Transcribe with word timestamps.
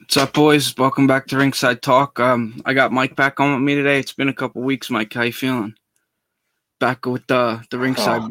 What's 0.00 0.16
up, 0.16 0.32
boys? 0.32 0.74
Welcome 0.78 1.06
back 1.06 1.26
to 1.26 1.36
Ringside 1.36 1.82
Talk. 1.82 2.18
Um, 2.18 2.62
I 2.64 2.72
got 2.72 2.90
Mike 2.90 3.14
back 3.16 3.38
on 3.38 3.52
with 3.52 3.62
me 3.62 3.74
today. 3.74 4.00
It's 4.00 4.14
been 4.14 4.30
a 4.30 4.34
couple 4.34 4.62
weeks, 4.62 4.88
Mike. 4.88 5.12
How 5.12 5.22
you 5.22 5.32
feeling? 5.32 5.74
Back 6.80 7.04
with 7.04 7.26
the 7.26 7.62
the 7.70 7.78
ringside. 7.78 8.22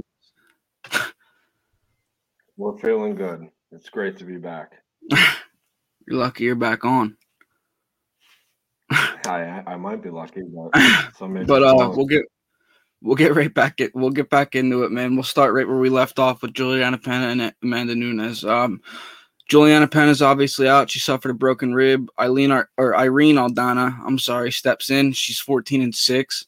Oh. 0.91 1.11
We're 2.57 2.77
feeling 2.79 3.15
good. 3.15 3.47
It's 3.71 3.87
great 3.87 4.17
to 4.17 4.25
be 4.25 4.37
back. 4.37 4.73
you're 5.11 6.17
lucky 6.17 6.45
you're 6.45 6.55
back 6.55 6.83
on. 6.85 7.15
I 8.91 9.63
I 9.65 9.75
might 9.77 10.01
be 10.01 10.09
lucky, 10.09 10.41
but 10.41 10.71
but 11.45 11.63
uh, 11.63 11.91
we'll 11.95 12.07
get 12.07 12.25
we'll 13.01 13.15
get 13.15 13.35
right 13.35 13.53
back 13.53 13.79
it. 13.79 13.91
We'll 13.93 14.09
get 14.09 14.29
back 14.29 14.55
into 14.55 14.83
it, 14.83 14.91
man. 14.91 15.15
We'll 15.15 15.23
start 15.23 15.53
right 15.53 15.67
where 15.67 15.77
we 15.77 15.89
left 15.89 16.17
off 16.17 16.41
with 16.41 16.53
Juliana 16.53 16.97
Pena 16.97 17.27
and 17.27 17.53
Amanda 17.61 17.95
Nunes. 17.95 18.43
Um, 18.43 18.81
Juliana 19.49 19.87
Pena 19.87 20.11
is 20.11 20.21
obviously 20.21 20.67
out. 20.67 20.91
She 20.91 20.99
suffered 20.99 21.31
a 21.31 21.33
broken 21.33 21.73
rib. 21.73 22.07
Eileen 22.19 22.51
or, 22.51 22.69
or 22.77 22.95
Irene 22.95 23.35
Aldana, 23.35 23.99
I'm 24.05 24.19
sorry, 24.19 24.51
steps 24.51 24.91
in. 24.91 25.11
She's 25.11 25.39
14 25.39 25.81
and 25.81 25.93
6. 25.93 26.45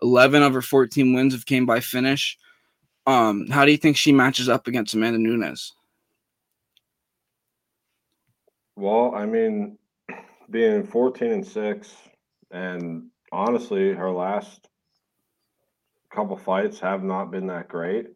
11 0.00 0.42
of 0.42 0.54
her 0.54 0.62
14 0.62 1.12
wins 1.12 1.34
have 1.34 1.44
came 1.44 1.66
by 1.66 1.80
finish. 1.80 2.38
Um, 3.06 3.48
how 3.48 3.64
do 3.64 3.70
you 3.70 3.76
think 3.76 3.96
she 3.96 4.12
matches 4.12 4.48
up 4.48 4.66
against 4.66 4.94
Amanda 4.94 5.18
Nunes? 5.18 5.74
Well, 8.76 9.14
I 9.14 9.26
mean, 9.26 9.76
being 10.50 10.86
14 10.86 11.30
and 11.30 11.46
6 11.46 11.94
and 12.50 13.08
honestly, 13.30 13.92
her 13.92 14.10
last 14.10 14.68
couple 16.10 16.36
fights 16.38 16.80
have 16.80 17.02
not 17.02 17.30
been 17.30 17.46
that 17.48 17.68
great. 17.68 18.06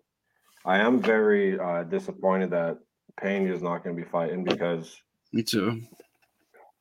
I 0.65 0.79
am 0.79 1.03
very 1.03 1.59
uh, 1.59 1.83
disappointed 1.83 2.51
that 2.51 2.79
Pena 3.21 3.52
is 3.52 3.62
not 3.62 3.84
going 3.84 3.97
to 3.97 4.02
be 4.02 4.09
fighting 4.09 4.45
because 4.45 4.97
me 5.33 5.43
too. 5.43 5.83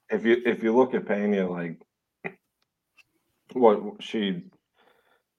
If 0.09 0.25
you 0.25 0.41
if 0.45 0.63
you 0.63 0.75
look 0.75 0.93
at 0.93 1.07
Pena, 1.07 1.49
like 1.49 1.81
what 3.53 4.01
she 4.01 4.43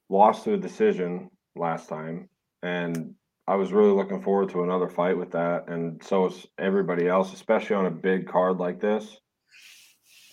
lost 0.08 0.44
to 0.44 0.54
a 0.54 0.58
decision 0.58 1.30
last 1.54 1.88
time, 1.88 2.28
and 2.62 3.14
I 3.46 3.56
was 3.56 3.72
really 3.72 3.92
looking 3.92 4.22
forward 4.22 4.50
to 4.50 4.62
another 4.62 4.88
fight 4.88 5.16
with 5.16 5.32
that, 5.32 5.68
and 5.68 6.02
so 6.04 6.26
is 6.26 6.46
everybody 6.58 7.08
else, 7.08 7.32
especially 7.32 7.76
on 7.76 7.86
a 7.86 7.90
big 7.90 8.28
card 8.28 8.58
like 8.58 8.80
this. 8.80 9.16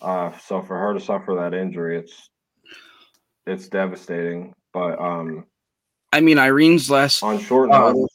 Uh, 0.00 0.30
so 0.38 0.62
for 0.62 0.78
her 0.78 0.94
to 0.94 1.00
suffer 1.00 1.34
that 1.34 1.54
injury, 1.54 1.98
it's 1.98 2.30
it's 3.46 3.68
devastating. 3.68 4.54
But 4.72 5.00
um, 5.00 5.46
I 6.12 6.20
mean, 6.20 6.38
Irene's 6.38 6.90
last 6.90 7.22
on 7.22 7.38
short 7.38 7.70
uh, 7.70 7.92
notice. 7.92 8.09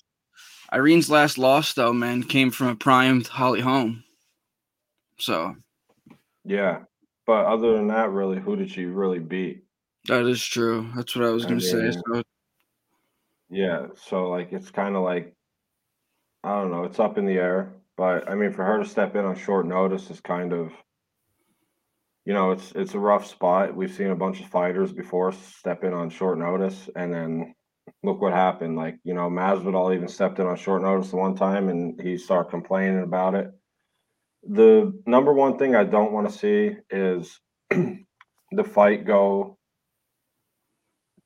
Irene's 0.72 1.10
last 1.10 1.38
loss, 1.38 1.74
though, 1.74 1.94
man, 1.94 2.24
came 2.24 2.52
from 2.52 2.68
a 2.68 2.76
primed 2.76 3.28
Holly 3.28 3.62
Holm. 3.62 4.04
So, 5.18 5.56
yeah, 6.44 6.80
but 7.26 7.46
other 7.46 7.74
than 7.74 7.88
that, 7.88 8.12
really, 8.12 8.40
who 8.40 8.56
did 8.56 8.70
she 8.70 8.86
really 8.86 9.20
beat? 9.20 9.64
That 10.08 10.26
is 10.26 10.44
true. 10.44 10.90
That's 10.96 11.16
what 11.16 11.26
I 11.26 11.30
was 11.30 11.46
going 11.46 11.60
to 11.60 11.66
say. 11.66 11.92
So. 11.92 12.24
Yeah, 13.50 13.88
so 13.96 14.30
like 14.30 14.52
it's 14.52 14.72
kind 14.72 14.96
of 14.96 15.04
like 15.04 15.34
I 16.44 16.50
don't 16.60 16.72
know, 16.72 16.84
it's 16.84 17.00
up 17.00 17.18
in 17.18 17.26
the 17.26 17.34
air. 17.34 17.74
But 17.98 18.30
I 18.30 18.36
mean, 18.36 18.52
for 18.52 18.64
her 18.64 18.84
to 18.84 18.90
step 18.90 19.16
in 19.16 19.26
on 19.26 19.36
short 19.36 19.66
notice 19.66 20.12
is 20.12 20.20
kind 20.20 20.54
of, 20.54 20.72
you 22.26 22.34
know, 22.34 22.52
it's 22.52 22.72
it's 22.76 22.94
a 22.94 23.00
rough 23.00 23.26
spot. 23.26 23.76
We've 23.76 23.94
seen 23.94 24.12
a 24.12 24.16
bunch 24.16 24.42
of 24.42 24.48
fighters 24.48 24.92
before 24.92 25.32
step 25.32 25.84
in 25.84 25.94
on 25.94 26.10
short 26.10 26.38
notice, 26.38 26.90
and 26.96 27.14
then 27.14 27.56
look 28.04 28.22
what 28.22 28.34
happened. 28.34 28.76
Like, 28.76 28.98
you 29.04 29.14
know, 29.14 29.30
Masvidal 29.30 29.94
even 29.96 30.08
stepped 30.08 30.40
in 30.40 30.48
on 30.48 30.56
short 30.56 30.82
notice 30.82 31.12
the 31.12 31.18
one 31.18 31.36
time 31.36 31.70
and 31.70 32.00
he 32.00 32.18
started 32.18 32.50
complaining 32.50 33.04
about 33.04 33.36
it. 33.36 33.52
The 34.48 34.94
number 35.06 35.34
one 35.34 35.58
thing 35.58 35.76
I 35.76 35.84
don't 35.84 36.12
want 36.12 36.30
to 36.30 36.38
see 36.38 36.78
is 36.90 37.40
the 37.70 38.64
fight 38.64 39.06
go 39.06 39.58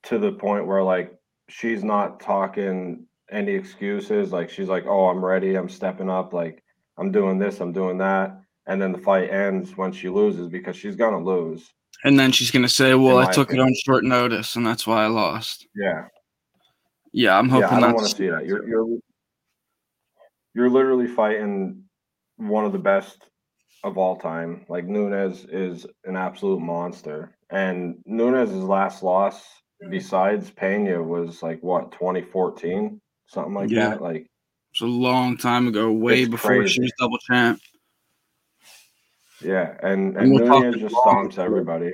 to 0.03 0.17
the 0.17 0.31
point 0.31 0.65
where 0.65 0.83
like 0.83 1.13
she's 1.49 1.83
not 1.83 2.21
talking 2.21 3.05
any 3.31 3.51
excuses. 3.53 4.31
Like 4.31 4.49
she's 4.49 4.69
like, 4.69 4.85
Oh, 4.87 5.07
I'm 5.07 5.23
ready, 5.23 5.55
I'm 5.55 5.69
stepping 5.69 6.09
up, 6.09 6.33
like 6.33 6.63
I'm 6.97 7.11
doing 7.11 7.37
this, 7.37 7.59
I'm 7.59 7.73
doing 7.73 7.97
that. 7.97 8.39
And 8.67 8.81
then 8.81 8.91
the 8.91 8.99
fight 8.99 9.29
ends 9.29 9.75
when 9.75 9.91
she 9.91 10.09
loses 10.09 10.47
because 10.47 10.77
she's 10.77 10.95
gonna 10.95 11.21
lose. 11.21 11.69
And 12.05 12.17
then 12.17 12.31
she's 12.31 12.51
gonna 12.51 12.69
say, 12.69 12.95
Well, 12.95 13.17
I 13.17 13.31
took 13.33 13.49
opinion. 13.49 13.67
it 13.67 13.69
on 13.69 13.75
short 13.85 14.03
notice 14.05 14.55
and 14.55 14.65
that's 14.65 14.87
why 14.87 15.03
I 15.03 15.07
lost. 15.07 15.67
Yeah. 15.75 16.05
Yeah, 17.11 17.37
I'm 17.37 17.49
hoping. 17.49 17.69
Yeah, 17.69 17.77
I 17.77 17.79
don't 17.79 17.95
want 17.95 18.07
to 18.07 18.15
see 18.15 18.29
that. 18.29 18.45
You're 18.45 18.67
you're 18.67 18.87
you're 20.53 20.69
literally 20.69 21.07
fighting 21.07 21.83
one 22.37 22.65
of 22.65 22.71
the 22.71 22.79
best 22.79 23.25
of 23.83 23.97
all 23.97 24.17
time. 24.17 24.65
Like 24.69 24.85
Nunes 24.85 25.45
is 25.45 25.85
an 26.05 26.15
absolute 26.15 26.59
monster, 26.59 27.35
and 27.49 27.97
Nunes' 28.05 28.53
last 28.53 29.03
loss 29.03 29.43
besides 29.89 30.51
Pena 30.51 31.01
was 31.01 31.41
like 31.41 31.61
what 31.61 31.91
2014, 31.93 32.99
something 33.27 33.53
like 33.53 33.69
yeah. 33.69 33.89
that. 33.89 34.01
Like 34.01 34.27
it's 34.71 34.81
a 34.81 34.85
long 34.85 35.37
time 35.37 35.67
ago, 35.67 35.91
way 35.91 36.25
before 36.25 36.57
crazy. 36.57 36.73
she 36.73 36.81
was 36.81 36.91
double 36.99 37.17
champ. 37.19 37.59
Yeah, 39.41 39.77
and 39.81 40.17
and, 40.17 40.33
and 40.33 40.33
we'll 40.33 40.61
Nunes 40.61 40.77
just 40.77 40.95
stomps 40.95 41.39
everybody. 41.39 41.91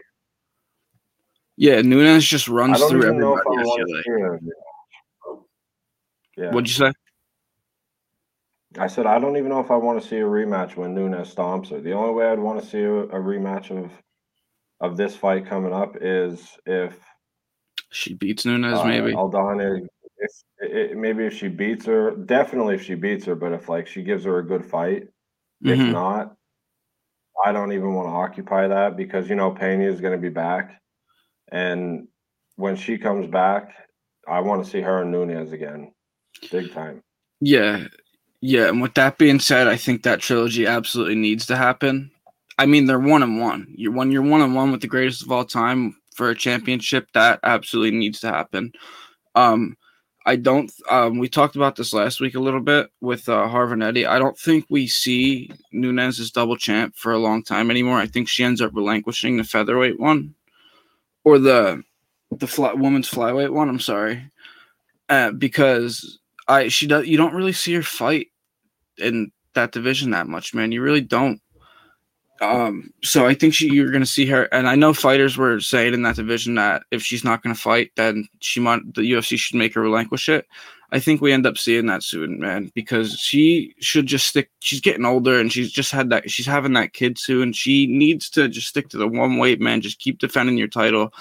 Yeah, 1.58 1.82
Nunes 1.82 2.26
just 2.26 2.47
runs 2.47 2.84
through 2.84 3.03
everybody. 3.08 4.50
Yeah. 6.38 6.51
What'd 6.51 6.68
you 6.68 6.73
say? 6.73 6.91
I 8.78 8.88
said 8.88 9.06
I 9.06 9.19
don't 9.19 9.38
even 9.38 9.50
know 9.50 9.62
if 9.62 9.72
I 9.72 9.78
want 9.78 10.01
to 10.01 10.07
see 10.07 10.18
a 10.18 10.23
rematch 10.23 10.75
when 10.75 10.94
Nunes 10.94 11.34
stomps 11.34 11.69
her. 11.69 11.79
The 11.79 11.94
only 11.94 12.13
way 12.13 12.28
I'd 12.28 12.40
want 12.40 12.62
to 12.62 12.66
see 12.66 12.81
a, 12.81 12.94
a 12.94 13.19
rematch 13.19 13.72
of 13.72 13.91
of 14.81 14.97
this 14.97 15.16
fight 15.16 15.46
coming 15.46 15.73
up 15.73 15.96
is 16.01 16.57
if 16.66 16.97
she 17.91 18.13
beats 18.13 18.46
Nunes, 18.46 18.78
uh, 18.78 18.84
maybe 18.84 19.13
Aldana. 19.13 19.88
If, 20.18 20.97
maybe 20.97 21.25
if 21.25 21.34
she 21.34 21.47
beats 21.47 21.85
her, 21.85 22.12
definitely 22.12 22.75
if 22.75 22.84
she 22.84 22.96
beats 22.96 23.25
her. 23.25 23.35
But 23.35 23.53
if 23.53 23.69
like 23.69 23.88
she 23.88 24.03
gives 24.03 24.25
her 24.25 24.40
a 24.40 24.46
good 24.46 24.66
fight, 24.66 25.03
mm-hmm. 25.63 25.69
if 25.69 25.79
not, 25.79 26.35
I 27.46 27.53
don't 27.53 27.72
even 27.72 27.94
want 27.94 28.07
to 28.07 28.13
occupy 28.13 28.67
that 28.67 28.97
because 28.97 29.29
you 29.29 29.35
know 29.35 29.52
Pena 29.52 29.85
is 29.85 30.02
going 30.02 30.13
to 30.13 30.22
be 30.22 30.29
back, 30.29 30.81
and 31.52 32.07
when 32.57 32.75
she 32.75 32.97
comes 32.97 33.28
back, 33.28 33.73
I 34.28 34.41
want 34.41 34.66
to 34.66 34.69
see 34.69 34.81
her 34.81 35.02
and 35.02 35.12
Nunes 35.12 35.53
again. 35.53 35.94
Big 36.51 36.73
time. 36.73 37.01
Yeah. 37.41 37.85
Yeah. 38.41 38.68
And 38.69 38.81
with 38.81 38.94
that 38.96 39.18
being 39.18 39.40
said, 39.40 39.68
I 39.68 39.75
think 39.75 40.03
that 40.03 40.22
trilogy 40.22 40.66
absolutely 40.66 41.16
needs 41.16 41.46
to 41.47 41.56
happen. 41.56 42.12
I 42.57 42.66
mean, 42.66 42.85
they're 42.85 43.00
one 43.00 43.23
and 43.23 43.40
one. 43.40 43.73
You're 43.75 43.91
when 43.91 44.12
you're 44.12 44.22
one 44.22 44.41
and 44.41 44.56
one 44.56 44.72
with 44.72 44.81
the 44.81 44.88
greatest 44.88 45.23
of 45.23 45.31
all 45.31 45.46
time 45.46 45.96
for 46.13 46.29
a 46.29 46.35
championship, 46.35 47.07
that 47.13 47.40
absolutely 47.44 47.97
needs 47.97 48.22
to 48.22 48.29
happen. 48.29 48.72
Um, 49.35 49.75
I 50.25 50.38
don't. 50.38 50.72
Um, 50.90 51.19
we 51.19 51.29
talked 51.29 51.56
about 51.56 51.75
this 51.75 51.94
last 51.94 52.19
week 52.19 52.34
a 52.35 52.40
little 52.40 52.62
bit 52.62 52.90
with 53.00 53.29
uh, 53.29 53.47
Harv 53.47 53.72
and 53.72 53.84
Eddie. 53.84 54.07
I 54.07 54.17
don't 54.17 54.38
think 54.38 54.66
we 54.69 54.88
see 54.88 55.52
Nunes 55.72 56.19
as 56.19 56.31
double 56.31 56.57
champ 56.57 56.96
for 56.96 57.12
a 57.12 57.19
long 57.19 57.44
time 57.44 57.69
anymore. 57.69 58.00
I 58.00 58.07
think 58.07 58.28
she 58.28 58.44
ends 58.44 58.62
up 58.62 58.72
relinquishing 58.73 59.38
the 59.38 59.44
featherweight 59.44 60.00
one, 60.00 60.34
or 61.23 61.38
the 61.38 61.84
the 62.31 62.47
fly, 62.47 62.73
woman's 62.73 63.09
flyweight 63.09 63.52
one. 63.52 63.69
I'm 63.69 63.79
sorry, 63.79 64.31
uh, 65.09 65.31
because 65.31 66.17
I 66.47 66.67
she 66.67 66.88
does 66.88 67.07
you 67.07 67.17
don't 67.17 67.33
really 67.33 67.53
see 67.53 67.73
her 67.75 67.83
fight 67.83 68.28
in 68.97 69.31
that 69.53 69.72
division 69.72 70.11
that 70.11 70.28
much, 70.28 70.53
man. 70.53 70.72
You 70.72 70.81
really 70.81 71.01
don't. 71.01 71.41
Um, 72.41 72.91
so 73.01 73.25
I 73.25 73.33
think 73.33 73.53
she 73.53 73.72
you're 73.73 73.91
gonna 73.91 74.06
see 74.06 74.25
her, 74.28 74.44
and 74.51 74.67
I 74.67 74.75
know 74.75 74.94
fighters 74.94 75.38
were 75.38 75.59
saying 75.59 75.94
in 75.94 76.01
that 76.03 76.17
division 76.17 76.55
that 76.55 76.84
if 76.91 77.01
she's 77.01 77.23
not 77.23 77.41
gonna 77.41 77.55
fight, 77.55 77.91
then 77.95 78.28
she 78.41 78.59
might 78.59 78.81
the 78.94 79.01
UFC 79.01 79.38
should 79.38 79.55
make 79.57 79.73
her 79.73 79.81
relinquish 79.81 80.28
it. 80.29 80.45
I 80.91 81.00
think 81.00 81.19
we 81.19 81.31
end 81.31 81.47
up 81.47 81.57
seeing 81.57 81.88
that 81.88 82.03
soon, 82.03 82.39
man, 82.39 82.72
because 82.75 83.19
she 83.19 83.73
should 83.79 84.05
just 84.05 84.28
stick. 84.28 84.51
She's 84.59 84.81
getting 84.81 85.05
older, 85.05 85.39
and 85.39 85.51
she's 85.51 85.72
just 85.72 85.91
had 85.91 86.09
that. 86.09 86.29
She's 86.29 86.45
having 86.45 86.73
that 86.73 86.94
kid 86.94 87.17
soon. 87.17 87.53
She 87.53 87.87
needs 87.87 88.29
to 88.31 88.47
just 88.47 88.67
stick 88.67 88.90
to 88.90 88.97
the 88.97 89.08
one 89.08 89.37
weight, 89.37 89.61
man. 89.61 89.81
Just 89.81 89.99
keep 89.99 90.20
defending 90.20 90.58
your 90.58 90.67
title. 90.67 91.14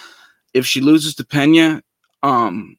If 0.53 0.67
she 0.67 0.81
loses 0.81 1.15
to 1.17 1.25
Pena, 1.25 1.83
um, 2.23 2.77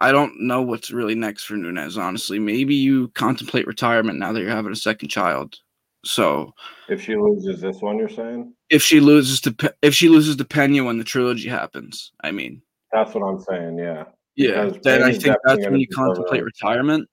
I 0.00 0.12
don't 0.12 0.40
know 0.40 0.62
what's 0.62 0.90
really 0.90 1.14
next 1.14 1.44
for 1.44 1.54
Nunes, 1.54 1.98
honestly. 1.98 2.38
Maybe 2.38 2.74
you 2.74 3.08
contemplate 3.08 3.66
retirement 3.66 4.18
now 4.18 4.32
that 4.32 4.40
you're 4.40 4.50
having 4.50 4.72
a 4.72 4.76
second 4.76 5.08
child. 5.08 5.56
So, 6.04 6.52
if 6.88 7.02
she 7.02 7.16
loses 7.16 7.60
this 7.60 7.80
one, 7.80 7.98
you're 7.98 8.08
saying 8.08 8.54
if 8.70 8.82
she 8.82 9.00
loses 9.00 9.40
to 9.42 9.74
if 9.82 9.94
she 9.94 10.08
loses 10.08 10.36
to 10.36 10.44
Pena 10.44 10.84
when 10.84 10.98
the 10.98 11.04
trilogy 11.04 11.48
happens, 11.48 12.12
I 12.22 12.30
mean, 12.30 12.62
that's 12.92 13.14
what 13.14 13.22
I'm 13.22 13.40
saying. 13.40 13.78
Yeah, 13.78 14.04
yeah. 14.36 14.66
Because 14.66 14.82
then 14.82 15.00
Pena's 15.00 15.18
I 15.18 15.20
think 15.20 15.36
that's 15.44 15.64
when 15.64 15.80
you 15.80 15.88
contemplate 15.88 16.44
retirement. 16.44 17.08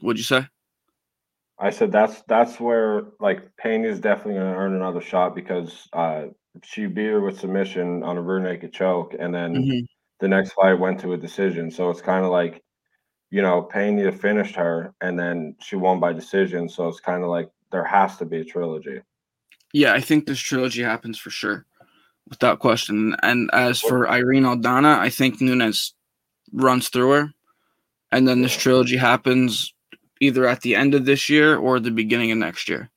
What'd 0.00 0.18
you 0.18 0.24
say? 0.24 0.46
I 1.58 1.70
said 1.70 1.92
that's 1.92 2.22
that's 2.22 2.58
where 2.58 3.04
like 3.20 3.48
Pena 3.56 3.86
is 3.86 4.00
definitely 4.00 4.34
going 4.34 4.52
to 4.52 4.58
earn 4.58 4.74
another 4.74 5.00
shot 5.00 5.36
because 5.36 5.88
uh, 5.92 6.24
she 6.64 6.86
beat 6.86 7.06
her 7.06 7.20
with 7.20 7.38
submission 7.38 8.02
on 8.02 8.16
a 8.16 8.22
rear 8.22 8.40
naked 8.40 8.72
choke, 8.72 9.14
and 9.16 9.32
then. 9.32 9.54
Mm-hmm 9.54 9.84
the 10.20 10.28
next 10.28 10.52
fight 10.52 10.74
went 10.74 11.00
to 11.00 11.12
a 11.12 11.16
decision. 11.16 11.70
So 11.70 11.90
it's 11.90 12.00
kind 12.00 12.24
of 12.24 12.30
like, 12.30 12.62
you 13.30 13.42
know, 13.42 13.62
Pena 13.62 14.12
finished 14.12 14.56
her 14.56 14.94
and 15.00 15.18
then 15.18 15.56
she 15.60 15.76
won 15.76 16.00
by 16.00 16.12
decision. 16.12 16.68
So 16.68 16.88
it's 16.88 17.00
kind 17.00 17.22
of 17.22 17.28
like 17.28 17.48
there 17.72 17.84
has 17.84 18.16
to 18.18 18.24
be 18.24 18.40
a 18.40 18.44
trilogy. 18.44 19.00
Yeah, 19.72 19.92
I 19.92 20.00
think 20.00 20.26
this 20.26 20.38
trilogy 20.38 20.82
happens 20.82 21.18
for 21.18 21.30
sure, 21.30 21.66
without 22.28 22.60
question. 22.60 23.16
And 23.22 23.50
as 23.52 23.80
for 23.80 24.08
Irene 24.08 24.44
Aldana, 24.44 24.98
I 24.98 25.10
think 25.10 25.40
Nunes 25.40 25.92
runs 26.52 26.88
through 26.88 27.10
her, 27.10 27.34
and 28.12 28.26
then 28.26 28.42
this 28.42 28.56
trilogy 28.56 28.96
happens 28.96 29.74
either 30.20 30.46
at 30.46 30.62
the 30.62 30.74
end 30.74 30.94
of 30.94 31.04
this 31.04 31.28
year 31.28 31.56
or 31.56 31.78
the 31.78 31.90
beginning 31.90 32.32
of 32.32 32.38
next 32.38 32.68
year. 32.68 32.90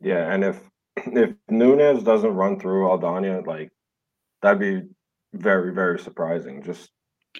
Yeah, 0.00 0.32
and 0.32 0.44
if 0.44 0.60
if 0.96 1.34
Nunes 1.48 2.02
doesn't 2.02 2.34
run 2.34 2.60
through 2.60 2.86
Aldana, 2.88 3.46
like 3.46 3.70
that'd 4.42 4.60
be 4.60 4.86
very 5.34 5.72
very 5.72 5.98
surprising. 5.98 6.62
Just 6.62 6.90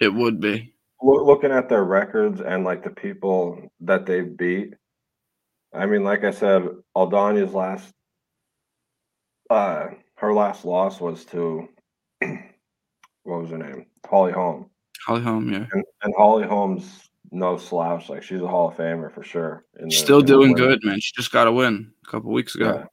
it 0.01 0.13
would 0.13 0.41
be 0.41 0.75
looking 1.03 1.53
at 1.53 1.69
their 1.69 1.85
records 1.85 2.41
and 2.41 2.65
like 2.65 2.83
the 2.83 2.91
people 2.91 3.69
that 3.81 4.07
they 4.07 4.23
beat. 4.23 4.75
I 5.73 5.87
mean, 5.87 6.05
like 6.05 6.25
I 6.25 6.31
said, 6.31 6.69
Aldana's 6.97 7.53
last, 7.53 7.93
uh, 9.51 9.87
her 10.17 10.33
last 10.33 10.65
loss 10.65 11.01
was 11.01 11.25
to 11.27 11.69
what 12.21 13.41
was 13.41 13.51
her 13.51 13.59
name, 13.59 13.87
Holly 14.09 14.33
Holm. 14.33 14.71
Holly 15.05 15.23
Holm, 15.23 15.53
yeah, 15.53 15.67
and, 15.73 15.85
and 16.03 16.15
Holly 16.17 16.47
Holm's 16.47 17.11
no 17.31 17.57
slouch. 17.57 18.09
Like 18.09 18.23
she's 18.23 18.41
a 18.41 18.47
Hall 18.47 18.69
of 18.69 18.77
Famer 18.77 19.13
for 19.13 19.23
sure. 19.23 19.65
The, 19.75 19.91
still 19.91 20.23
doing 20.23 20.55
good, 20.55 20.81
man. 20.85 21.01
She 21.01 21.13
just 21.15 21.33
got 21.33 21.47
a 21.47 21.53
win 21.53 21.93
a 22.07 22.11
couple 22.11 22.33
weeks 22.33 22.55
ago. 22.55 22.77
Yeah. 22.79 22.85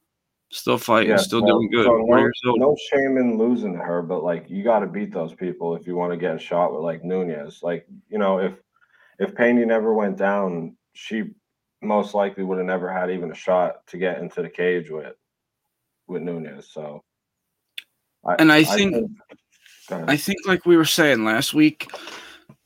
Still 0.53 0.77
fighting, 0.77 1.11
yeah, 1.11 1.17
still 1.17 1.39
doing 1.39 1.69
good. 1.71 1.85
So 1.85 1.95
no, 1.95 2.29
no, 2.57 2.75
shame 2.91 3.17
in 3.17 3.37
losing 3.37 3.71
to 3.73 3.79
her, 3.79 4.01
but 4.01 4.21
like 4.21 4.49
you 4.49 4.63
got 4.65 4.79
to 4.79 4.87
beat 4.87 5.13
those 5.13 5.33
people 5.33 5.75
if 5.75 5.87
you 5.87 5.95
want 5.95 6.11
to 6.11 6.17
get 6.17 6.35
a 6.35 6.39
shot 6.39 6.73
with 6.73 6.83
like 6.83 7.05
Nunes. 7.05 7.61
Like 7.63 7.87
you 8.09 8.17
know, 8.17 8.39
if 8.39 8.53
if 9.17 9.33
Pena 9.33 9.65
never 9.65 9.93
went 9.93 10.17
down, 10.17 10.75
she 10.93 11.23
most 11.81 12.13
likely 12.13 12.43
would 12.43 12.57
have 12.57 12.67
never 12.67 12.91
had 12.91 13.09
even 13.09 13.31
a 13.31 13.35
shot 13.35 13.87
to 13.87 13.97
get 13.97 14.19
into 14.19 14.41
the 14.41 14.49
cage 14.49 14.89
with 14.89 15.15
with 16.07 16.21
Nunes. 16.21 16.67
So, 16.69 17.01
I, 18.25 18.35
and 18.35 18.51
I 18.51 18.65
think, 18.65 18.93
I 18.93 19.95
think, 19.95 20.09
I 20.09 20.17
think, 20.17 20.39
like 20.45 20.65
we 20.65 20.75
were 20.75 20.83
saying 20.83 21.23
last 21.23 21.53
week, 21.53 21.89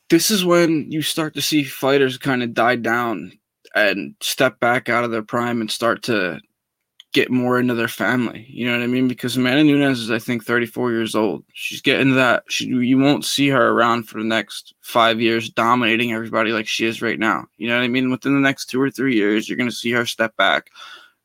this 0.10 0.32
is 0.32 0.44
when 0.44 0.92
you 0.92 1.04
start 1.04 1.36
to 1.36 1.42
see 1.42 1.64
fighters 1.64 2.18
kind 2.18 2.42
of 2.42 2.56
die 2.56 2.78
down 2.78 3.32
and 3.76 4.16
step 4.22 4.60
back 4.60 4.90
out 4.90 5.04
of 5.04 5.12
their 5.12 5.22
prime 5.22 5.62
and 5.62 5.70
start 5.70 6.02
to 6.04 6.40
get 7.16 7.32
more 7.32 7.58
into 7.58 7.74
their 7.74 7.88
family. 7.88 8.46
You 8.50 8.68
know 8.68 8.74
what 8.74 8.84
I 8.84 8.88
mean? 8.88 9.08
Because 9.08 9.38
Amanda 9.38 9.64
Nunes 9.64 10.02
is, 10.02 10.12
I 10.12 10.20
think, 10.20 10.44
34 10.44 10.92
years 10.92 11.16
old. 11.16 11.46
She's 11.54 11.82
getting 11.82 12.14
that. 12.16 12.44
She, 12.50 12.66
you 12.66 12.98
won't 12.98 13.24
see 13.24 13.48
her 13.48 13.70
around 13.70 14.04
for 14.04 14.18
the 14.18 14.28
next 14.28 14.74
five 14.82 15.22
years 15.22 15.50
dominating 15.50 16.12
everybody 16.12 16.52
like 16.52 16.68
she 16.68 16.86
is 16.86 17.02
right 17.02 17.18
now. 17.18 17.46
You 17.56 17.70
know 17.70 17.78
what 17.78 17.86
I 17.86 17.88
mean? 17.88 18.12
Within 18.12 18.36
the 18.36 18.42
next 18.42 18.66
two 18.66 18.82
or 18.82 18.92
three 18.92 19.16
years, 19.16 19.48
you're 19.48 19.58
going 19.58 19.70
to 19.70 19.76
see 19.76 19.92
her 19.92 20.06
step 20.06 20.36
back, 20.36 20.72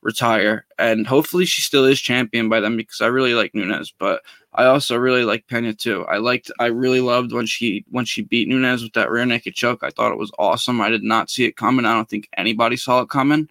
retire, 0.01 0.65
and 0.79 1.09
hopefully 1.09 1.45
she 1.45 1.61
still 1.61 1.85
is 1.85 2.01
champion 2.01 2.49
by 2.49 2.61
then 2.61 2.77
because 2.77 3.01
I 3.01 3.09
really 3.09 3.35
like 3.35 3.53
Nunes. 3.53 3.93
But 3.99 4.23
I 4.55 4.67
also 4.67 4.97
really 4.97 5.25
like 5.25 5.49
Pena 5.49 5.75
too. 5.75 6.05
I 6.05 6.19
liked, 6.19 6.53
I 6.61 6.67
really 6.67 7.01
loved 7.01 7.33
when 7.33 7.47
she 7.47 7.85
when 7.91 8.05
she 8.05 8.23
beat 8.23 8.47
Nunes 8.47 8.85
with 8.85 8.93
that 8.93 9.11
rear 9.11 9.27
naked 9.27 9.57
choke. 9.57 9.83
I 9.83 9.91
thought 9.91 10.13
it 10.13 10.19
was 10.19 10.31
awesome. 10.39 10.81
I 10.81 10.89
did 10.89 11.03
not 11.03 11.31
see 11.31 11.47
it 11.47 11.57
coming. 11.57 11.85
I 11.85 11.95
don't 11.95 12.09
think 12.09 12.29
anybody 12.37 12.77
saw 12.77 13.01
it 13.01 13.09
coming. 13.09 13.49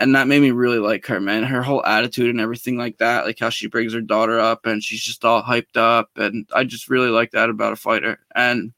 And 0.00 0.14
that 0.14 0.26
made 0.26 0.40
me 0.40 0.50
really 0.50 0.78
like 0.78 1.06
her, 1.06 1.20
man. 1.20 1.44
Her 1.44 1.62
whole 1.62 1.84
attitude 1.84 2.30
and 2.30 2.40
everything 2.40 2.76
like 2.78 2.98
that, 2.98 3.26
like 3.26 3.38
how 3.38 3.50
she 3.50 3.68
brings 3.68 3.92
her 3.92 4.00
daughter 4.00 4.40
up 4.40 4.64
and 4.64 4.82
she's 4.82 5.02
just 5.02 5.24
all 5.24 5.42
hyped 5.42 5.76
up. 5.76 6.08
And 6.16 6.48
I 6.54 6.64
just 6.64 6.88
really 6.88 7.10
like 7.10 7.32
that 7.32 7.50
about 7.50 7.74
a 7.74 7.76
fighter. 7.76 8.18
And 8.34 8.72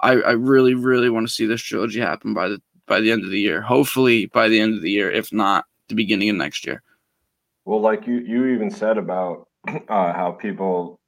I, 0.00 0.12
I 0.12 0.32
really, 0.32 0.74
really 0.74 1.08
want 1.08 1.26
to 1.26 1.32
see 1.32 1.46
this 1.46 1.62
trilogy 1.62 2.00
happen 2.00 2.34
by 2.34 2.48
the 2.48 2.62
by 2.86 3.00
the 3.00 3.10
end 3.10 3.24
of 3.24 3.30
the 3.30 3.40
year. 3.40 3.60
Hopefully 3.60 4.26
by 4.26 4.48
the 4.48 4.60
end 4.60 4.74
of 4.74 4.82
the 4.82 4.90
year, 4.90 5.10
if 5.10 5.32
not 5.32 5.64
the 5.88 5.94
beginning 5.94 6.30
of 6.30 6.36
next 6.36 6.66
year. 6.66 6.82
Well, 7.64 7.80
like 7.80 8.06
you, 8.06 8.18
you 8.18 8.46
even 8.46 8.70
said 8.70 8.98
about 8.98 9.48
uh, 9.68 10.12
how 10.12 10.32
people, 10.32 11.00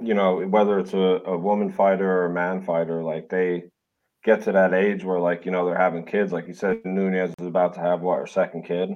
you 0.00 0.14
know, 0.14 0.46
whether 0.46 0.78
it's 0.78 0.94
a, 0.94 1.22
a 1.26 1.36
woman 1.36 1.72
fighter 1.72 2.08
or 2.08 2.26
a 2.26 2.32
man 2.32 2.62
fighter, 2.62 3.02
like 3.02 3.28
they 3.28 3.64
get 4.24 4.42
to 4.42 4.52
that 4.52 4.74
age 4.74 5.04
where, 5.04 5.20
like, 5.20 5.44
you 5.44 5.50
know, 5.50 5.66
they're 5.66 5.76
having 5.76 6.04
kids. 6.04 6.32
Like 6.32 6.46
you 6.46 6.54
said, 6.54 6.84
nunes 6.84 7.34
is 7.38 7.46
about 7.46 7.74
to 7.74 7.80
have 7.80 8.00
what 8.00 8.18
her 8.20 8.26
second 8.26 8.64
kid, 8.64 8.90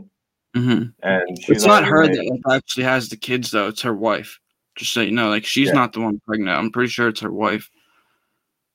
mm-hmm. 0.59 0.83
and 1.03 1.39
it's 1.49 1.65
not 1.65 1.85
her 1.85 2.07
that 2.07 2.41
actually 2.51 2.85
has 2.85 3.09
the 3.09 3.17
kids, 3.17 3.51
though. 3.51 3.69
It's 3.69 3.83
her 3.83 3.95
wife. 3.95 4.39
Just 4.77 4.93
so 4.93 5.01
you 5.01 5.13
know, 5.13 5.29
like 5.29 5.45
she's 5.45 5.69
yeah. 5.69 5.73
not 5.73 5.93
the 5.93 6.01
one 6.01 6.21
pregnant. 6.27 6.57
I'm 6.57 6.71
pretty 6.71 6.91
sure 6.91 7.09
it's 7.09 7.21
her 7.21 7.33
wife. 7.33 7.71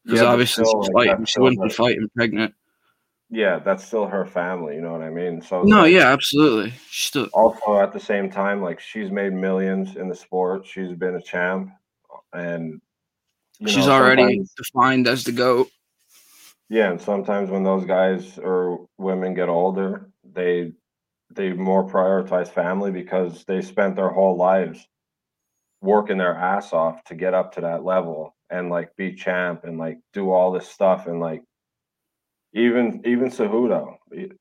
Because 0.03 0.19
yeah, 0.19 0.27
obviously 0.27 0.65
still, 0.65 0.83
she's 0.83 0.91
like, 0.93 1.09
fighting. 1.09 1.25
She 1.25 1.39
wouldn't 1.39 1.61
her. 1.61 1.67
be 1.67 1.73
fighting 1.73 2.09
pregnant 2.15 2.53
yeah, 3.33 3.57
that's 3.57 3.83
still 3.83 4.05
her 4.05 4.25
family. 4.27 4.75
You 4.75 4.81
know 4.81 4.91
what 4.91 5.01
I 5.01 5.09
mean? 5.09 5.41
So 5.41 5.63
no, 5.63 5.85
yeah, 5.85 6.11
absolutely. 6.13 6.71
She's 6.91 7.07
still 7.07 7.27
also 7.33 7.79
at 7.79 7.91
the 7.91 7.99
same 7.99 8.29
time, 8.29 8.61
like 8.61 8.79
she's 8.79 9.09
made 9.09 9.33
millions 9.33 9.95
in 9.95 10.07
the 10.07 10.15
sport. 10.15 10.67
She's 10.67 10.93
been 10.95 11.15
a 11.15 11.21
champ, 11.21 11.71
and 12.31 12.79
she's 13.65 13.87
know, 13.87 13.93
already 13.93 14.45
defined 14.55 15.07
as 15.07 15.23
the 15.23 15.31
goat. 15.31 15.69
Yeah, 16.69 16.91
and 16.91 17.01
sometimes 17.01 17.49
when 17.49 17.63
those 17.63 17.85
guys 17.85 18.37
or 18.37 18.87
women 18.99 19.33
get 19.33 19.49
older, 19.49 20.11
they 20.23 20.73
they 21.35 21.53
more 21.53 21.87
prioritize 21.87 22.47
family 22.47 22.91
because 22.91 23.43
they 23.45 23.61
spent 23.61 23.95
their 23.95 24.09
whole 24.09 24.37
lives 24.37 24.87
working 25.81 26.17
their 26.17 26.35
ass 26.35 26.73
off 26.73 27.03
to 27.05 27.15
get 27.15 27.33
up 27.33 27.53
to 27.53 27.61
that 27.61 27.83
level 27.83 28.35
and 28.49 28.69
like 28.69 28.95
be 28.95 29.13
champ 29.13 29.63
and 29.63 29.77
like 29.77 29.97
do 30.13 30.31
all 30.31 30.51
this 30.51 30.67
stuff 30.67 31.07
and 31.07 31.19
like 31.19 31.43
even 32.53 33.01
even 33.05 33.29
Cejudo, 33.29 33.95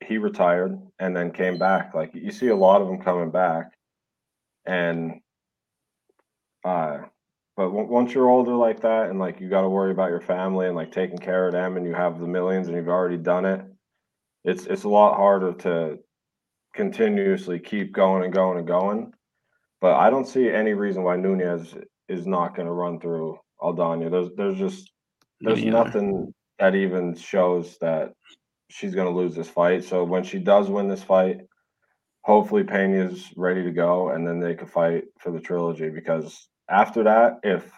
he 0.06 0.18
retired 0.18 0.78
and 0.98 1.16
then 1.16 1.32
came 1.32 1.58
back. 1.58 1.94
Like 1.94 2.14
you 2.14 2.30
see 2.30 2.48
a 2.48 2.56
lot 2.56 2.82
of 2.82 2.88
them 2.88 3.00
coming 3.00 3.30
back, 3.30 3.72
and 4.66 5.20
uh, 6.64 6.98
but 7.56 7.68
w- 7.68 7.88
once 7.88 8.12
you're 8.12 8.28
older 8.28 8.54
like 8.54 8.80
that, 8.82 9.08
and 9.08 9.18
like 9.18 9.40
you 9.40 9.48
got 9.48 9.62
to 9.62 9.68
worry 9.68 9.92
about 9.92 10.10
your 10.10 10.20
family 10.20 10.66
and 10.66 10.76
like 10.76 10.92
taking 10.92 11.18
care 11.18 11.46
of 11.46 11.52
them, 11.52 11.78
and 11.78 11.86
you 11.86 11.94
have 11.94 12.20
the 12.20 12.26
millions 12.26 12.68
and 12.68 12.76
you've 12.76 12.88
already 12.88 13.16
done 13.16 13.46
it, 13.46 13.64
it's 14.44 14.66
it's 14.66 14.84
a 14.84 14.88
lot 14.88 15.16
harder 15.16 15.54
to 15.54 15.98
continuously 16.72 17.58
keep 17.58 17.92
going 17.92 18.24
and 18.24 18.32
going 18.32 18.58
and 18.58 18.66
going. 18.66 19.12
But 19.80 19.94
I 19.94 20.10
don't 20.10 20.28
see 20.28 20.48
any 20.48 20.74
reason 20.74 21.02
why 21.02 21.16
Nunes 21.16 21.74
is 22.08 22.26
not 22.26 22.54
going 22.54 22.66
to 22.66 22.72
run 22.72 23.00
through 23.00 23.38
Aldana. 23.60 24.10
There's 24.10 24.30
there's 24.36 24.58
just 24.58 24.90
there's 25.40 25.64
nothing 25.64 26.32
that 26.58 26.74
even 26.74 27.16
shows 27.16 27.78
that 27.80 28.12
she's 28.68 28.94
going 28.94 29.08
to 29.08 29.14
lose 29.14 29.34
this 29.34 29.48
fight. 29.48 29.84
So 29.84 30.04
when 30.04 30.22
she 30.22 30.38
does 30.38 30.70
win 30.70 30.88
this 30.88 31.02
fight, 31.02 31.40
hopefully 32.22 32.64
Pena 32.64 33.06
is 33.06 33.32
ready 33.36 33.64
to 33.64 33.72
go, 33.72 34.10
and 34.10 34.26
then 34.26 34.40
they 34.40 34.54
could 34.54 34.70
fight 34.70 35.04
for 35.18 35.32
the 35.32 35.40
trilogy. 35.40 35.90
Because 35.90 36.48
after 36.70 37.04
that, 37.04 37.40
if 37.42 37.70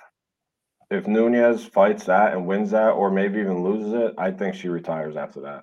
if 0.90 1.06
Nunes 1.06 1.64
fights 1.64 2.04
that 2.04 2.34
and 2.34 2.46
wins 2.46 2.70
that, 2.72 2.90
or 2.90 3.10
maybe 3.10 3.40
even 3.40 3.64
loses 3.64 3.92
it, 3.94 4.14
I 4.18 4.30
think 4.30 4.54
she 4.54 4.68
retires 4.68 5.16
after 5.16 5.40
that. 5.40 5.62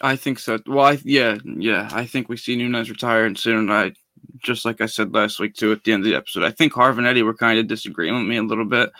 I 0.00 0.16
think 0.16 0.38
so. 0.38 0.58
Well, 0.66 0.84
I, 0.84 0.98
yeah, 1.04 1.38
yeah, 1.44 1.88
I 1.92 2.06
think 2.06 2.28
we 2.28 2.36
see 2.36 2.56
Nunes 2.56 2.90
retire 2.90 3.24
and 3.24 3.38
soon. 3.38 3.70
I 3.70 3.92
just 4.38 4.64
like 4.64 4.80
I 4.80 4.86
said 4.86 5.14
last 5.14 5.40
week 5.40 5.54
too 5.54 5.72
at 5.72 5.84
the 5.84 5.92
end 5.92 6.04
of 6.04 6.10
the 6.10 6.16
episode. 6.16 6.44
I 6.44 6.50
think 6.50 6.72
Harv 6.72 6.98
and 6.98 7.06
Eddie 7.06 7.22
were 7.22 7.34
kind 7.34 7.58
of 7.58 7.66
disagreeing 7.66 8.14
with 8.14 8.26
me 8.26 8.36
a 8.36 8.42
little 8.42 8.64
bit 8.64 8.90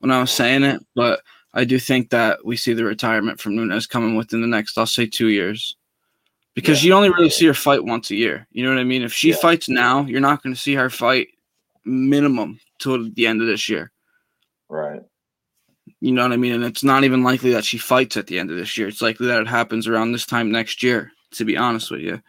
when 0.00 0.10
I 0.10 0.20
was 0.20 0.30
saying 0.30 0.64
it, 0.64 0.84
but 0.94 1.20
I 1.54 1.64
do 1.64 1.78
think 1.78 2.10
that 2.10 2.44
we 2.44 2.56
see 2.56 2.72
the 2.72 2.84
retirement 2.84 3.40
from 3.40 3.54
Nunes 3.54 3.86
coming 3.86 4.16
within 4.16 4.40
the 4.40 4.46
next, 4.46 4.78
I'll 4.78 4.86
say, 4.86 5.06
two 5.06 5.28
years. 5.28 5.76
Because 6.54 6.82
yeah. 6.82 6.88
you 6.88 6.94
only 6.94 7.10
really 7.10 7.30
see 7.30 7.46
her 7.46 7.54
fight 7.54 7.84
once 7.84 8.10
a 8.10 8.16
year. 8.16 8.46
You 8.50 8.64
know 8.64 8.70
what 8.70 8.80
I 8.80 8.84
mean? 8.84 9.02
If 9.02 9.12
she 9.12 9.30
yeah. 9.30 9.36
fights 9.36 9.68
now, 9.68 10.04
you're 10.04 10.20
not 10.20 10.42
going 10.42 10.54
to 10.54 10.60
see 10.60 10.74
her 10.74 10.90
fight 10.90 11.28
minimum 11.84 12.60
till 12.78 13.10
the 13.12 13.26
end 13.26 13.40
of 13.40 13.46
this 13.46 13.68
year. 13.68 13.90
Right. 14.68 15.00
You 16.00 16.12
know 16.12 16.22
what 16.22 16.32
I 16.32 16.36
mean? 16.36 16.52
And 16.52 16.64
it's 16.64 16.84
not 16.84 17.04
even 17.04 17.22
likely 17.22 17.52
that 17.52 17.64
she 17.64 17.78
fights 17.78 18.16
at 18.16 18.26
the 18.26 18.38
end 18.38 18.50
of 18.50 18.56
this 18.56 18.76
year. 18.76 18.88
It's 18.88 19.02
likely 19.02 19.26
that 19.26 19.40
it 19.40 19.48
happens 19.48 19.86
around 19.86 20.12
this 20.12 20.26
time 20.26 20.50
next 20.50 20.82
year, 20.82 21.12
to 21.32 21.44
be 21.44 21.56
honest 21.56 21.90
with 21.90 22.00
you. 22.00 22.20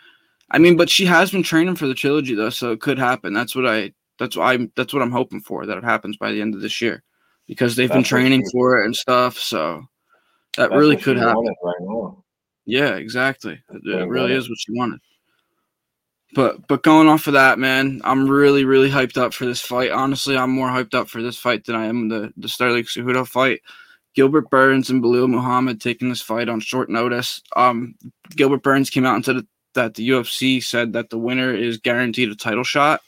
I 0.52 0.60
mean, 0.60 0.78
but 0.78 0.90
she 0.90 1.06
has 1.06 1.32
been 1.32 1.44
training 1.44 1.76
for 1.76 1.88
the 1.88 1.94
trilogy 1.94 2.36
though, 2.36 2.50
so 2.50 2.72
it 2.72 2.82
could 2.82 3.00
happen. 3.00 3.34
That's 3.34 3.56
what 3.56 3.68
I 3.68 3.94
that's 4.20 4.38
what 4.38 4.46
I'm 4.46 4.72
that's 4.76 4.94
what 4.94 5.02
I'm 5.02 5.12
hoping 5.12 5.42
for, 5.42 5.66
that 5.66 5.78
it 5.78 5.84
happens 5.84 6.18
by 6.18 6.32
the 6.32 6.42
end 6.42 6.54
of 6.54 6.62
this 6.62 6.82
year 6.82 7.04
because 7.48 7.76
they've 7.76 7.90
That's 7.90 7.98
been 7.98 8.04
training 8.04 8.44
for 8.52 8.82
it 8.82 8.86
and 8.86 8.96
stuff. 8.96 9.38
So 9.38 9.84
that 10.58 10.70
That's 10.70 10.80
really 10.80 10.98
could 10.98 11.18
happen. 11.18 11.54
Right 11.64 12.14
yeah, 12.66 12.96
exactly. 12.96 13.60
It, 13.70 13.82
it 13.86 14.08
really 14.08 14.34
is 14.34 14.50
what 14.50 14.60
she 14.60 14.74
wanted. 14.74 15.00
But 16.34 16.68
but 16.68 16.84
going 16.84 17.08
off 17.08 17.28
of 17.28 17.34
that, 17.34 17.60
man, 17.60 18.02
I'm 18.04 18.28
really 18.28 18.66
really 18.66 18.90
hyped 18.90 19.18
up 19.18 19.34
for 19.34 19.46
this 19.46 19.62
fight. 19.62 19.92
Honestly, 19.92 20.36
I'm 20.38 20.52
more 20.52 20.70
hyped 20.70 20.94
up 20.94 21.10
for 21.10 21.22
this 21.22 21.38
fight 21.38 21.66
than 21.66 21.76
I 21.76 21.86
am 21.86 22.10
the 22.10 22.34
the 22.38 22.50
Sterling 22.50 22.84
Cejudo 22.84 23.28
fight. 23.28 23.62
Gilbert 24.16 24.50
Burns 24.50 24.90
and 24.90 25.04
Belal 25.04 25.30
Muhammad 25.30 25.82
taking 25.82 26.10
this 26.10 26.22
fight 26.22 26.50
on 26.50 26.60
short 26.60 26.90
notice. 26.90 27.42
Um, 27.56 27.96
Gilbert 28.36 28.62
Burns 28.62 28.90
came 28.90 29.06
out 29.06 29.16
and 29.16 29.26
said 29.26 29.38
that 29.74 29.96
the 29.96 30.08
UFC 30.08 30.64
said 30.64 30.94
that 30.94 31.10
the 31.10 31.18
winner 31.18 31.54
is 31.54 31.78
guaranteed 31.78 32.30
a 32.30 32.36
title 32.36 32.64
shot. 32.64 33.02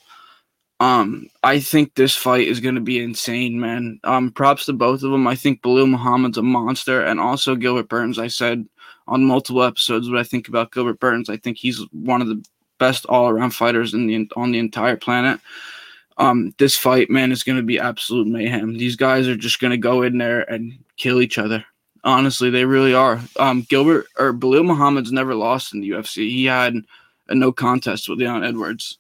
Um, 0.80 1.28
I 1.44 1.60
think 1.60 1.96
this 1.96 2.16
fight 2.16 2.48
is 2.48 2.60
going 2.60 2.76
to 2.76 2.82
be 2.82 3.02
insane, 3.02 3.60
man. 3.60 4.00
Um, 4.04 4.32
props 4.32 4.66
to 4.66 4.74
both 4.74 5.04
of 5.04 5.12
them. 5.12 5.28
I 5.28 5.36
think 5.36 5.62
Belal 5.62 5.90
Muhammad's 5.90 6.38
a 6.38 6.44
monster, 6.44 7.02
and 7.02 7.20
also 7.20 7.56
Gilbert 7.56 7.88
Burns. 7.88 8.20
I 8.20 8.28
said 8.28 8.68
on 9.08 9.24
multiple 9.24 9.64
episodes 9.64 10.10
what 10.10 10.20
I 10.20 10.24
think 10.24 10.48
about 10.48 10.72
Gilbert 10.72 11.00
Burns. 11.00 11.30
I 11.30 11.38
think 11.38 11.58
he's 11.58 11.82
one 11.92 12.22
of 12.22 12.28
the 12.28 12.44
best 12.78 13.06
all 13.06 13.30
around 13.30 13.52
fighters 13.52 13.94
in 13.94 14.08
the 14.08 14.30
on 14.36 14.52
the 14.52 14.60
entire 14.60 14.98
planet. 14.98 15.40
Um, 16.18 16.54
this 16.58 16.78
fight, 16.78 17.10
man, 17.10 17.32
is 17.32 17.44
going 17.44 17.58
to 17.58 17.64
be 17.64 17.80
absolute 17.80 18.28
mayhem. 18.28 18.78
These 18.78 18.96
guys 18.96 19.28
are 19.28 19.36
just 19.36 19.60
going 19.60 19.72
to 19.72 19.78
go 19.78 20.02
in 20.02 20.18
there 20.18 20.50
and 20.50 20.78
kill 20.98 21.22
each 21.22 21.38
other. 21.38 21.66
Honestly, 22.04 22.50
they 22.50 22.66
really 22.66 22.94
are. 22.94 23.20
Um, 23.38 23.66
Gilbert 23.68 24.06
or 24.18 24.32
Belal 24.32 24.66
Muhammad's 24.66 25.12
never 25.12 25.36
lost 25.36 25.74
in 25.74 25.82
the 25.82 25.90
UFC. 25.90 26.30
He 26.30 26.46
had 26.46 26.76
a 27.28 27.36
no 27.36 27.52
contest 27.52 28.08
with 28.08 28.20
Leon 28.20 28.44
Edwards, 28.44 29.00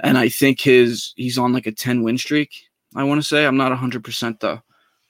and 0.00 0.18
I 0.18 0.28
think 0.28 0.60
his 0.60 1.14
he's 1.16 1.38
on 1.38 1.52
like 1.52 1.66
a 1.66 1.72
ten 1.72 2.02
win 2.02 2.18
streak. 2.18 2.50
I 2.96 3.04
want 3.04 3.22
to 3.22 3.26
say 3.26 3.46
I'm 3.46 3.56
not 3.56 3.72
hundred 3.72 4.02
percent 4.02 4.40
though, 4.40 4.62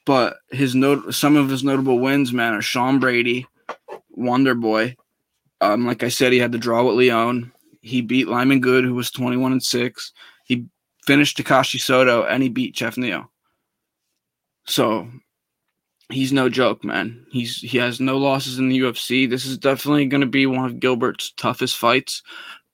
but 0.05 0.37
his 0.51 0.75
note 0.75 1.15
some 1.15 1.37
of 1.37 1.49
his 1.49 1.65
notable 1.65 1.99
wins, 1.99 2.33
man, 2.33 2.53
are 2.53 2.63
Sean 2.63 3.01
Brady, 3.01 3.47
Wonder 4.11 4.55
Boy. 4.55 4.97
Um, 5.61 5.87
like 5.87 6.03
I 6.03 6.09
said, 6.09 6.33
he 6.33 6.39
had 6.39 6.53
the 6.53 6.59
draw 6.59 6.85
with 6.85 6.97
Leon. 6.97 7.53
He 7.81 8.01
beat 8.01 8.29
Lyman 8.29 8.61
Good, 8.61 8.85
who 8.85 8.95
was 8.95 9.11
21 9.11 9.53
and 9.53 9.63
six. 9.63 10.13
He 10.45 10.67
finished 11.07 11.39
Takashi 11.39 11.81
Sato, 11.81 12.25
and 12.25 12.43
he 12.43 12.49
beat 12.49 12.75
Geoff 12.75 12.97
Neal. 12.97 13.31
So 14.67 15.09
he's 16.11 16.33
no 16.33 16.49
joke, 16.49 16.85
man. 16.85 17.27
He's 17.31 17.59
he 17.59 17.79
has 17.79 18.01
no 18.01 18.19
losses 18.19 18.59
in 18.59 18.69
the 18.69 18.81
UFC. 18.81 19.29
This 19.29 19.47
is 19.47 19.59
definitely 19.59 20.07
going 20.07 20.21
to 20.21 20.27
be 20.27 20.47
one 20.47 20.65
of 20.65 20.81
Gilbert's 20.81 21.33
toughest 21.33 21.77
fights. 21.77 22.23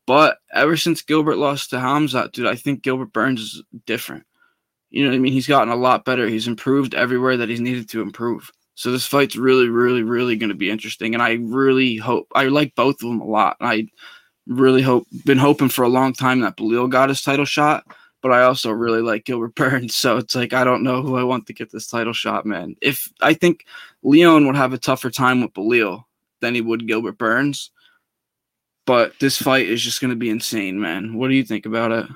But 0.06 0.38
ever 0.52 0.76
since 0.76 1.02
Gilbert 1.02 1.37
lost 1.37 1.70
to 1.70 1.76
Hamzat, 1.76 2.32
dude, 2.32 2.46
I 2.46 2.56
think 2.56 2.82
Gilbert 2.82 3.12
Burns 3.12 3.40
is 3.40 3.62
different. 3.87 4.25
You 4.90 5.02
know 5.02 5.11
what 5.11 5.16
I 5.16 5.20
mean? 5.20 5.32
He's 5.32 5.49
gotten 5.49 5.73
a 5.73 5.76
lot 5.76 6.04
better. 6.04 6.28
He's 6.28 6.46
improved 6.46 6.94
everywhere 6.94 7.37
that 7.38 7.49
he's 7.49 7.61
needed 7.61 7.88
to 7.90 8.02
improve. 8.02 8.50
So 8.76 8.92
this 8.92 9.06
fight's 9.06 9.37
really, 9.37 9.68
really, 9.68 10.02
really 10.02 10.37
going 10.37 10.50
to 10.50 10.54
be 10.54 10.70
interesting, 10.70 11.14
and 11.14 11.23
I 11.23 11.38
really 11.40 11.96
hope 11.96 12.26
I 12.34 12.46
like 12.46 12.75
both 12.75 12.96
of 12.96 13.08
them 13.08 13.20
a 13.20 13.25
lot. 13.25 13.56
I 13.61 13.87
really 14.46 14.82
hope, 14.82 15.06
been 15.24 15.38
hoping 15.38 15.68
for 15.68 15.82
a 15.82 15.88
long 15.88 16.12
time 16.12 16.40
that 16.40 16.56
Belal 16.56 16.90
got 16.90 17.08
his 17.08 17.22
title 17.22 17.44
shot, 17.44 17.84
but 18.22 18.32
I 18.32 18.42
also 18.42 18.70
really 18.70 19.02
like 19.02 19.24
Gilbert 19.24 19.54
Burns. 19.56 19.94
So 19.94 20.16
it's 20.16 20.34
like 20.34 20.52
I 20.52 20.64
don't 20.64 20.82
know 20.82 21.02
who 21.02 21.16
I 21.16 21.24
want 21.24 21.46
to 21.46 21.52
get 21.52 21.70
this 21.70 21.86
title 21.86 22.12
shot, 22.12 22.46
man. 22.46 22.76
If 22.80 23.08
I 23.20 23.34
think 23.34 23.66
Leon 24.02 24.46
would 24.46 24.56
have 24.56 24.72
a 24.72 24.78
tougher 24.78 25.10
time 25.10 25.40
with 25.40 25.52
Belal 25.52 26.04
than 26.40 26.54
he 26.54 26.60
would 26.60 26.86
Gilbert 26.86 27.18
Burns, 27.18 27.70
but 28.86 29.18
this 29.20 29.40
fight 29.40 29.68
is 29.68 29.82
just 29.82 30.00
going 30.00 30.10
to 30.10 30.16
be 30.16 30.30
insane, 30.30 30.80
man. 30.80 31.14
What 31.14 31.28
do 31.28 31.34
you 31.34 31.44
think 31.44 31.66
about 31.66 31.92
it? 31.92 32.06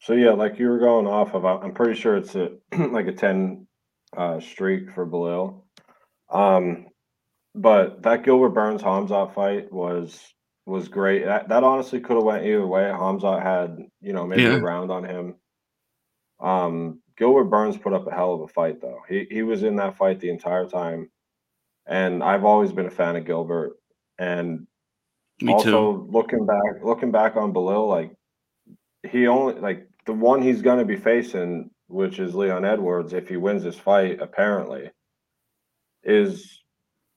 So 0.00 0.12
yeah, 0.12 0.30
like 0.30 0.58
you 0.58 0.68
were 0.68 0.78
going 0.78 1.06
off 1.06 1.34
of, 1.34 1.44
I'm 1.44 1.72
pretty 1.72 1.98
sure 1.98 2.16
it's 2.16 2.34
a 2.34 2.52
like 2.78 3.06
a 3.06 3.12
ten 3.12 3.66
uh, 4.16 4.40
streak 4.40 4.92
for 4.92 5.06
Belal. 5.06 5.62
Um, 6.30 6.86
but 7.54 8.02
that 8.02 8.24
Gilbert 8.24 8.50
Burns 8.50 8.82
Hamzat 8.82 9.34
fight 9.34 9.72
was 9.72 10.20
was 10.66 10.88
great. 10.88 11.24
That, 11.24 11.48
that 11.48 11.64
honestly 11.64 12.00
could 12.00 12.16
have 12.16 12.24
went 12.24 12.44
either 12.44 12.66
way. 12.66 12.82
Hamzat 12.82 13.42
had 13.42 13.78
you 14.00 14.12
know 14.12 14.26
maybe 14.26 14.42
yeah. 14.42 14.56
a 14.56 14.60
round 14.60 14.90
on 14.90 15.04
him. 15.04 15.36
Um, 16.40 17.00
Gilbert 17.16 17.44
Burns 17.44 17.78
put 17.78 17.94
up 17.94 18.06
a 18.06 18.10
hell 18.10 18.34
of 18.34 18.40
a 18.42 18.48
fight 18.48 18.80
though. 18.80 19.00
He 19.08 19.26
he 19.30 19.42
was 19.42 19.62
in 19.62 19.76
that 19.76 19.96
fight 19.96 20.20
the 20.20 20.30
entire 20.30 20.66
time, 20.66 21.10
and 21.86 22.22
I've 22.22 22.44
always 22.44 22.72
been 22.72 22.86
a 22.86 22.90
fan 22.90 23.16
of 23.16 23.24
Gilbert. 23.24 23.76
And 24.18 24.66
Me 25.40 25.52
also 25.52 25.92
too. 25.92 26.08
looking 26.10 26.44
back, 26.44 26.82
looking 26.82 27.12
back 27.12 27.36
on 27.36 27.54
Belal, 27.54 27.88
like 27.88 28.12
he 29.10 29.28
only 29.28 29.54
like 29.54 29.88
the 30.04 30.12
one 30.12 30.42
he's 30.42 30.62
going 30.62 30.78
to 30.78 30.84
be 30.84 30.96
facing, 30.96 31.70
which 31.86 32.18
is 32.18 32.34
Leon 32.34 32.64
Edwards, 32.64 33.12
if 33.12 33.28
he 33.28 33.36
wins 33.36 33.62
this 33.62 33.78
fight, 33.78 34.20
apparently 34.20 34.90
is 36.02 36.62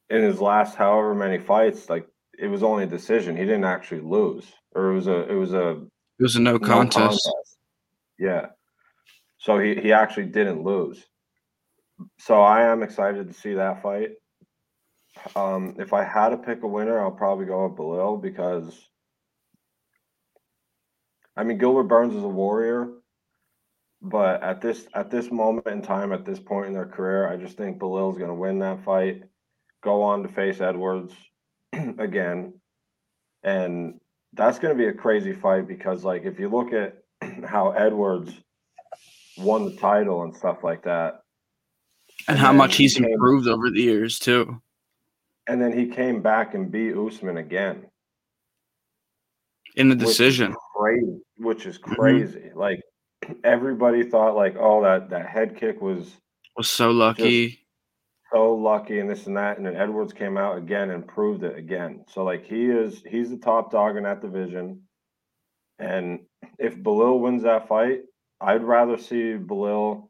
in 0.10 0.24
his 0.24 0.41
last 0.41 0.75
however 0.75 1.13
many 1.13 1.38
fights, 1.38 1.89
like 1.89 2.08
it 2.39 2.48
was 2.48 2.63
only 2.63 2.86
a 2.86 2.88
decision. 2.88 3.36
He 3.36 3.43
didn't 3.43 3.65
actually 3.65 4.01
lose, 4.01 4.46
or 4.74 4.91
it 4.91 4.96
was 4.96 5.08
a 5.08 5.29
it 5.29 5.36
was 5.36 5.53
a 5.53 5.72
it 6.19 6.24
was 6.24 6.36
a 6.36 6.41
no, 6.41 6.53
no 6.53 6.60
contest. 6.60 7.24
contest. 7.24 7.58
Yeah. 8.17 8.48
So 9.38 9.60
he 9.60 9.75
he 9.75 9.91
actually 9.91 10.27
didn't 10.27 10.63
lose. 10.63 11.03
So 12.19 12.41
I 12.41 12.63
am 12.63 12.81
excited 12.84 13.27
to 13.27 13.34
see 13.34 13.55
that 13.55 13.81
fight. 13.81 14.12
Um, 15.36 15.75
if 15.79 15.91
I 15.91 16.03
had 16.03 16.29
to 16.29 16.38
pick 16.38 16.63
a 16.63 16.67
winner, 16.67 17.00
I'll 17.00 17.12
probably 17.12 17.46
go 17.46 17.67
with 17.67 17.77
Belal 17.77 18.22
because 18.22 18.74
I 21.36 21.43
mean 21.43 21.58
Gilbert 21.58 21.84
Burns 21.84 22.15
is 22.15 22.24
a 22.24 22.27
warrior, 22.27 22.89
but 24.01 24.41
at 24.43 24.62
this 24.62 24.88
at 24.93 25.12
this 25.12 25.29
moment 25.29 25.67
in 25.67 25.81
time, 25.81 26.13
at 26.13 26.25
this 26.25 26.39
point 26.39 26.67
in 26.67 26.74
their 26.74 26.86
career, 26.86 27.27
I 27.27 27.36
just 27.36 27.58
think 27.58 27.79
Belal's 27.79 28.17
going 28.17 28.29
to 28.29 28.36
win 28.36 28.60
that 28.60 28.84
fight, 28.86 29.24
go 29.84 30.03
on 30.03 30.24
to 30.24 30.29
face 30.29 30.62
Edwards 30.62 31.13
again, 31.98 32.54
and 33.44 34.00
that's 34.34 34.60
going 34.60 34.76
to 34.76 34.78
be 34.78 34.88
a 34.88 34.94
crazy 34.94 35.34
fight 35.34 35.68
because, 35.68 36.04
like, 36.04 36.24
if 36.24 36.40
you 36.40 36.50
look 36.50 36.74
at 36.74 36.98
how 37.46 37.72
Edwards 37.72 38.34
won 39.38 39.66
the 39.66 39.76
title 39.76 40.24
and 40.24 40.36
stuff 40.36 40.64
like 40.64 40.84
that, 40.84 41.22
and, 42.28 42.38
and 42.38 42.40
how 42.40 42.52
much 42.52 42.76
he's 42.76 42.96
he 42.96 43.04
came, 43.04 43.12
improved 43.12 43.48
over 43.48 43.70
the 43.70 43.82
years 43.82 44.20
too, 44.20 44.62
and 45.48 45.62
then 45.62 45.78
he 45.78 45.88
came 45.88 46.22
back 46.22 46.54
and 46.54 46.72
beat 46.72 46.96
Usman 46.96 47.38
again 47.38 47.86
in 49.76 49.90
the 49.90 49.96
decision, 49.96 50.52
which 50.52 50.58
is 50.58 50.76
crazy. 50.76 51.22
Which 51.38 51.66
is 51.66 51.80
mm-hmm. 51.80 51.94
crazy. 51.96 52.40
Mm-hmm. 52.40 52.60
Like 52.60 52.82
everybody 53.44 54.04
thought 54.04 54.36
like, 54.36 54.56
oh, 54.60 54.84
that 54.84 55.10
that 55.10 55.28
head 55.28 55.58
kick 55.58 55.82
was 55.82 56.12
was 56.58 56.70
so 56.70 56.92
lucky, 56.92 57.66
so 58.31 58.53
lucky, 58.53 59.00
and 59.00 59.09
this 59.09 59.27
and 59.27 59.38
that, 59.38 59.57
and 59.57 59.65
then 59.65 59.75
Edwards 59.75 60.13
came 60.13 60.38
out 60.38 60.57
again 60.57 60.91
and 60.91 61.07
proved 61.07 61.43
it 61.43 61.57
again. 61.57 62.05
So 62.09 62.24
like 62.24 62.45
he 62.45 62.65
is, 62.65 63.03
he's 63.07 63.29
the 63.29 63.38
top 63.38 63.71
dog 63.71 63.98
in 63.98 64.03
that 64.03 64.21
division, 64.21 64.81
and 65.79 66.19
if 66.57 66.75
Belal 66.75 67.19
wins 67.19 67.43
that 67.43 67.67
fight, 67.67 68.01
I'd 68.41 68.63
rather 68.63 68.98
see 68.98 69.36
Belal 69.38 70.09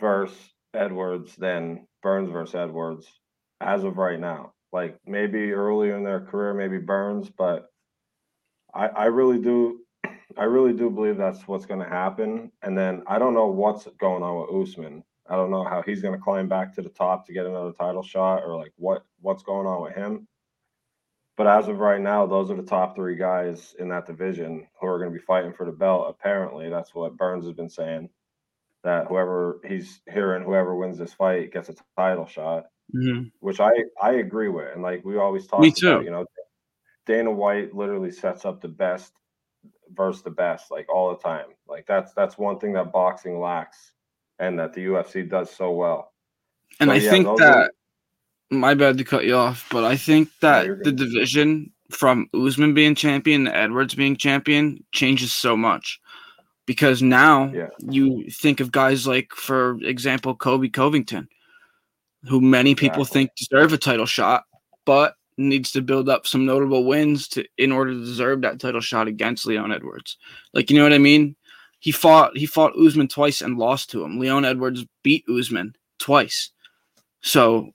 versus 0.00 0.36
Edwards 0.74 1.34
than 1.36 1.86
Burns 2.02 2.30
versus 2.30 2.54
Edwards 2.54 3.06
as 3.60 3.84
of 3.84 3.96
right 3.96 4.20
now. 4.20 4.52
Like 4.72 4.98
maybe 5.06 5.52
earlier 5.52 5.96
in 5.96 6.04
their 6.04 6.20
career, 6.20 6.54
maybe 6.54 6.78
Burns, 6.78 7.30
but 7.30 7.70
I, 8.74 8.88
I 8.88 9.04
really 9.06 9.38
do 9.38 9.80
I 10.36 10.44
really 10.44 10.72
do 10.72 10.90
believe 10.90 11.16
that's 11.16 11.46
what's 11.48 11.66
to 11.66 11.78
happen. 11.78 12.52
And 12.62 12.76
then 12.76 13.02
I 13.06 13.18
don't 13.18 13.34
know 13.34 13.46
what's 13.46 13.86
going 13.98 14.22
on 14.22 14.40
with 14.40 14.68
Usman. 14.68 15.02
I 15.28 15.36
don't 15.36 15.50
know 15.50 15.64
how 15.64 15.82
he's 15.82 16.02
going 16.02 16.14
to 16.14 16.22
climb 16.22 16.48
back 16.48 16.74
to 16.74 16.82
the 16.82 16.88
top 16.88 17.26
to 17.26 17.32
get 17.32 17.46
another 17.46 17.72
title 17.72 18.02
shot, 18.02 18.42
or 18.44 18.56
like 18.56 18.72
what 18.76 19.04
what's 19.20 19.42
going 19.42 19.66
on 19.66 19.82
with 19.82 19.94
him. 19.94 20.26
But 21.36 21.46
as 21.46 21.68
of 21.68 21.78
right 21.78 22.00
now, 22.00 22.26
those 22.26 22.50
are 22.50 22.56
the 22.56 22.62
top 22.62 22.96
three 22.96 23.16
guys 23.16 23.74
in 23.78 23.90
that 23.90 24.06
division 24.06 24.66
who 24.80 24.86
are 24.86 24.98
going 24.98 25.12
to 25.12 25.18
be 25.18 25.24
fighting 25.24 25.52
for 25.52 25.66
the 25.66 25.72
belt. 25.72 26.06
Apparently, 26.08 26.70
that's 26.70 26.94
what 26.94 27.16
Burns 27.16 27.44
has 27.44 27.54
been 27.54 27.68
saying. 27.68 28.08
That 28.84 29.08
whoever 29.08 29.60
he's 29.66 30.00
hearing, 30.10 30.44
whoever 30.44 30.74
wins 30.74 30.96
this 30.96 31.12
fight 31.12 31.52
gets 31.52 31.68
a 31.68 31.74
title 31.96 32.26
shot, 32.26 32.66
mm-hmm. 32.94 33.28
which 33.40 33.60
I 33.60 33.70
I 34.00 34.12
agree 34.14 34.48
with. 34.48 34.72
And 34.72 34.82
like 34.82 35.04
we 35.04 35.18
always 35.18 35.46
talk 35.46 35.60
me 35.60 35.74
about, 35.82 36.04
you 36.04 36.10
know, 36.10 36.24
Dana 37.04 37.32
White 37.32 37.74
literally 37.74 38.12
sets 38.12 38.44
up 38.44 38.60
the 38.60 38.68
best 38.68 39.12
versus 39.90 40.22
the 40.22 40.30
best 40.30 40.70
like 40.70 40.86
all 40.88 41.10
the 41.10 41.22
time. 41.22 41.46
Like 41.68 41.86
that's 41.86 42.12
that's 42.14 42.38
one 42.38 42.58
thing 42.58 42.74
that 42.74 42.92
boxing 42.92 43.40
lacks 43.40 43.92
and 44.38 44.58
that 44.58 44.72
the 44.74 44.86
UFC 44.86 45.28
does 45.28 45.50
so 45.50 45.70
well. 45.70 46.12
And 46.80 46.88
so, 46.88 46.94
I 46.94 46.98
yeah, 46.98 47.10
think 47.10 47.38
that 47.38 47.56
are... 47.56 47.70
my 48.50 48.74
bad 48.74 48.98
to 48.98 49.04
cut 49.04 49.24
you 49.24 49.36
off, 49.36 49.66
but 49.70 49.84
I 49.84 49.96
think 49.96 50.28
that 50.40 50.66
the 50.84 50.92
division 50.92 51.72
from 51.90 52.28
Usman 52.34 52.74
being 52.74 52.94
champion 52.94 53.44
to 53.44 53.56
Edwards 53.56 53.94
being 53.94 54.16
champion 54.16 54.84
changes 54.92 55.32
so 55.32 55.56
much. 55.56 56.00
Because 56.66 57.00
now 57.00 57.52
yeah. 57.54 57.68
you 57.78 58.28
think 58.28 58.58
of 58.58 58.72
guys 58.72 59.06
like, 59.06 59.32
for 59.32 59.78
example, 59.82 60.34
Colby 60.34 60.68
Covington, 60.68 61.28
who 62.24 62.40
many 62.40 62.74
people 62.74 63.02
exactly. 63.02 63.20
think 63.20 63.30
deserve 63.36 63.72
a 63.72 63.78
title 63.78 64.06
shot, 64.06 64.44
but 64.84 65.14
needs 65.38 65.70
to 65.72 65.82
build 65.82 66.08
up 66.08 66.26
some 66.26 66.44
notable 66.44 66.84
wins 66.84 67.28
to 67.28 67.44
in 67.56 67.70
order 67.70 67.92
to 67.92 68.00
deserve 68.00 68.40
that 68.40 68.58
title 68.58 68.80
shot 68.80 69.06
against 69.06 69.46
Leon 69.46 69.72
Edwards. 69.72 70.16
Like 70.54 70.70
you 70.70 70.76
know 70.76 70.82
what 70.82 70.92
I 70.92 70.98
mean? 70.98 71.36
He 71.86 71.92
fought 71.92 72.36
he 72.36 72.46
fought 72.46 72.76
Usman 72.76 73.06
twice 73.06 73.40
and 73.40 73.58
lost 73.58 73.90
to 73.90 74.02
him. 74.02 74.18
Leon 74.18 74.44
Edwards 74.44 74.84
beat 75.04 75.24
Usman 75.28 75.76
twice. 76.00 76.50
So 77.20 77.70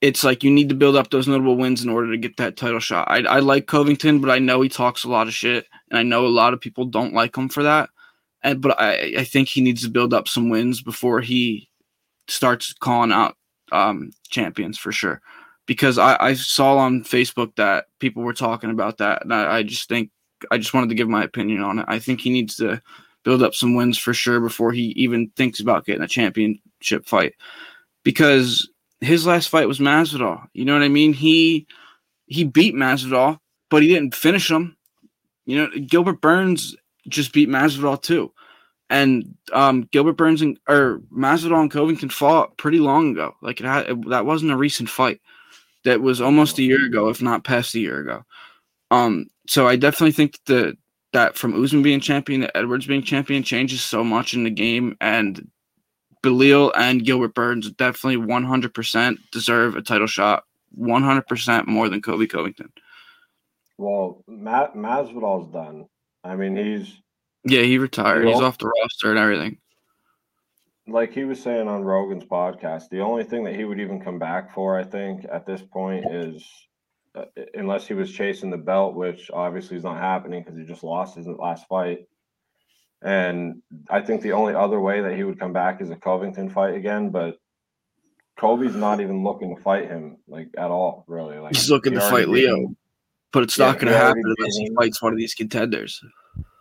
it's 0.00 0.22
like 0.22 0.44
you 0.44 0.52
need 0.52 0.68
to 0.68 0.76
build 0.76 0.94
up 0.94 1.10
those 1.10 1.26
notable 1.26 1.56
wins 1.56 1.82
in 1.82 1.90
order 1.90 2.12
to 2.12 2.16
get 2.16 2.36
that 2.36 2.56
title 2.56 2.78
shot. 2.78 3.10
I, 3.10 3.22
I 3.24 3.40
like 3.40 3.66
Covington, 3.66 4.20
but 4.20 4.30
I 4.30 4.38
know 4.38 4.60
he 4.60 4.68
talks 4.68 5.02
a 5.02 5.08
lot 5.08 5.26
of 5.26 5.34
shit, 5.34 5.66
and 5.90 5.98
I 5.98 6.04
know 6.04 6.24
a 6.24 6.28
lot 6.28 6.54
of 6.54 6.60
people 6.60 6.84
don't 6.84 7.12
like 7.12 7.36
him 7.36 7.48
for 7.48 7.64
that. 7.64 7.90
And 8.44 8.60
but 8.60 8.80
I, 8.80 9.14
I 9.18 9.24
think 9.24 9.48
he 9.48 9.62
needs 9.62 9.82
to 9.82 9.90
build 9.90 10.14
up 10.14 10.28
some 10.28 10.48
wins 10.48 10.80
before 10.80 11.20
he 11.20 11.68
starts 12.28 12.72
calling 12.72 13.10
out 13.10 13.36
um, 13.72 14.12
champions 14.28 14.78
for 14.78 14.92
sure 14.92 15.20
because 15.66 15.98
I, 15.98 16.16
I 16.20 16.34
saw 16.34 16.78
on 16.78 17.02
Facebook 17.02 17.56
that 17.56 17.86
people 17.98 18.22
were 18.22 18.32
talking 18.32 18.70
about 18.70 18.98
that, 18.98 19.24
and 19.24 19.34
I, 19.34 19.56
I 19.56 19.62
just 19.64 19.88
think 19.88 20.12
I 20.52 20.58
just 20.58 20.72
wanted 20.72 20.90
to 20.90 20.94
give 20.94 21.08
my 21.08 21.24
opinion 21.24 21.62
on 21.62 21.80
it. 21.80 21.86
I 21.88 21.98
think 21.98 22.20
he 22.20 22.30
needs 22.30 22.54
to 22.58 22.80
build 23.26 23.42
up 23.42 23.56
some 23.56 23.74
wins 23.74 23.98
for 23.98 24.14
sure 24.14 24.38
before 24.38 24.70
he 24.70 24.84
even 24.90 25.28
thinks 25.34 25.58
about 25.58 25.84
getting 25.84 26.00
a 26.00 26.06
championship 26.06 27.06
fight, 27.06 27.34
because 28.04 28.70
his 29.00 29.26
last 29.26 29.48
fight 29.48 29.66
was 29.66 29.80
Masvidal. 29.80 30.46
You 30.52 30.64
know 30.64 30.74
what 30.74 30.84
I 30.84 30.88
mean? 30.88 31.12
He 31.12 31.66
he 32.26 32.44
beat 32.44 32.76
Masvidal, 32.76 33.40
but 33.68 33.82
he 33.82 33.88
didn't 33.88 34.14
finish 34.14 34.48
him. 34.48 34.76
You 35.44 35.58
know, 35.58 35.68
Gilbert 35.88 36.20
Burns 36.20 36.76
just 37.08 37.32
beat 37.32 37.48
Masvidal 37.48 38.00
too, 38.00 38.32
and 38.88 39.34
um, 39.52 39.88
Gilbert 39.90 40.16
Burns 40.16 40.40
and 40.40 40.56
or 40.68 41.00
Masvidal 41.12 41.62
and 41.62 41.70
Covington 41.70 42.10
fought 42.10 42.56
pretty 42.56 42.78
long 42.78 43.10
ago. 43.10 43.34
Like 43.42 43.58
it 43.58 43.66
had 43.66 43.90
it, 43.90 44.08
that 44.08 44.24
wasn't 44.24 44.52
a 44.52 44.56
recent 44.56 44.88
fight. 44.88 45.20
That 45.84 46.00
was 46.00 46.20
almost 46.20 46.60
a 46.60 46.62
year 46.62 46.86
ago, 46.86 47.08
if 47.08 47.20
not 47.20 47.42
past 47.42 47.74
a 47.74 47.80
year 47.80 47.98
ago. 47.98 48.24
Um, 48.92 49.26
so 49.48 49.66
I 49.66 49.74
definitely 49.74 50.12
think 50.12 50.38
that 50.46 50.76
that 51.16 51.38
from 51.38 51.62
Usman 51.62 51.82
being 51.82 52.00
champion 52.00 52.42
to 52.42 52.54
Edwards 52.54 52.86
being 52.86 53.02
champion 53.02 53.42
changes 53.42 53.82
so 53.82 54.04
much 54.04 54.34
in 54.34 54.44
the 54.44 54.50
game, 54.50 54.98
and 55.00 55.50
Beneil 56.22 56.70
and 56.76 57.02
Gilbert 57.02 57.34
Burns 57.34 57.70
definitely 57.70 58.18
100% 58.18 59.16
deserve 59.32 59.76
a 59.76 59.82
title 59.82 60.06
shot, 60.06 60.44
100% 60.78 61.66
more 61.66 61.88
than 61.88 62.02
Colby 62.02 62.26
Covington. 62.26 62.70
Well, 63.78 64.24
Matt 64.28 64.74
Masvidal's 64.74 65.50
done. 65.50 65.86
I 66.22 66.36
mean, 66.36 66.54
he's 66.54 67.00
yeah, 67.44 67.62
he 67.62 67.78
retired. 67.78 68.26
He's 68.26 68.40
off 68.40 68.58
the 68.58 68.70
roster 68.82 69.10
and 69.10 69.18
everything. 69.18 69.58
Like 70.86 71.14
he 71.14 71.24
was 71.24 71.42
saying 71.42 71.66
on 71.66 71.82
Rogan's 71.82 72.24
podcast, 72.24 72.90
the 72.90 73.00
only 73.00 73.24
thing 73.24 73.44
that 73.44 73.56
he 73.56 73.64
would 73.64 73.80
even 73.80 74.02
come 74.02 74.18
back 74.18 74.52
for, 74.52 74.78
I 74.78 74.84
think, 74.84 75.24
at 75.32 75.46
this 75.46 75.62
point 75.62 76.04
is 76.10 76.46
unless 77.54 77.86
he 77.86 77.94
was 77.94 78.12
chasing 78.12 78.50
the 78.50 78.56
belt, 78.56 78.94
which 78.94 79.30
obviously 79.32 79.76
is 79.76 79.84
not 79.84 79.98
happening 79.98 80.42
because 80.42 80.58
he 80.58 80.64
just 80.64 80.82
lost 80.82 81.16
his 81.16 81.26
last 81.26 81.66
fight. 81.68 82.06
And 83.02 83.62
I 83.90 84.00
think 84.00 84.22
the 84.22 84.32
only 84.32 84.54
other 84.54 84.80
way 84.80 85.00
that 85.00 85.16
he 85.16 85.24
would 85.24 85.38
come 85.38 85.52
back 85.52 85.80
is 85.80 85.90
a 85.90 85.96
Covington 85.96 86.48
fight 86.48 86.74
again, 86.74 87.10
but 87.10 87.38
Colby's 88.38 88.74
not 88.74 89.00
even 89.00 89.22
looking 89.22 89.54
to 89.54 89.62
fight 89.62 89.88
him 89.88 90.18
like 90.28 90.48
at 90.58 90.70
all, 90.70 91.04
really. 91.06 91.38
Like 91.38 91.54
he's 91.54 91.70
looking 91.70 91.92
he 91.92 91.98
to 91.98 92.10
fight 92.10 92.28
Leo, 92.28 92.56
him. 92.56 92.76
but 93.32 93.42
it's 93.42 93.58
yeah, 93.58 93.66
not 93.66 93.78
going 93.78 93.92
to 93.92 93.98
happen 93.98 94.22
unless 94.24 94.56
he 94.56 94.70
fights 94.74 95.00
one 95.00 95.12
of 95.12 95.18
these 95.18 95.34
contenders. 95.34 96.02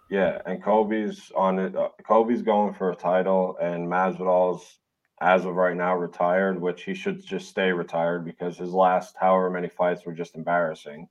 Yeah, 0.09 0.39
and 0.45 0.63
Colby's 0.63 1.31
on 1.35 1.59
it. 1.59 1.75
Uh, 1.75 1.89
Colby's 2.07 2.41
going 2.41 2.73
for 2.73 2.91
a 2.91 2.95
title, 2.95 3.57
and 3.61 3.87
Masvidal's 3.87 4.79
as 5.21 5.45
of 5.45 5.55
right 5.55 5.75
now 5.75 5.95
retired, 5.95 6.59
which 6.59 6.83
he 6.83 6.93
should 6.93 7.25
just 7.25 7.47
stay 7.47 7.71
retired 7.71 8.25
because 8.25 8.57
his 8.57 8.71
last 8.71 9.15
however 9.19 9.49
many 9.49 9.69
fights 9.69 10.05
were 10.05 10.13
just 10.13 10.35
embarrassing. 10.35 11.07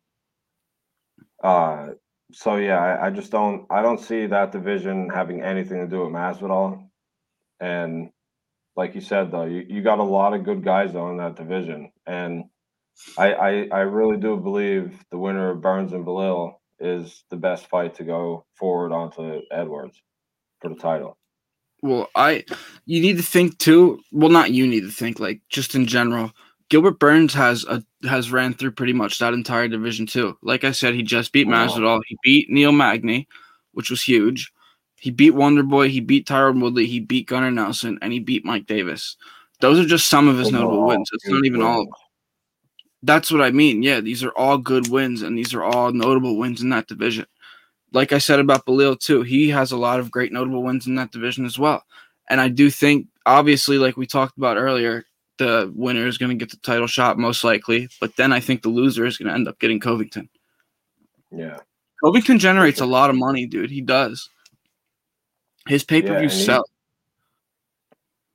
Uh, 1.42 1.88
so 2.32 2.56
yeah, 2.56 2.78
I, 2.78 3.06
I, 3.06 3.10
just 3.10 3.30
don't 3.30 3.66
I 3.70 3.82
don't 3.82 4.00
see 4.00 4.26
that 4.26 4.52
division 4.52 5.08
having 5.10 5.42
anything 5.42 5.78
to 5.78 5.86
do 5.86 6.02
with 6.02 6.12
Masvidal. 6.12 6.88
And 7.60 8.10
like 8.76 8.94
you 8.94 9.00
said 9.00 9.30
though, 9.30 9.44
you, 9.44 9.64
you 9.68 9.82
got 9.82 9.98
a 9.98 10.04
lot 10.04 10.34
of 10.34 10.44
good 10.44 10.64
guys 10.64 10.92
though 10.92 11.10
in 11.10 11.18
that 11.18 11.36
division. 11.36 11.90
And 12.06 12.44
I, 13.18 13.32
I 13.34 13.68
I 13.72 13.80
really 13.80 14.16
do 14.16 14.36
believe 14.36 15.02
the 15.10 15.18
winner 15.18 15.50
of 15.50 15.60
Burns 15.60 15.92
and 15.92 16.04
Belal 16.04 16.54
is 16.78 17.24
the 17.30 17.36
best 17.36 17.68
fight 17.68 17.94
to 17.96 18.04
go 18.04 18.46
forward 18.54 18.92
onto 18.92 19.40
Edwards 19.50 20.00
for 20.60 20.68
the 20.68 20.76
title. 20.76 21.16
Well, 21.82 22.08
I 22.14 22.44
you 22.86 23.00
need 23.00 23.16
to 23.16 23.22
think 23.22 23.58
too. 23.58 24.00
Well, 24.12 24.30
not 24.30 24.50
you 24.50 24.66
need 24.66 24.82
to 24.82 24.90
think 24.90 25.20
like 25.20 25.40
just 25.48 25.74
in 25.74 25.86
general. 25.86 26.32
Gilbert 26.70 26.98
Burns 26.98 27.34
has 27.34 27.64
a 27.64 27.84
has 28.08 28.32
ran 28.32 28.54
through 28.54 28.72
pretty 28.72 28.92
much 28.92 29.18
that 29.18 29.34
entire 29.34 29.68
division 29.68 30.06
too. 30.06 30.36
Like 30.42 30.64
I 30.64 30.72
said, 30.72 30.94
he 30.94 31.02
just 31.02 31.32
beat. 31.32 31.46
Masvidal. 31.46 32.00
He 32.06 32.16
beat 32.22 32.50
Neil 32.50 32.72
Magny, 32.72 33.28
which 33.72 33.90
was 33.90 34.02
huge. 34.02 34.52
He 34.96 35.10
beat 35.10 35.32
Wonder 35.32 35.62
Boy. 35.62 35.88
He 35.88 36.00
beat 36.00 36.26
Tyron 36.26 36.62
Woodley. 36.62 36.86
He 36.86 37.00
beat 37.00 37.28
Gunnar 37.28 37.50
Nelson, 37.50 37.98
and 38.00 38.12
he 38.12 38.20
beat 38.20 38.44
Mike 38.44 38.66
Davis. 38.66 39.16
Those 39.60 39.78
are 39.78 39.84
just 39.86 40.08
some 40.08 40.28
of 40.28 40.38
his 40.38 40.50
notable 40.50 40.86
wins. 40.86 41.08
It's 41.12 41.28
not 41.28 41.44
even 41.44 41.62
all 41.62 41.82
of 41.82 41.86
them. 41.86 41.94
That's 43.02 43.30
what 43.30 43.42
I 43.42 43.50
mean. 43.50 43.82
Yeah, 43.82 44.00
these 44.00 44.24
are 44.24 44.32
all 44.32 44.56
good 44.56 44.88
wins, 44.88 45.20
and 45.20 45.36
these 45.36 45.52
are 45.52 45.62
all 45.62 45.92
notable 45.92 46.38
wins 46.38 46.62
in 46.62 46.70
that 46.70 46.86
division. 46.86 47.26
Like 47.92 48.12
I 48.12 48.18
said 48.18 48.40
about 48.40 48.66
Beneil 48.66 48.98
too, 48.98 49.22
he 49.22 49.50
has 49.50 49.70
a 49.70 49.76
lot 49.76 50.00
of 50.00 50.10
great 50.10 50.32
notable 50.32 50.62
wins 50.62 50.86
in 50.86 50.94
that 50.96 51.12
division 51.12 51.44
as 51.44 51.58
well. 51.58 51.84
And 52.28 52.40
I 52.40 52.48
do 52.48 52.70
think, 52.70 53.08
obviously, 53.26 53.78
like 53.78 53.96
we 53.96 54.06
talked 54.06 54.38
about 54.38 54.56
earlier, 54.56 55.04
the 55.38 55.72
winner 55.74 56.06
is 56.06 56.18
going 56.18 56.30
to 56.30 56.42
get 56.42 56.50
the 56.50 56.56
title 56.58 56.86
shot 56.86 57.18
most 57.18 57.44
likely. 57.44 57.88
But 58.00 58.16
then 58.16 58.32
I 58.32 58.40
think 58.40 58.62
the 58.62 58.68
loser 58.68 59.04
is 59.04 59.18
going 59.18 59.28
to 59.28 59.34
end 59.34 59.48
up 59.48 59.58
getting 59.58 59.80
Covington. 59.80 60.28
Yeah. 61.30 61.58
Covington 62.02 62.38
generates 62.38 62.80
a 62.80 62.86
lot 62.86 63.10
of 63.10 63.16
money, 63.16 63.46
dude. 63.46 63.70
He 63.70 63.80
does. 63.80 64.28
His 65.66 65.84
pay 65.84 66.02
per 66.02 66.18
view 66.18 66.28
yeah, 66.28 66.44
sell. 66.44 66.64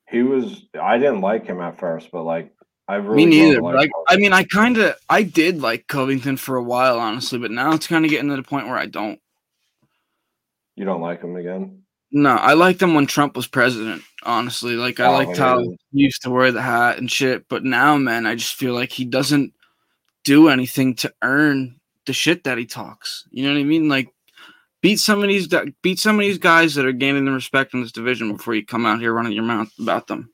He 0.10 0.24
was. 0.24 0.66
I 0.80 0.98
didn't 0.98 1.22
like 1.22 1.46
him 1.46 1.62
at 1.62 1.80
first, 1.80 2.10
but 2.12 2.24
like 2.24 2.52
I 2.88 2.96
really 2.96 3.26
me 3.26 3.26
neither. 3.28 3.62
Like, 3.62 3.92
I 4.08 4.18
mean, 4.18 4.34
I 4.34 4.44
kind 4.44 4.78
of 4.80 4.96
I 5.08 5.22
did 5.22 5.62
like 5.62 5.86
Covington 5.86 6.38
for 6.38 6.56
a 6.56 6.64
while, 6.64 7.00
honestly, 7.00 7.38
but 7.38 7.52
now 7.52 7.74
it's 7.74 7.86
kind 7.86 8.04
of 8.04 8.10
getting 8.10 8.30
to 8.30 8.36
the 8.36 8.42
point 8.42 8.66
where 8.66 8.78
I 8.78 8.88
don't. 8.88 9.22
You 10.76 10.86
don't 10.86 11.02
like 11.02 11.22
him 11.22 11.36
again? 11.36 11.84
No, 12.12 12.32
I 12.32 12.54
liked 12.54 12.82
him 12.82 12.96
when 12.96 13.06
Trump 13.06 13.36
was 13.36 13.48
president. 13.48 14.02
Honestly, 14.24 14.76
like 14.76 15.00
I 15.00 15.08
oh, 15.08 15.12
liked 15.14 15.38
how 15.38 15.60
he 15.60 15.76
used 15.92 16.24
to 16.24 16.30
wear 16.30 16.52
the 16.52 16.62
hat 16.62 16.98
and 16.98 17.10
shit. 17.10 17.48
But 17.48 17.64
now, 17.64 17.98
man, 17.98 18.26
I 18.26 18.36
just 18.36 18.56
feel 18.56 18.74
like 18.74 18.92
he 18.92 19.06
doesn't 19.06 19.54
do 20.24 20.50
anything 20.50 20.96
to 20.96 21.14
earn 21.22 21.80
the 22.06 22.14
shit 22.14 22.44
that 22.44 22.58
he 22.58 22.66
talks. 22.66 23.26
You 23.32 23.44
know 23.44 23.54
what 23.54 23.60
I 23.60 23.64
mean? 23.64 23.88
Like 23.88 24.10
beat 24.82 25.00
some 25.00 25.22
of 25.22 25.30
these 25.30 25.48
beat 25.82 26.00
some 26.00 26.16
of 26.16 26.22
these 26.22 26.38
guys 26.38 26.76
that 26.76 26.86
are 26.86 26.92
gaining 26.92 27.26
the 27.26 27.32
respect 27.32 27.74
in 27.74 27.82
this 27.82 27.92
division 27.92 28.34
before 28.34 28.56
you 28.56 28.66
come 28.66 28.86
out 28.86 29.00
here 29.00 29.14
running 29.14 29.34
your 29.34 29.44
mouth 29.44 29.72
about 29.80 30.08
them. 30.08 30.32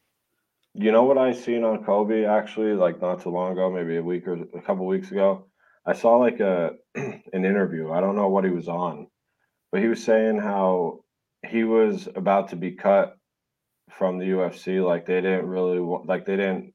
You 0.73 0.91
know 0.91 1.03
what 1.03 1.17
I 1.17 1.33
seen 1.33 1.63
on 1.63 1.83
Colby 1.83 2.25
actually, 2.25 2.73
like 2.73 3.01
not 3.01 3.21
too 3.21 3.29
long 3.29 3.53
ago, 3.53 3.71
maybe 3.71 3.97
a 3.97 4.03
week 4.03 4.27
or 4.27 4.33
a 4.33 4.61
couple 4.61 4.85
weeks 4.85 5.11
ago. 5.11 5.47
I 5.85 5.93
saw 5.93 6.17
like 6.17 6.39
a 6.39 6.71
an 6.95 7.21
interview. 7.33 7.91
I 7.91 8.01
don't 8.01 8.15
know 8.15 8.29
what 8.29 8.43
he 8.43 8.51
was 8.51 8.67
on, 8.67 9.07
but 9.71 9.81
he 9.81 9.88
was 9.88 10.03
saying 10.03 10.38
how 10.38 11.05
he 11.45 11.63
was 11.63 12.08
about 12.15 12.49
to 12.49 12.55
be 12.55 12.71
cut 12.71 13.17
from 13.89 14.17
the 14.17 14.25
UFC. 14.25 14.86
Like 14.86 15.05
they 15.05 15.21
didn't 15.21 15.47
really 15.47 15.79
want, 15.79 16.08
like 16.08 16.25
they 16.25 16.36
didn't. 16.36 16.73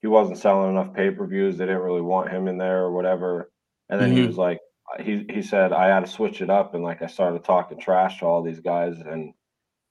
He 0.00 0.06
wasn't 0.06 0.38
selling 0.38 0.70
enough 0.70 0.94
pay 0.94 1.10
per 1.10 1.26
views. 1.26 1.56
They 1.56 1.66
didn't 1.66 1.82
really 1.82 2.00
want 2.00 2.30
him 2.30 2.46
in 2.48 2.58
there 2.58 2.84
or 2.84 2.92
whatever. 2.92 3.50
And 3.88 4.00
then 4.00 4.10
mm-hmm. 4.10 4.20
he 4.20 4.26
was 4.26 4.36
like, 4.36 4.60
he 5.00 5.26
he 5.28 5.42
said, 5.42 5.72
I 5.72 5.88
had 5.88 6.04
to 6.04 6.10
switch 6.10 6.40
it 6.40 6.50
up, 6.50 6.74
and 6.74 6.82
like 6.82 7.02
I 7.02 7.06
started 7.06 7.44
talking 7.44 7.78
trash 7.78 8.20
to 8.20 8.26
all 8.26 8.42
these 8.42 8.60
guys 8.60 9.00
and 9.00 9.34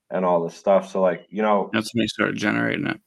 and 0.10 0.25
all 0.25 0.43
this 0.43 0.56
stuff. 0.56 0.89
So 0.89 1.01
like 1.01 1.25
you 1.30 1.41
know, 1.41 1.69
that's 1.73 1.93
when 1.93 2.03
he 2.03 2.08
started 2.08 2.38
generating 2.38 2.88
it. 2.88 2.99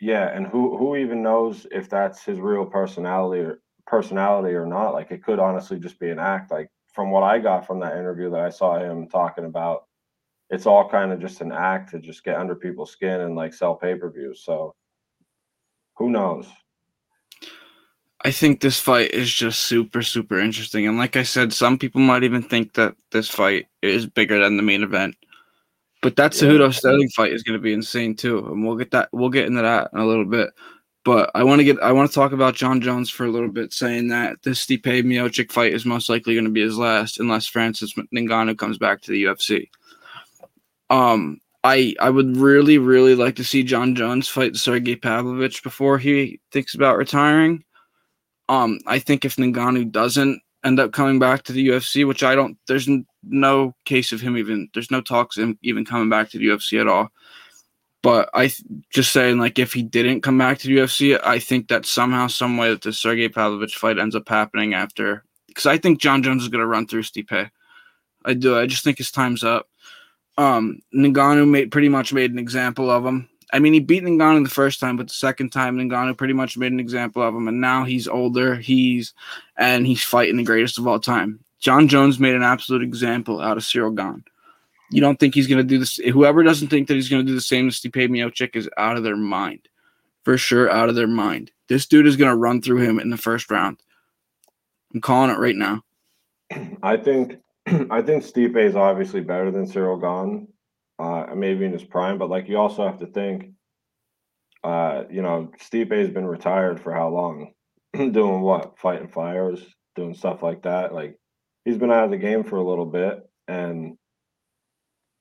Yeah, 0.00 0.28
and 0.28 0.46
who 0.46 0.76
who 0.76 0.96
even 0.96 1.22
knows 1.22 1.66
if 1.70 1.88
that's 1.88 2.22
his 2.24 2.38
real 2.38 2.66
personality 2.66 3.42
or 3.42 3.60
personality 3.86 4.54
or 4.54 4.66
not? 4.66 4.92
Like 4.92 5.10
it 5.10 5.22
could 5.22 5.38
honestly 5.38 5.78
just 5.78 5.98
be 5.98 6.10
an 6.10 6.18
act. 6.18 6.50
Like 6.50 6.68
from 6.94 7.10
what 7.10 7.22
I 7.22 7.38
got 7.38 7.66
from 7.66 7.80
that 7.80 7.96
interview 7.96 8.30
that 8.30 8.40
I 8.40 8.50
saw 8.50 8.78
him 8.78 9.08
talking 9.08 9.44
about 9.44 9.84
it's 10.50 10.66
all 10.66 10.88
kind 10.88 11.12
of 11.12 11.20
just 11.20 11.40
an 11.40 11.52
act 11.52 11.90
to 11.90 11.98
just 11.98 12.24
get 12.24 12.36
under 12.36 12.54
people's 12.54 12.92
skin 12.92 13.20
and 13.22 13.34
like 13.34 13.52
sell 13.52 13.74
pay 13.74 13.94
per 13.94 14.10
views. 14.10 14.42
So 14.44 14.74
who 15.96 16.10
knows? 16.10 16.46
I 18.24 18.30
think 18.30 18.60
this 18.60 18.80
fight 18.80 19.12
is 19.12 19.32
just 19.32 19.60
super, 19.60 20.02
super 20.02 20.40
interesting. 20.40 20.86
And 20.86 20.98
like 20.98 21.16
I 21.16 21.22
said, 21.22 21.52
some 21.52 21.78
people 21.78 22.00
might 22.00 22.24
even 22.24 22.42
think 22.42 22.74
that 22.74 22.96
this 23.12 23.28
fight 23.28 23.66
is 23.82 24.06
bigger 24.06 24.40
than 24.42 24.56
the 24.56 24.62
main 24.62 24.82
event. 24.82 25.16
But 26.02 26.16
that 26.16 26.34
yeah. 26.34 26.48
Cejudo 26.48 26.72
Sterling 26.72 27.08
fight 27.10 27.32
is 27.32 27.42
going 27.42 27.58
to 27.58 27.62
be 27.62 27.72
insane 27.72 28.14
too, 28.14 28.38
and 28.38 28.64
we'll 28.64 28.76
get 28.76 28.90
that. 28.92 29.08
We'll 29.12 29.30
get 29.30 29.46
into 29.46 29.62
that 29.62 29.90
in 29.92 29.98
a 29.98 30.06
little 30.06 30.24
bit. 30.24 30.50
But 31.04 31.30
I 31.34 31.44
want 31.44 31.60
to 31.60 31.64
get. 31.64 31.80
I 31.80 31.92
want 31.92 32.10
to 32.10 32.14
talk 32.14 32.32
about 32.32 32.54
Jon 32.54 32.80
Jones 32.80 33.10
for 33.10 33.24
a 33.24 33.30
little 33.30 33.48
bit, 33.48 33.72
saying 33.72 34.08
that 34.08 34.42
this 34.42 34.64
Stipe 34.64 34.82
Miocic 34.82 35.52
fight 35.52 35.72
is 35.72 35.86
most 35.86 36.08
likely 36.08 36.34
going 36.34 36.44
to 36.44 36.50
be 36.50 36.62
his 36.62 36.78
last, 36.78 37.18
unless 37.18 37.46
Francis 37.46 37.94
Ngannou 37.94 38.58
comes 38.58 38.78
back 38.78 39.02
to 39.02 39.12
the 39.12 39.24
UFC. 39.24 39.68
Um, 40.90 41.40
I 41.64 41.94
I 42.00 42.10
would 42.10 42.36
really 42.36 42.78
really 42.78 43.14
like 43.14 43.36
to 43.36 43.44
see 43.44 43.62
Jon 43.62 43.94
Jones 43.94 44.28
fight 44.28 44.56
Sergey 44.56 44.96
Pavlovich 44.96 45.62
before 45.62 45.98
he 45.98 46.40
thinks 46.52 46.74
about 46.74 46.96
retiring. 46.96 47.64
Um, 48.48 48.78
I 48.86 48.98
think 49.00 49.24
if 49.24 49.36
Ngannou 49.36 49.90
doesn't 49.90 50.40
end 50.64 50.80
up 50.80 50.92
coming 50.92 51.18
back 51.18 51.44
to 51.44 51.52
the 51.52 51.68
UFC, 51.68 52.06
which 52.06 52.22
I 52.22 52.34
don't, 52.34 52.58
there's 52.66 52.88
no 53.22 53.74
case 53.84 54.12
of 54.12 54.20
him 54.20 54.36
even. 54.36 54.68
There's 54.74 54.90
no 54.90 55.00
talks 55.00 55.36
of 55.36 55.44
him 55.44 55.58
even 55.62 55.84
coming 55.84 56.08
back 56.08 56.30
to 56.30 56.38
the 56.38 56.46
UFC 56.46 56.80
at 56.80 56.88
all. 56.88 57.08
But 58.02 58.30
I 58.34 58.52
just 58.90 59.12
saying, 59.12 59.38
like, 59.38 59.58
if 59.58 59.72
he 59.72 59.82
didn't 59.82 60.20
come 60.20 60.38
back 60.38 60.58
to 60.58 60.68
the 60.68 60.76
UFC, 60.76 61.18
I 61.24 61.38
think 61.38 61.68
that 61.68 61.86
somehow, 61.86 62.28
some 62.28 62.56
way, 62.56 62.70
that 62.70 62.82
the 62.82 62.92
Sergey 62.92 63.28
Pavlovich 63.28 63.76
fight 63.76 63.98
ends 63.98 64.14
up 64.14 64.28
happening 64.28 64.74
after. 64.74 65.24
Because 65.48 65.66
I 65.66 65.78
think 65.78 66.00
Jon 66.00 66.22
Jones 66.22 66.42
is 66.42 66.48
going 66.48 66.60
to 66.60 66.66
run 66.66 66.86
through 66.86 67.02
Stipe. 67.02 67.50
I 68.24 68.34
do. 68.34 68.58
I 68.58 68.66
just 68.66 68.84
think 68.84 68.98
his 68.98 69.10
time's 69.10 69.42
up. 69.42 69.66
Um, 70.38 70.80
Ngannou 70.94 71.48
made 71.48 71.72
pretty 71.72 71.88
much 71.88 72.12
made 72.12 72.30
an 72.30 72.38
example 72.38 72.90
of 72.90 73.04
him. 73.04 73.28
I 73.52 73.58
mean, 73.58 73.72
he 73.72 73.80
beat 73.80 74.02
Ngannou 74.02 74.44
the 74.44 74.50
first 74.50 74.80
time, 74.80 74.96
but 74.96 75.08
the 75.08 75.14
second 75.14 75.50
time, 75.50 75.78
Ngannou 75.78 76.16
pretty 76.16 76.34
much 76.34 76.58
made 76.58 76.72
an 76.72 76.80
example 76.80 77.22
of 77.22 77.34
him. 77.34 77.48
And 77.48 77.60
now 77.60 77.84
he's 77.84 78.08
older. 78.08 78.56
He's 78.56 79.14
and 79.56 79.86
he's 79.86 80.02
fighting 80.02 80.36
the 80.36 80.44
greatest 80.44 80.78
of 80.78 80.86
all 80.86 81.00
time. 81.00 81.40
Jon 81.60 81.88
Jones 81.88 82.20
made 82.20 82.34
an 82.34 82.42
absolute 82.42 82.82
example 82.82 83.40
out 83.40 83.56
of 83.56 83.62
Ciryl 83.62 83.96
Gane. 83.96 84.24
You 84.90 85.00
don't 85.00 85.18
think 85.18 85.34
he's 85.34 85.46
going 85.46 85.58
to 85.58 85.64
do 85.64 85.78
this? 85.78 85.96
Whoever 85.96 86.42
doesn't 86.42 86.68
think 86.68 86.88
that 86.88 86.94
he's 86.94 87.08
going 87.08 87.24
to 87.24 87.28
do 87.28 87.34
the 87.34 87.40
same 87.40 87.68
as 87.68 87.80
Stipe 87.80 88.08
Miocic 88.08 88.54
is 88.54 88.68
out 88.76 88.96
of 88.96 89.02
their 89.02 89.16
mind, 89.16 89.68
for 90.24 90.38
sure, 90.38 90.70
out 90.70 90.88
of 90.88 90.94
their 90.94 91.08
mind. 91.08 91.50
This 91.68 91.86
dude 91.86 92.06
is 92.06 92.16
going 92.16 92.30
to 92.30 92.36
run 92.36 92.62
through 92.62 92.82
him 92.82 93.00
in 93.00 93.10
the 93.10 93.16
first 93.16 93.50
round. 93.50 93.78
I'm 94.94 95.00
calling 95.00 95.30
it 95.30 95.38
right 95.38 95.56
now. 95.56 95.82
I 96.82 96.96
think 96.96 97.38
I 97.90 98.00
think 98.02 98.22
Stipe 98.22 98.56
is 98.56 98.76
obviously 98.76 99.20
better 99.20 99.50
than 99.50 99.66
Ciryl 99.66 100.00
Gane, 100.00 100.48
uh, 100.98 101.34
maybe 101.34 101.64
in 101.64 101.72
his 101.72 101.84
prime, 101.84 102.16
but 102.16 102.30
like 102.30 102.48
you 102.48 102.58
also 102.58 102.86
have 102.86 103.00
to 103.00 103.06
think, 103.06 103.50
uh, 104.62 105.04
you 105.10 105.22
know, 105.22 105.50
Stipe 105.60 105.92
has 105.92 106.10
been 106.10 106.26
retired 106.26 106.80
for 106.80 106.92
how 106.92 107.08
long? 107.08 107.52
doing 107.92 108.40
what? 108.40 108.78
Fighting 108.78 109.08
fires, 109.08 109.60
doing 109.96 110.14
stuff 110.14 110.42
like 110.42 110.62
that. 110.62 110.94
Like 110.94 111.18
he's 111.64 111.78
been 111.78 111.90
out 111.90 112.04
of 112.04 112.10
the 112.10 112.18
game 112.18 112.44
for 112.44 112.56
a 112.56 112.68
little 112.68 112.86
bit, 112.86 113.28
and 113.48 113.96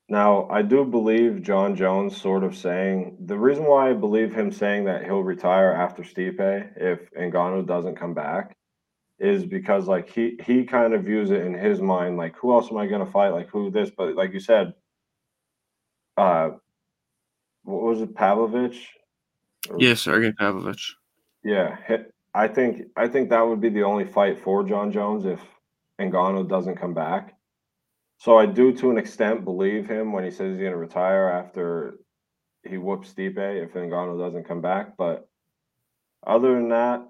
now 0.08 0.48
I 0.50 0.62
do 0.62 0.86
believe 0.86 1.42
Jon 1.42 1.76
Jones 1.76 2.16
sort 2.16 2.44
of 2.44 2.56
saying 2.56 3.18
the 3.26 3.40
reason 3.40 3.66
why 3.66 3.90
I 3.90 3.94
believe 3.94 4.36
him 4.36 4.52
saying 4.52 4.86
that 4.86 5.04
he'll 5.04 5.24
retire 5.24 5.72
after 5.72 6.04
Stipe 6.04 6.78
if 6.78 7.12
Ngannou 7.14 7.66
doesn't 7.66 7.96
come 7.96 8.14
back 8.14 8.56
is 9.20 9.46
because 9.46 9.88
like 9.88 10.10
he 10.10 10.38
he 10.46 10.66
kind 10.66 10.94
of 10.94 11.04
views 11.04 11.32
it 11.32 11.42
in 11.42 11.54
his 11.54 11.80
mind 11.80 12.18
like 12.18 12.36
who 12.36 12.52
else 12.52 12.70
am 12.70 12.78
I 12.78 12.88
gonna 12.88 13.06
fight? 13.06 13.30
Like 13.30 13.50
who 13.50 13.72
this? 13.72 13.90
But 13.90 14.16
like 14.16 14.34
you 14.34 14.40
said 14.40 14.74
uh 16.18 16.50
what 17.64 17.82
was 17.82 18.02
it 18.02 18.16
Pavlovich? 18.16 18.90
Yes 19.78 20.02
Sergey 20.02 20.34
Pavlovich. 20.34 20.96
Yeah 21.44 21.78
I 22.34 22.48
think 22.48 22.84
I 22.98 23.08
think 23.08 23.30
that 23.30 23.42
would 23.42 23.62
be 23.62 23.70
the 23.70 23.84
only 23.84 24.06
fight 24.06 24.38
for 24.40 24.64
Jon 24.64 24.92
Jones 24.92 25.26
if 25.26 25.40
Ngannou 26.00 26.50
doesn't 26.50 26.76
come 26.76 26.94
back. 26.94 27.36
So 28.18 28.38
I 28.38 28.46
do 28.46 28.74
to 28.74 28.92
an 28.92 28.98
extent 28.98 29.46
believe 29.46 29.88
him 29.88 30.12
when 30.12 30.26
he 30.26 30.32
says 30.32 30.54
he's 30.54 30.64
gonna 30.64 30.78
retire 30.78 31.30
after 31.30 32.00
he 32.64 32.78
whoops 32.78 33.14
Stipe 33.14 33.38
if 33.38 33.74
Ngannou 33.74 34.20
doesn't 34.20 34.48
come 34.48 34.62
back 34.62 34.98
but 34.98 35.30
other 36.26 36.56
than 36.56 36.70
that 36.70 37.08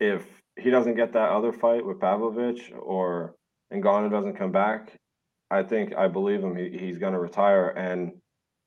if 0.00 0.35
he 0.56 0.70
doesn't 0.70 0.96
get 0.96 1.12
that 1.12 1.30
other 1.30 1.52
fight 1.52 1.84
with 1.84 2.00
Pavlovich 2.00 2.72
or 2.78 3.36
Ngannou 3.72 4.10
doesn't 4.10 4.36
come 4.36 4.52
back, 4.52 4.98
I 5.50 5.62
think 5.62 5.94
I 5.96 6.08
believe 6.08 6.42
him. 6.42 6.56
He, 6.56 6.76
he's 6.76 6.98
going 6.98 7.12
to 7.12 7.18
retire. 7.18 7.68
And 7.70 8.12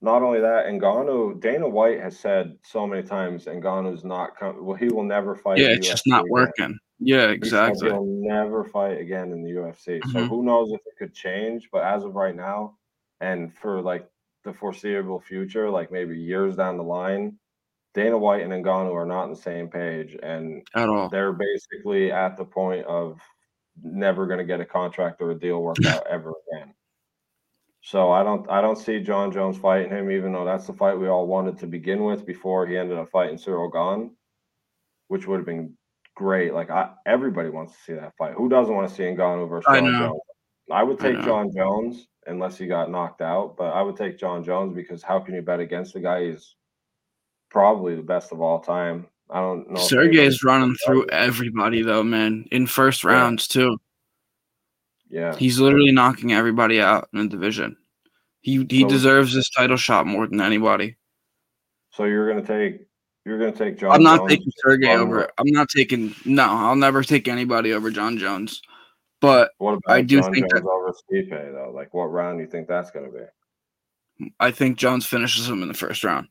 not 0.02 0.22
only 0.22 0.40
that, 0.40 0.66
Ngannou, 0.68 1.42
Dana 1.42 1.68
White 1.68 2.00
has 2.00 2.18
said 2.18 2.58
so 2.64 2.88
many 2.88 3.04
times, 3.04 3.46
Ngannou's 3.46 4.04
not 4.04 4.38
coming. 4.38 4.64
Well, 4.64 4.78
he 4.78 4.88
will 4.88 5.04
never 5.04 5.36
fight. 5.36 5.58
Yeah, 5.58 5.70
it's 5.70 5.88
UFC 5.88 5.92
just 5.92 6.08
not 6.08 6.22
again. 6.22 6.32
working. 6.32 6.80
Yeah, 7.00 7.30
exactly. 7.30 7.90
He'll 7.90 8.06
never 8.06 8.66
fight 8.66 9.00
again 9.00 9.32
in 9.32 9.44
the 9.44 9.52
UFC. 9.52 10.00
Mm-hmm. 10.00 10.12
So 10.12 10.26
who 10.26 10.44
knows 10.44 10.72
if 10.72 10.82
it 10.86 10.98
could 10.98 11.14
change? 11.14 11.70
But 11.72 11.84
as 11.84 12.04
of 12.04 12.16
right 12.16 12.36
now, 12.36 12.76
and 13.22 13.54
for 13.54 13.82
like 13.82 14.08
the 14.44 14.54
foreseeable 14.54 15.20
future, 15.20 15.70
like 15.70 15.92
maybe 15.92 16.18
years 16.18 16.56
down 16.56 16.78
the 16.78 16.84
line, 16.84 17.38
Dana 17.94 18.18
White 18.18 18.44
and 18.44 18.52
Ngannou 18.52 18.94
are 18.94 19.06
not 19.06 19.24
on 19.24 19.32
the 19.32 19.36
same 19.36 19.68
page, 19.68 20.16
and 20.22 20.68
at 20.76 20.90
all. 20.90 21.10
They're 21.10 21.34
basically 21.34 22.12
at 22.12 22.38
the 22.38 22.46
point 22.46 22.86
of 22.86 23.20
never 23.82 24.28
going 24.28 24.40
to 24.40 24.46
get 24.46 24.62
a 24.62 24.66
contract 24.66 25.22
or 25.22 25.32
a 25.32 25.40
deal 25.40 25.62
worked 25.62 25.86
out 25.86 26.06
ever 26.08 26.34
again. 26.52 26.74
So 27.82 28.12
I 28.12 28.24
don't 28.24 28.50
I 28.50 28.62
don't 28.62 28.78
see 28.78 29.00
Jon 29.00 29.32
Jones 29.32 29.58
fighting 29.58 29.92
him, 29.92 30.12
even 30.12 30.34
though 30.34 30.46
that's 30.46 30.68
the 30.68 30.74
fight 30.74 31.00
we 31.00 31.08
all 31.08 31.28
wanted 31.28 31.58
to 31.60 31.68
begin 31.68 32.04
with 32.04 32.26
before 32.26 32.68
he 32.68 32.78
ended 32.78 32.98
up 32.98 33.10
fighting 33.10 33.38
Ciryl 33.38 33.72
Gane, 33.72 34.12
which 35.08 35.28
would 35.28 35.38
have 35.38 35.46
been 35.46 35.76
great. 36.16 36.54
Like 36.54 36.70
I, 36.70 36.92
everybody 37.06 37.50
wants 37.50 37.74
to 37.74 37.80
see 37.82 37.94
that 37.94 38.14
fight. 38.18 38.34
Who 38.34 38.50
doesn't 38.50 38.74
want 38.74 38.90
to 38.90 38.94
see 38.94 39.04
Ngannou 39.04 39.50
versus 39.50 39.74
Jon 39.74 39.92
Jones? 39.94 40.22
I 40.72 40.84
would 40.84 41.00
take 41.00 41.18
I 41.18 41.26
Jon 41.26 41.52
Jones 41.56 42.08
unless 42.28 42.58
he 42.58 42.68
got 42.68 42.92
knocked 42.92 43.22
out, 43.22 43.56
but 43.58 43.74
I 43.74 43.82
would 43.82 43.96
take 43.96 44.20
Jon 44.20 44.44
Jones 44.44 44.76
because 44.76 45.02
how 45.02 45.20
can 45.20 45.34
you 45.34 45.42
bet 45.42 45.60
against 45.60 45.94
the 45.94 46.02
guy? 46.02 46.26
He's 46.26 46.56
probably 47.50 47.96
the 47.96 48.04
best 48.04 48.32
of 48.32 48.42
all 48.42 48.60
time. 48.60 49.08
I 49.30 49.42
don't 49.42 49.70
know. 49.70 49.80
Sergey's 49.80 50.44
running 50.44 50.76
through 50.86 51.08
everybody 51.10 51.82
though, 51.82 52.04
man. 52.04 52.46
In 52.52 52.66
first 52.66 53.04
rounds 53.04 53.48
yeah. 53.50 53.62
too. 53.62 53.78
Yeah. 55.10 55.36
He's 55.36 55.60
literally 55.60 55.92
knocking 55.92 56.34
everybody 56.34 56.82
out 56.82 57.10
in 57.14 57.20
the 57.20 57.28
division. 57.28 57.78
He 58.42 58.66
he 58.70 58.82
so, 58.82 58.88
deserves 58.88 59.34
this 59.34 59.50
title 59.50 59.78
shot 59.78 60.08
more 60.08 60.28
than 60.28 60.42
anybody. 60.42 60.98
So 61.92 62.06
you're 62.06 62.28
gonna 62.30 62.46
take 62.46 62.88
you're 63.26 63.38
gonna 63.38 63.52
take 63.52 63.78
Jon. 63.78 63.92
I'm 63.92 64.04
not 64.04 64.20
Jones 64.20 64.32
taking 64.32 64.52
Sergey 64.64 64.92
over. 64.92 65.30
I'm 65.38 65.52
not 65.52 65.70
taking 65.70 66.16
no. 66.26 66.48
I'll 66.48 66.76
never 66.76 67.04
take 67.04 67.28
anybody 67.28 67.74
over 67.74 67.92
Jon 67.92 68.18
Jones. 68.18 68.62
But 69.22 69.52
what 69.58 69.74
about 69.74 69.94
I 69.94 70.02
do 70.02 70.22
Jon 70.22 70.34
think 70.34 70.50
Jones 70.50 70.64
that, 70.64 70.70
over 70.70 70.94
Stipe 70.94 71.54
though? 71.54 71.72
Like 71.76 71.94
what 71.94 72.06
round 72.06 72.40
do 72.40 72.44
you 72.44 72.50
think 72.50 72.68
that's 72.68 72.90
gonna 72.90 73.12
be? 73.12 74.32
I 74.40 74.52
think 74.52 74.78
Jones 74.78 75.06
finishes 75.06 75.48
him 75.48 75.62
in 75.62 75.68
the 75.68 75.74
first 75.74 76.04
round 76.04 76.30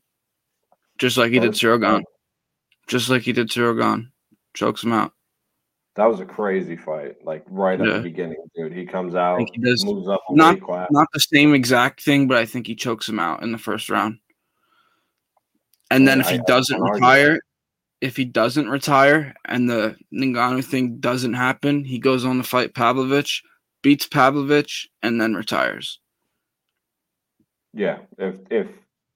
just 0.99 1.17
like 1.17 1.31
he 1.31 1.39
did 1.39 1.53
Ciryl 1.53 1.81
Gane. 1.81 2.03
Just 2.87 3.09
like 3.09 3.23
he 3.23 3.33
did 3.33 3.49
Ciryl 3.49 3.79
Gane. 3.79 4.11
Chokes 4.53 4.83
him 4.83 4.93
out. 4.93 5.13
That 5.95 6.05
was 6.05 6.19
a 6.19 6.25
crazy 6.25 6.75
fight. 6.75 7.25
Like 7.25 7.43
right 7.49 7.79
at 7.79 7.87
yeah. 7.87 7.93
the 7.95 8.01
beginning, 8.01 8.37
dude. 8.55 8.73
He 8.73 8.85
comes 8.85 9.15
out, 9.15 9.39
he 9.39 9.59
does, 9.59 9.83
moves 9.83 10.07
up 10.07 10.21
not, 10.29 10.59
Not 10.91 11.07
the 11.13 11.19
same 11.19 11.53
exact 11.53 12.03
thing, 12.03 12.27
but 12.27 12.37
I 12.37 12.45
think 12.45 12.67
he 12.67 12.75
chokes 12.75 13.09
him 13.09 13.19
out 13.19 13.41
in 13.41 13.51
the 13.51 13.57
first 13.57 13.89
round. 13.89 14.19
And 15.91 16.03
yeah, 16.03 16.11
then 16.11 16.21
if 16.21 16.29
he 16.29 16.39
I, 16.39 16.43
doesn't 16.45 16.81
I 16.81 16.89
retire, 16.91 17.39
if 18.01 18.15
he 18.15 18.25
doesn't 18.25 18.69
retire 18.69 19.33
and 19.45 19.69
the 19.69 19.95
Ngannou 20.13 20.63
thing 20.63 20.99
doesn't 20.99 21.33
happen, 21.33 21.83
he 21.83 21.99
goes 21.99 22.23
on 22.23 22.37
to 22.37 22.43
fight 22.43 22.73
Pavlovich, 22.73 23.43
beats 23.81 24.07
Pavlovich, 24.07 24.87
and 25.01 25.19
then 25.19 25.33
retires. 25.33 25.99
Yeah, 27.73 27.99
if 28.17 28.35
if 28.49 28.67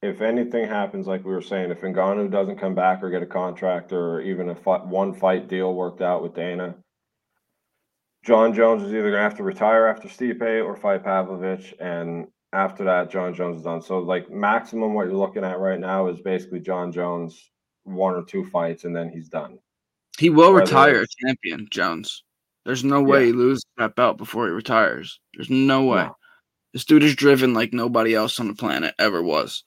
if 0.03 0.19
anything 0.19 0.67
happens, 0.67 1.07
like 1.07 1.23
we 1.23 1.31
were 1.31 1.41
saying, 1.41 1.71
if 1.71 1.79
Ngannou 1.79 2.29
doesn't 2.29 2.59
come 2.59 2.75
back 2.75 3.01
or 3.01 3.09
get 3.09 3.23
a 3.23 3.25
contract 3.25 3.93
or 3.93 4.19
even 4.19 4.49
a 4.49 4.55
fight, 4.55 4.85
one 4.85 5.13
fight 5.13 5.47
deal 5.47 5.73
worked 5.73 6.01
out 6.01 6.21
with 6.21 6.35
Dana, 6.35 6.75
Jon 8.25 8.53
Jones 8.53 8.83
is 8.83 8.89
either 8.89 9.03
going 9.03 9.13
to 9.13 9.19
have 9.19 9.37
to 9.37 9.43
retire 9.43 9.87
after 9.87 10.09
Stipe 10.09 10.65
or 10.65 10.75
fight 10.75 11.05
Pavlovich. 11.05 11.73
And 11.79 12.27
after 12.51 12.83
that, 12.83 13.11
Jon 13.11 13.33
Jones 13.33 13.57
is 13.57 13.63
done. 13.63 13.81
So, 13.81 13.99
like, 13.99 14.29
maximum 14.29 14.93
what 14.93 15.07
you're 15.07 15.15
looking 15.15 15.45
at 15.45 15.59
right 15.59 15.79
now 15.79 16.07
is 16.09 16.19
basically 16.19 16.59
Jon 16.59 16.91
Jones 16.91 17.49
one 17.85 18.13
or 18.13 18.23
two 18.23 18.43
fights 18.43 18.83
and 18.83 18.93
then 18.93 19.09
he's 19.09 19.29
done. 19.29 19.57
He 20.17 20.29
will 20.29 20.53
Whether 20.53 20.65
retire 20.65 21.05
champion, 21.21 21.67
Jones. 21.71 22.23
There's 22.65 22.83
no 22.83 23.01
way 23.01 23.21
yeah. 23.21 23.25
he 23.27 23.31
loses 23.31 23.65
that 23.77 23.95
belt 23.95 24.17
before 24.17 24.47
he 24.47 24.51
retires. 24.51 25.19
There's 25.33 25.49
no 25.49 25.85
way. 25.85 26.03
No. 26.03 26.15
This 26.73 26.85
dude 26.85 27.03
is 27.03 27.15
driven 27.15 27.53
like 27.53 27.71
nobody 27.71 28.15
else 28.15 28.39
on 28.39 28.47
the 28.47 28.53
planet 28.53 28.95
ever 28.99 29.21
was. 29.21 29.63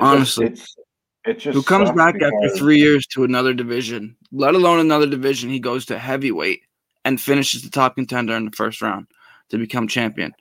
Honestly, 0.00 0.50
just, 0.50 0.62
it's 0.62 0.76
it 1.24 1.38
just 1.38 1.54
who 1.54 1.62
comes 1.62 1.90
back 1.92 2.14
after 2.14 2.56
three 2.56 2.78
years 2.78 3.06
to 3.08 3.24
another 3.24 3.54
division, 3.54 4.16
let 4.32 4.54
alone 4.54 4.80
another 4.80 5.06
division, 5.06 5.50
he 5.50 5.60
goes 5.60 5.86
to 5.86 5.98
heavyweight 5.98 6.62
and 7.04 7.20
finishes 7.20 7.62
the 7.62 7.70
top 7.70 7.96
contender 7.96 8.34
in 8.34 8.44
the 8.44 8.50
first 8.50 8.82
round 8.82 9.06
to 9.50 9.58
become 9.58 9.88
champion. 9.88 10.32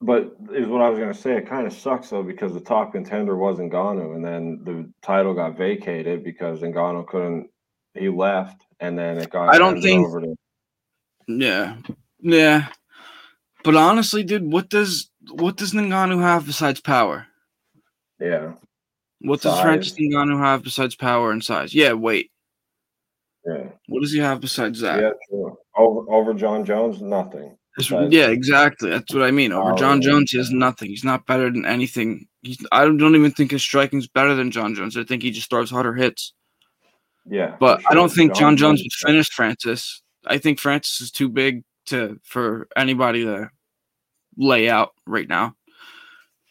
But 0.00 0.36
is 0.52 0.66
what 0.66 0.82
I 0.82 0.90
was 0.90 0.98
going 0.98 1.12
to 1.12 1.18
say. 1.18 1.36
It 1.36 1.48
kind 1.48 1.66
of 1.66 1.72
sucks 1.72 2.10
though 2.10 2.22
because 2.22 2.52
the 2.52 2.60
top 2.60 2.92
contender 2.92 3.36
was 3.36 3.58
Ngannou, 3.58 4.14
and 4.14 4.24
then 4.24 4.60
the 4.62 4.90
title 5.00 5.32
got 5.32 5.56
vacated 5.56 6.22
because 6.22 6.60
Ngannou 6.60 7.06
couldn't. 7.06 7.50
He 7.94 8.10
left, 8.10 8.62
and 8.78 8.98
then 8.98 9.16
it 9.16 9.30
got. 9.30 9.54
I 9.54 9.58
don't 9.58 9.80
think. 9.80 10.06
To... 10.06 10.34
Yeah, 11.28 11.76
yeah, 12.20 12.68
but 13.64 13.74
honestly, 13.74 14.22
dude, 14.22 14.52
what 14.52 14.68
does 14.68 15.10
what 15.30 15.56
does 15.56 15.72
Ngannou 15.72 16.20
have 16.20 16.44
besides 16.44 16.80
power? 16.80 17.26
Yeah. 18.20 18.52
What 19.20 19.40
does 19.40 19.60
Francis 19.60 19.94
Ngannou 19.94 20.38
have 20.38 20.62
besides 20.62 20.94
power 20.94 21.30
and 21.32 21.42
size? 21.42 21.74
Yeah, 21.74 21.92
weight. 21.94 22.30
Yeah. 23.46 23.68
What 23.88 24.00
does 24.02 24.12
he 24.12 24.18
have 24.18 24.40
besides 24.40 24.80
that? 24.80 25.00
Yeah. 25.30 25.50
Over 25.76 26.10
over 26.10 26.34
Jon 26.34 26.64
Jones, 26.64 27.00
nothing. 27.00 27.56
yeah, 28.08 28.28
exactly. 28.28 28.90
That's 28.90 29.12
what 29.12 29.22
I 29.22 29.30
mean. 29.30 29.52
Over 29.52 29.72
oh, 29.72 29.76
Jon 29.76 30.00
Jones, 30.00 30.30
he 30.30 30.38
has 30.38 30.50
nothing. 30.50 30.88
He's 30.88 31.04
not 31.04 31.26
better 31.26 31.50
than 31.50 31.66
anything. 31.66 32.26
He's. 32.42 32.58
I 32.72 32.84
don't, 32.84 33.14
even 33.14 33.30
think 33.30 33.50
his 33.50 33.62
striking's 33.62 34.08
better 34.08 34.34
than 34.34 34.50
Jon 34.50 34.74
Jones. 34.74 34.96
I 34.96 35.04
think 35.04 35.22
he 35.22 35.30
just 35.30 35.50
throws 35.50 35.70
harder 35.70 35.94
hits. 35.94 36.32
Yeah, 37.28 37.56
but 37.60 37.80
sure. 37.82 37.90
I 37.90 37.94
don't 37.94 38.10
think 38.10 38.34
John, 38.34 38.56
Jon 38.56 38.76
Jones 38.76 38.82
would 38.82 38.92
finish 38.92 39.28
Francis. 39.28 40.02
I 40.26 40.38
think 40.38 40.58
Francis 40.58 41.00
is 41.00 41.10
too 41.10 41.28
big 41.28 41.64
to 41.86 42.18
for 42.24 42.68
anybody 42.76 43.24
to 43.24 43.50
lay 44.36 44.68
out 44.68 44.90
right 45.06 45.28
now. 45.28 45.55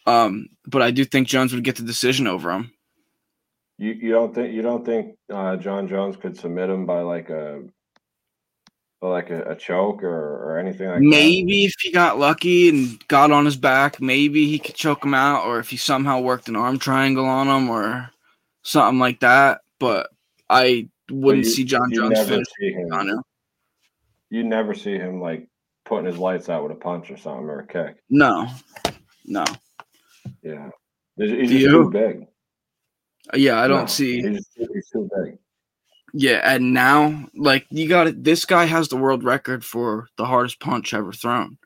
Um, 0.06 0.48
but 0.66 0.82
I 0.82 0.90
do 0.90 1.04
think 1.04 1.28
Jones 1.28 1.52
would 1.52 1.64
get 1.64 1.76
the 1.76 1.82
decision 1.82 2.26
over 2.26 2.50
him. 2.50 2.72
You 3.78 3.92
you 3.92 4.10
don't 4.10 4.34
think 4.34 4.54
you 4.54 4.62
don't 4.62 4.84
think 4.84 5.16
uh, 5.32 5.56
Jon 5.56 5.88
Jones 5.88 6.16
could 6.16 6.36
submit 6.36 6.70
him 6.70 6.86
by 6.86 7.00
like 7.00 7.28
a 7.28 7.62
like 9.02 9.30
a, 9.30 9.42
a 9.50 9.56
choke 9.56 10.02
or, 10.02 10.52
or 10.52 10.58
anything 10.58 10.88
like 10.88 10.98
that? 10.98 11.04
maybe 11.04 11.62
that? 11.62 11.68
if 11.68 11.74
he 11.80 11.92
got 11.92 12.18
lucky 12.18 12.68
and 12.68 13.06
got 13.08 13.30
on 13.30 13.44
his 13.44 13.56
back, 13.56 14.00
maybe 14.00 14.46
he 14.46 14.58
could 14.58 14.74
choke 14.74 15.04
him 15.04 15.14
out, 15.14 15.46
or 15.46 15.58
if 15.58 15.68
he 15.68 15.76
somehow 15.76 16.20
worked 16.20 16.48
an 16.48 16.56
arm 16.56 16.78
triangle 16.78 17.26
on 17.26 17.48
him 17.48 17.68
or 17.68 18.10
something 18.62 18.98
like 18.98 19.20
that. 19.20 19.60
But 19.78 20.08
I 20.48 20.88
wouldn't 21.10 21.44
you, 21.44 21.50
see 21.50 21.64
jon 21.64 21.92
Jones 21.92 22.18
finish 22.26 22.46
on 22.92 23.08
him. 23.08 23.22
You 24.30 24.42
never 24.42 24.74
see 24.74 24.94
him 24.94 25.20
like 25.20 25.48
putting 25.84 26.06
his 26.06 26.18
lights 26.18 26.48
out 26.48 26.62
with 26.62 26.72
a 26.72 26.76
punch 26.76 27.10
or 27.10 27.16
something 27.16 27.44
or 27.44 27.60
a 27.60 27.66
kick. 27.66 27.96
No, 28.08 28.48
no. 29.24 29.44
Yeah, 30.46 30.70
he's, 31.16 31.50
he's 31.50 31.62
just 31.62 31.72
too 31.72 31.90
big. 31.90 32.26
Uh, 33.32 33.36
yeah, 33.36 33.60
I 33.60 33.66
don't 33.66 33.80
no, 33.80 33.86
see. 33.86 34.22
He's, 34.22 34.48
he's, 34.54 34.90
too 34.90 35.10
big. 35.24 35.38
Yeah, 36.14 36.40
and 36.44 36.72
now 36.72 37.26
like 37.34 37.66
you 37.70 37.88
got 37.88 38.06
it. 38.06 38.22
This 38.22 38.44
guy 38.44 38.66
has 38.66 38.88
the 38.88 38.96
world 38.96 39.24
record 39.24 39.64
for 39.64 40.06
the 40.16 40.24
hardest 40.24 40.60
punch 40.60 40.94
ever 40.94 41.12
thrown. 41.12 41.58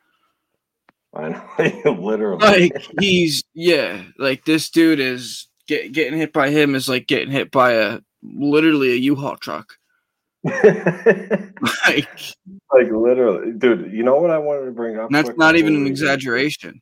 I 1.14 1.29
know, 1.29 1.93
literally. 2.01 2.40
Like 2.40 2.87
he's 3.01 3.45
yeah, 3.53 4.03
like 4.19 4.47
this 4.47 4.71
dude 4.71 5.01
is 5.01 5.49
get, 5.66 5.93
getting 5.93 6.19
hit 6.19 6.33
by 6.33 6.49
him 6.49 6.75
is 6.75 6.88
like 6.88 7.07
getting 7.07 7.31
hit 7.31 7.51
by 7.51 7.73
a 7.73 8.01
literally 8.23 8.93
a 8.93 8.97
U-Haul 8.97 9.37
truck. 9.37 9.75
like, 10.45 12.09
like 12.73 12.90
literally, 12.90 13.53
dude. 13.53 13.93
You 13.93 14.05
know 14.05 14.16
what 14.16 14.31
I 14.31 14.38
wanted 14.38 14.64
to 14.66 14.73
bring 14.73 14.99
up? 14.99 15.11
That's 15.11 15.37
not 15.37 15.57
even 15.57 15.77
an 15.77 15.87
exaggeration. 15.87 16.81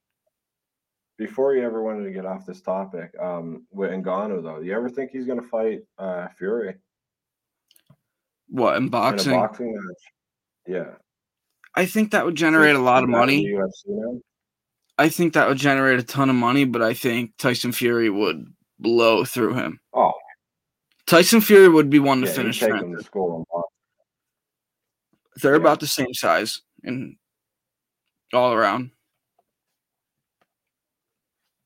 Before 1.19 1.55
you 1.55 1.65
ever 1.65 1.83
wanted 1.83 2.05
to 2.05 2.13
get 2.13 2.25
off 2.25 2.47
this 2.47 2.61
topic, 2.61 3.13
um, 3.21 3.67
with 3.73 3.91
Ngannou 3.91 4.43
though, 4.43 4.61
do 4.61 4.65
you 4.67 4.75
ever 4.75 4.89
think 4.89 5.11
he's 5.11 5.27
gonna 5.27 5.43
fight 5.43 5.81
uh 5.99 6.29
Fury? 6.39 6.77
What 8.49 8.77
in 8.77 8.89
boxing? 8.89 9.33
In 9.33 9.39
boxing 9.41 9.75
match. 9.75 10.03
Yeah. 10.67 10.95
I 11.75 11.87
think 11.87 12.13
that 12.13 12.25
would 12.25 12.35
generate 12.35 12.77
a 12.77 12.81
lot 12.81 13.03
of 13.03 13.09
money. 13.09 13.57
I 14.97 15.09
think 15.09 15.35
that 15.35 15.49
would 15.49 15.59
generate 15.59 16.01
a 16.01 16.03
ton 16.03 16.31
of 16.31 16.37
money, 16.37 16.65
but 16.65 16.83
I 16.83 16.95
think 16.95 17.37
Tyson 17.37 17.73
Fury 17.73 18.11
would 18.11 18.45
blow 18.79 19.25
through 19.25 19.55
him. 19.55 19.81
Oh, 19.93 20.13
Tyson 21.07 21.41
Fury 21.41 21.69
would 21.69 21.89
be 21.89 21.99
one 21.99 22.21
to 22.21 22.27
yeah, 22.27 22.33
finish. 22.33 22.61
Take 22.61 22.75
him 22.75 22.97
to 22.97 23.03
school 23.03 23.47
They're 25.37 25.53
yeah. 25.53 25.61
about 25.61 25.81
the 25.81 25.87
same 25.87 26.13
size 26.13 26.61
and 26.85 27.17
all 28.33 28.53
around. 28.53 28.91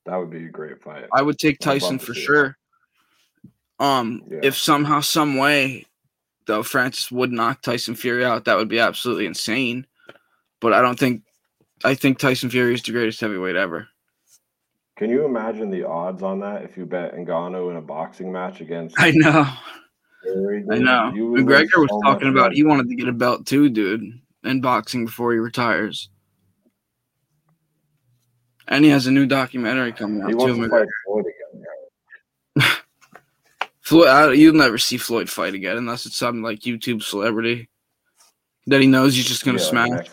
That 0.05 0.17
would 0.17 0.29
be 0.29 0.45
a 0.45 0.49
great 0.49 0.81
fight. 0.81 1.05
I 1.13 1.21
would 1.21 1.39
take 1.39 1.59
Tyson 1.59 1.99
for 1.99 2.13
sure. 2.13 2.57
Um, 3.79 4.23
yeah. 4.29 4.39
if 4.43 4.57
somehow, 4.57 4.99
some 4.99 5.37
way, 5.37 5.85
though, 6.45 6.63
Francis 6.63 7.11
would 7.11 7.31
knock 7.31 7.61
Tyson 7.61 7.95
Fury 7.95 8.25
out, 8.25 8.45
that 8.45 8.57
would 8.57 8.69
be 8.69 8.79
absolutely 8.79 9.25
insane. 9.25 9.87
But 10.59 10.73
I 10.73 10.81
don't 10.81 10.99
think. 10.99 11.23
I 11.85 11.95
think 11.95 12.17
Tyson 12.17 12.49
Fury 12.49 12.73
is 12.73 12.81
the 12.81 12.93
greatest 12.93 13.19
heavyweight 13.19 13.57
ever. 13.57 13.89
Can 14.95 15.09
you 15.09 15.25
imagine 15.25 15.69
the 15.69 15.83
odds 15.85 16.23
on 16.23 16.39
that 16.39 16.63
if 16.63 16.77
you 16.77 16.85
bet 16.85 17.13
Ngannou 17.13 17.71
in 17.71 17.77
a 17.77 17.81
boxing 17.81 18.31
match 18.31 18.61
against? 18.61 18.95
I 18.97 19.11
know. 19.11 19.45
Fury, 20.21 20.63
I 20.71 20.77
know. 20.77 21.11
McGregor 21.13 21.77
was 21.77 21.89
so 21.89 22.01
talking 22.03 22.29
about 22.29 22.43
money. 22.43 22.55
he 22.55 22.63
wanted 22.63 22.87
to 22.87 22.95
get 22.95 23.09
a 23.09 23.13
belt 23.13 23.45
too, 23.45 23.69
dude, 23.69 24.21
in 24.45 24.61
boxing 24.61 25.05
before 25.05 25.33
he 25.33 25.39
retires. 25.39 26.09
And 28.67 28.85
he 28.85 28.91
has 28.91 29.07
a 29.07 29.11
new 29.11 29.25
documentary 29.25 29.91
coming 29.91 30.21
out 30.21 30.29
he 30.29 30.35
too. 30.35 30.61
To 30.61 30.69
fight 30.69 30.87
Floyd 31.05 31.25
again. 32.55 32.71
Floyd, 33.81 34.07
I, 34.07 34.31
you'll 34.31 34.55
never 34.55 34.77
see 34.77 34.97
Floyd 34.97 35.29
fight 35.29 35.53
again 35.53 35.77
unless 35.77 36.05
it's 36.05 36.17
some 36.17 36.41
like 36.41 36.61
YouTube 36.61 37.03
celebrity 37.03 37.69
that 38.67 38.81
he 38.81 38.87
knows 38.87 39.15
he's 39.15 39.27
just 39.27 39.45
gonna 39.45 39.59
yeah, 39.59 39.63
smash. 39.65 40.07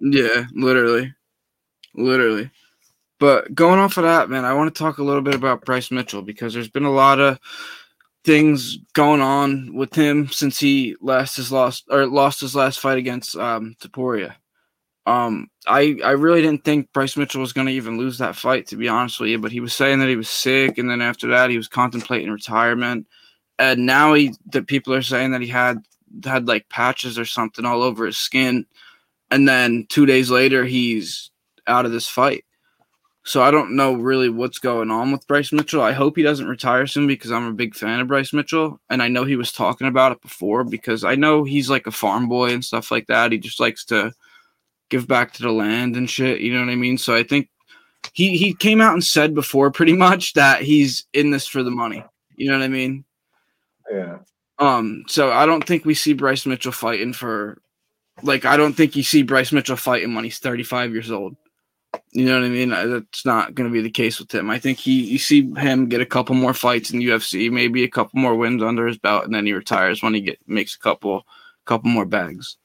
yeah, 0.00 0.46
literally, 0.54 1.14
literally. 1.94 2.50
But 3.18 3.54
going 3.54 3.78
off 3.78 3.96
of 3.96 4.04
that, 4.04 4.28
man, 4.28 4.44
I 4.44 4.54
want 4.54 4.74
to 4.74 4.78
talk 4.78 4.98
a 4.98 5.02
little 5.02 5.22
bit 5.22 5.34
about 5.34 5.64
Bryce 5.64 5.90
Mitchell 5.90 6.22
because 6.22 6.52
there's 6.52 6.68
been 6.68 6.84
a 6.84 6.90
lot 6.90 7.18
of 7.18 7.38
things 8.24 8.78
going 8.92 9.20
on 9.20 9.74
with 9.74 9.94
him 9.94 10.28
since 10.28 10.58
he 10.58 10.96
last 11.00 11.36
his 11.36 11.52
lost 11.52 11.84
or 11.90 12.06
lost 12.06 12.40
his 12.40 12.56
last 12.56 12.80
fight 12.80 12.98
against 12.98 13.36
um 13.36 13.76
Topuria. 13.80 14.34
Um, 15.06 15.48
I 15.66 15.96
I 16.04 16.10
really 16.10 16.42
didn't 16.42 16.64
think 16.64 16.92
Bryce 16.92 17.16
Mitchell 17.16 17.40
was 17.40 17.52
going 17.52 17.68
to 17.68 17.72
even 17.72 17.96
lose 17.96 18.18
that 18.18 18.36
fight, 18.36 18.66
to 18.68 18.76
be 18.76 18.88
honest 18.88 19.20
with 19.20 19.30
you. 19.30 19.38
But 19.38 19.52
he 19.52 19.60
was 19.60 19.72
saying 19.72 20.00
that 20.00 20.08
he 20.08 20.16
was 20.16 20.28
sick, 20.28 20.78
and 20.78 20.90
then 20.90 21.00
after 21.00 21.28
that, 21.28 21.50
he 21.50 21.56
was 21.56 21.68
contemplating 21.68 22.30
retirement. 22.30 23.06
And 23.58 23.86
now 23.86 24.14
he, 24.14 24.34
that 24.52 24.66
people 24.66 24.92
are 24.92 25.02
saying 25.02 25.30
that 25.30 25.40
he 25.40 25.48
had 25.48 25.78
had 26.24 26.48
like 26.48 26.68
patches 26.68 27.18
or 27.18 27.24
something 27.24 27.64
all 27.64 27.82
over 27.82 28.04
his 28.04 28.18
skin, 28.18 28.66
and 29.30 29.48
then 29.48 29.86
two 29.88 30.06
days 30.06 30.30
later, 30.30 30.64
he's 30.64 31.30
out 31.66 31.86
of 31.86 31.92
this 31.92 32.08
fight. 32.08 32.44
So 33.24 33.42
I 33.42 33.50
don't 33.50 33.74
know 33.74 33.94
really 33.94 34.28
what's 34.28 34.60
going 34.60 34.88
on 34.88 35.10
with 35.10 35.26
Bryce 35.26 35.52
Mitchell. 35.52 35.82
I 35.82 35.90
hope 35.90 36.16
he 36.16 36.22
doesn't 36.22 36.46
retire 36.46 36.86
soon 36.86 37.08
because 37.08 37.32
I'm 37.32 37.48
a 37.48 37.52
big 37.52 37.74
fan 37.74 37.98
of 37.98 38.06
Bryce 38.06 38.32
Mitchell. 38.32 38.80
And 38.88 39.02
I 39.02 39.08
know 39.08 39.24
he 39.24 39.34
was 39.34 39.50
talking 39.50 39.88
about 39.88 40.12
it 40.12 40.22
before 40.22 40.62
because 40.62 41.02
I 41.02 41.16
know 41.16 41.42
he's 41.42 41.68
like 41.68 41.88
a 41.88 41.90
farm 41.90 42.28
boy 42.28 42.50
and 42.50 42.64
stuff 42.64 42.92
like 42.92 43.08
that. 43.08 43.32
He 43.32 43.38
just 43.38 43.58
likes 43.58 43.84
to 43.86 44.12
give 44.88 45.06
back 45.06 45.32
to 45.34 45.42
the 45.42 45.52
land 45.52 45.96
and 45.96 46.08
shit. 46.08 46.40
You 46.40 46.54
know 46.54 46.60
what 46.60 46.70
I 46.70 46.76
mean? 46.76 46.98
So 46.98 47.14
I 47.14 47.22
think 47.22 47.48
he 48.12 48.36
he 48.36 48.54
came 48.54 48.80
out 48.80 48.94
and 48.94 49.04
said 49.04 49.34
before 49.34 49.70
pretty 49.70 49.92
much 49.92 50.34
that 50.34 50.62
he's 50.62 51.06
in 51.12 51.30
this 51.30 51.46
for 51.46 51.62
the 51.62 51.70
money. 51.70 52.04
You 52.36 52.50
know 52.50 52.58
what 52.58 52.64
I 52.64 52.68
mean? 52.68 53.04
Yeah. 53.90 54.18
Um, 54.58 55.04
so 55.06 55.32
I 55.32 55.46
don't 55.46 55.66
think 55.66 55.84
we 55.84 55.94
see 55.94 56.12
Bryce 56.12 56.46
Mitchell 56.46 56.72
fighting 56.72 57.12
for 57.12 57.60
like 58.22 58.44
I 58.44 58.56
don't 58.56 58.74
think 58.74 58.96
you 58.96 59.02
see 59.02 59.22
Bryce 59.22 59.52
Mitchell 59.52 59.76
fighting 59.76 60.14
when 60.14 60.24
he's 60.24 60.38
35 60.38 60.92
years 60.92 61.10
old. 61.10 61.36
You 62.12 62.26
know 62.26 62.40
what 62.40 62.46
I 62.46 62.48
mean? 62.48 62.70
That's 62.70 63.24
not 63.24 63.54
going 63.54 63.68
to 63.68 63.72
be 63.72 63.82
the 63.82 63.90
case 63.90 64.18
with 64.18 64.34
him. 64.34 64.50
I 64.50 64.58
think 64.58 64.78
he 64.78 65.02
you 65.04 65.18
see 65.18 65.52
him 65.54 65.88
get 65.88 66.00
a 66.00 66.06
couple 66.06 66.34
more 66.34 66.54
fights 66.54 66.90
in 66.90 66.98
the 66.98 67.06
UFC, 67.06 67.50
maybe 67.50 67.84
a 67.84 67.90
couple 67.90 68.20
more 68.20 68.34
wins 68.34 68.62
under 68.62 68.86
his 68.86 68.98
belt, 68.98 69.24
and 69.24 69.34
then 69.34 69.46
he 69.46 69.52
retires 69.52 70.02
when 70.02 70.14
he 70.14 70.20
get 70.20 70.38
makes 70.46 70.74
a 70.74 70.78
couple 70.78 71.26
couple 71.64 71.90
more 71.90 72.06
bags. 72.06 72.56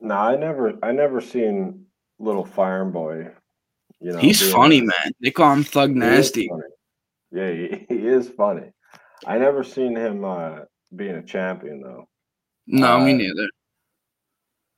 No, 0.00 0.14
I 0.14 0.36
never 0.36 0.74
I 0.82 0.92
never 0.92 1.20
seen 1.20 1.86
little 2.18 2.44
Farm 2.44 2.92
Boy. 2.92 3.28
You 4.00 4.12
know, 4.12 4.18
he's 4.18 4.52
funny, 4.52 4.80
man. 4.80 5.12
They 5.20 5.30
call 5.30 5.52
him 5.52 5.64
Thug 5.64 5.90
Nasty. 5.90 6.48
Yeah, 7.32 7.50
he, 7.50 7.86
he, 7.88 8.06
is 8.06 8.28
funny. 8.28 8.70
I 9.26 9.38
never 9.38 9.64
seen 9.64 9.96
him 9.96 10.24
uh, 10.24 10.60
being 10.94 11.16
a 11.16 11.22
champion 11.22 11.82
though. 11.82 12.08
No, 12.66 12.98
uh, 12.98 13.04
me 13.04 13.14
neither. 13.14 13.48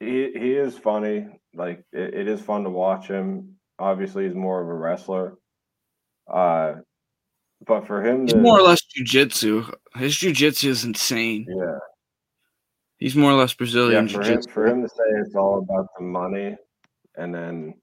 He 0.01 0.33
he 0.33 0.55
is 0.55 0.79
funny. 0.79 1.27
Like 1.55 1.85
it, 1.93 2.15
it 2.15 2.29
is 2.29 2.41
fun 2.41 2.65
to 2.65 2.71
watch 2.71 3.07
him. 3.07 3.57
Obviously, 3.79 4.25
he's 4.25 4.35
more 4.35 4.63
of 4.63 4.69
a 4.69 4.75
wrestler. 4.75 5.37
Uh, 6.33 6.77
but 7.67 7.87
for 7.87 8.03
him, 8.03 8.27
to, 8.27 8.35
he's 8.35 8.43
more 8.43 8.59
or 8.59 8.63
less 8.63 8.81
jujitsu. 8.97 9.71
His 9.97 10.15
jujitsu 10.15 10.69
is 10.69 10.85
insane. 10.85 11.47
Yeah, 11.49 11.79
he's 13.01 13.17
more 13.17 13.33
or 13.33 13.35
less 13.35 13.55
Brazilian. 13.55 14.07
Yeah, 14.07 14.15
for 14.15 14.23
him, 14.23 14.43
for 14.43 14.67
him 14.67 14.83
to 14.83 14.89
say 14.89 15.05
it's 15.19 15.35
all 15.35 15.59
about 15.59 15.89
the 15.99 16.05
money, 16.05 16.57
and 17.17 17.35
then 17.35 17.75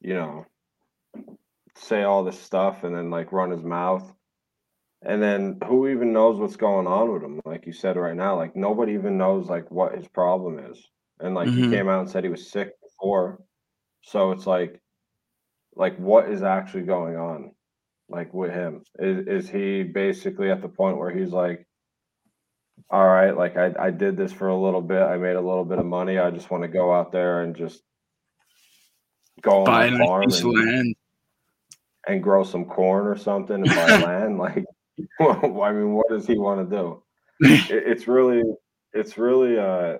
you 0.00 0.14
know 0.14 0.44
say 1.76 2.02
all 2.02 2.24
this 2.24 2.38
stuff, 2.38 2.84
and 2.84 2.94
then 2.94 3.10
like 3.10 3.32
run 3.32 3.50
his 3.50 3.62
mouth. 3.62 4.12
And 5.00 5.22
then 5.22 5.58
who 5.64 5.88
even 5.88 6.12
knows 6.12 6.40
what's 6.40 6.56
going 6.56 6.88
on 6.88 7.12
with 7.12 7.22
him? 7.22 7.40
Like 7.44 7.66
you 7.66 7.72
said 7.72 7.96
right 7.96 8.16
now, 8.16 8.36
like 8.36 8.56
nobody 8.56 8.92
even 8.94 9.16
knows 9.16 9.48
like 9.48 9.70
what 9.70 9.94
his 9.94 10.08
problem 10.08 10.58
is 10.58 10.84
and 11.20 11.34
like 11.34 11.48
mm-hmm. 11.48 11.64
he 11.64 11.70
came 11.70 11.88
out 11.88 12.00
and 12.00 12.10
said 12.10 12.24
he 12.24 12.30
was 12.30 12.50
sick 12.50 12.72
before. 12.82 13.40
So 14.02 14.32
it's 14.32 14.46
like, 14.46 14.80
like 15.74 15.96
what 15.98 16.30
is 16.30 16.42
actually 16.42 16.82
going 16.84 17.16
on, 17.16 17.52
like 18.08 18.32
with 18.32 18.52
him? 18.52 18.82
Is 18.98 19.26
is 19.26 19.50
he 19.50 19.82
basically 19.82 20.50
at 20.50 20.62
the 20.62 20.68
point 20.68 20.98
where 20.98 21.10
he's 21.10 21.30
like, 21.32 21.66
all 22.90 23.06
right, 23.06 23.36
like 23.36 23.56
I 23.56 23.72
I 23.78 23.90
did 23.90 24.16
this 24.16 24.32
for 24.32 24.48
a 24.48 24.56
little 24.56 24.80
bit, 24.80 25.02
I 25.02 25.16
made 25.16 25.36
a 25.36 25.40
little 25.40 25.64
bit 25.64 25.78
of 25.78 25.86
money, 25.86 26.18
I 26.18 26.30
just 26.30 26.50
want 26.50 26.62
to 26.62 26.68
go 26.68 26.92
out 26.92 27.12
there 27.12 27.42
and 27.42 27.54
just 27.54 27.82
go 29.42 29.64
Buy 29.64 29.88
on 29.88 29.98
the 29.98 30.04
farm 30.04 30.22
and, 30.24 30.44
land. 30.44 30.96
and 32.06 32.22
grow 32.22 32.44
some 32.44 32.64
corn 32.64 33.06
or 33.06 33.16
something 33.16 33.56
and 33.56 33.66
buy 33.66 33.96
land. 34.04 34.38
Like, 34.38 34.64
well, 35.20 35.62
I 35.62 35.72
mean, 35.72 35.94
what 35.94 36.08
does 36.08 36.26
he 36.26 36.38
want 36.38 36.68
to 36.68 36.76
do? 36.76 37.02
It, 37.40 37.70
it's 37.70 38.08
really, 38.08 38.42
it's 38.92 39.16
really 39.16 39.58
uh 39.58 39.98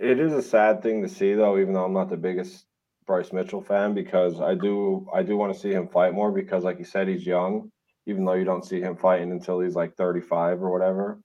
it 0.00 0.20
is 0.20 0.32
a 0.32 0.42
sad 0.42 0.82
thing 0.82 1.02
to 1.02 1.08
see, 1.08 1.34
though, 1.34 1.58
even 1.58 1.72
though 1.72 1.84
I'm 1.84 1.94
not 1.94 2.10
the 2.10 2.16
biggest 2.16 2.66
Bryce 3.06 3.32
Mitchell 3.32 3.62
fan, 3.62 3.94
because 3.94 4.40
I 4.40 4.54
do 4.54 5.06
I 5.14 5.22
do 5.22 5.36
want 5.36 5.54
to 5.54 5.58
see 5.58 5.72
him 5.72 5.88
fight 5.88 6.12
more 6.12 6.30
because, 6.32 6.64
like 6.64 6.78
you 6.78 6.84
said, 6.84 7.08
he's 7.08 7.26
young. 7.26 7.70
Even 8.06 8.24
though 8.24 8.34
you 8.34 8.44
don't 8.44 8.64
see 8.64 8.80
him 8.80 8.96
fighting 8.96 9.32
until 9.32 9.60
he's 9.60 9.74
like 9.74 9.96
35 9.96 10.62
or 10.62 10.70
whatever. 10.70 11.18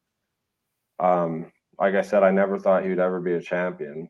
Um, 1.02 1.52
like 1.80 1.96
I 1.96 2.02
said, 2.02 2.24
I 2.24 2.32
never 2.32 2.60
thought 2.60 2.84
he 2.84 2.90
would 2.90 3.00
ever 3.00 3.20
be 3.20 3.34
a 3.34 3.42
champion, 3.42 4.10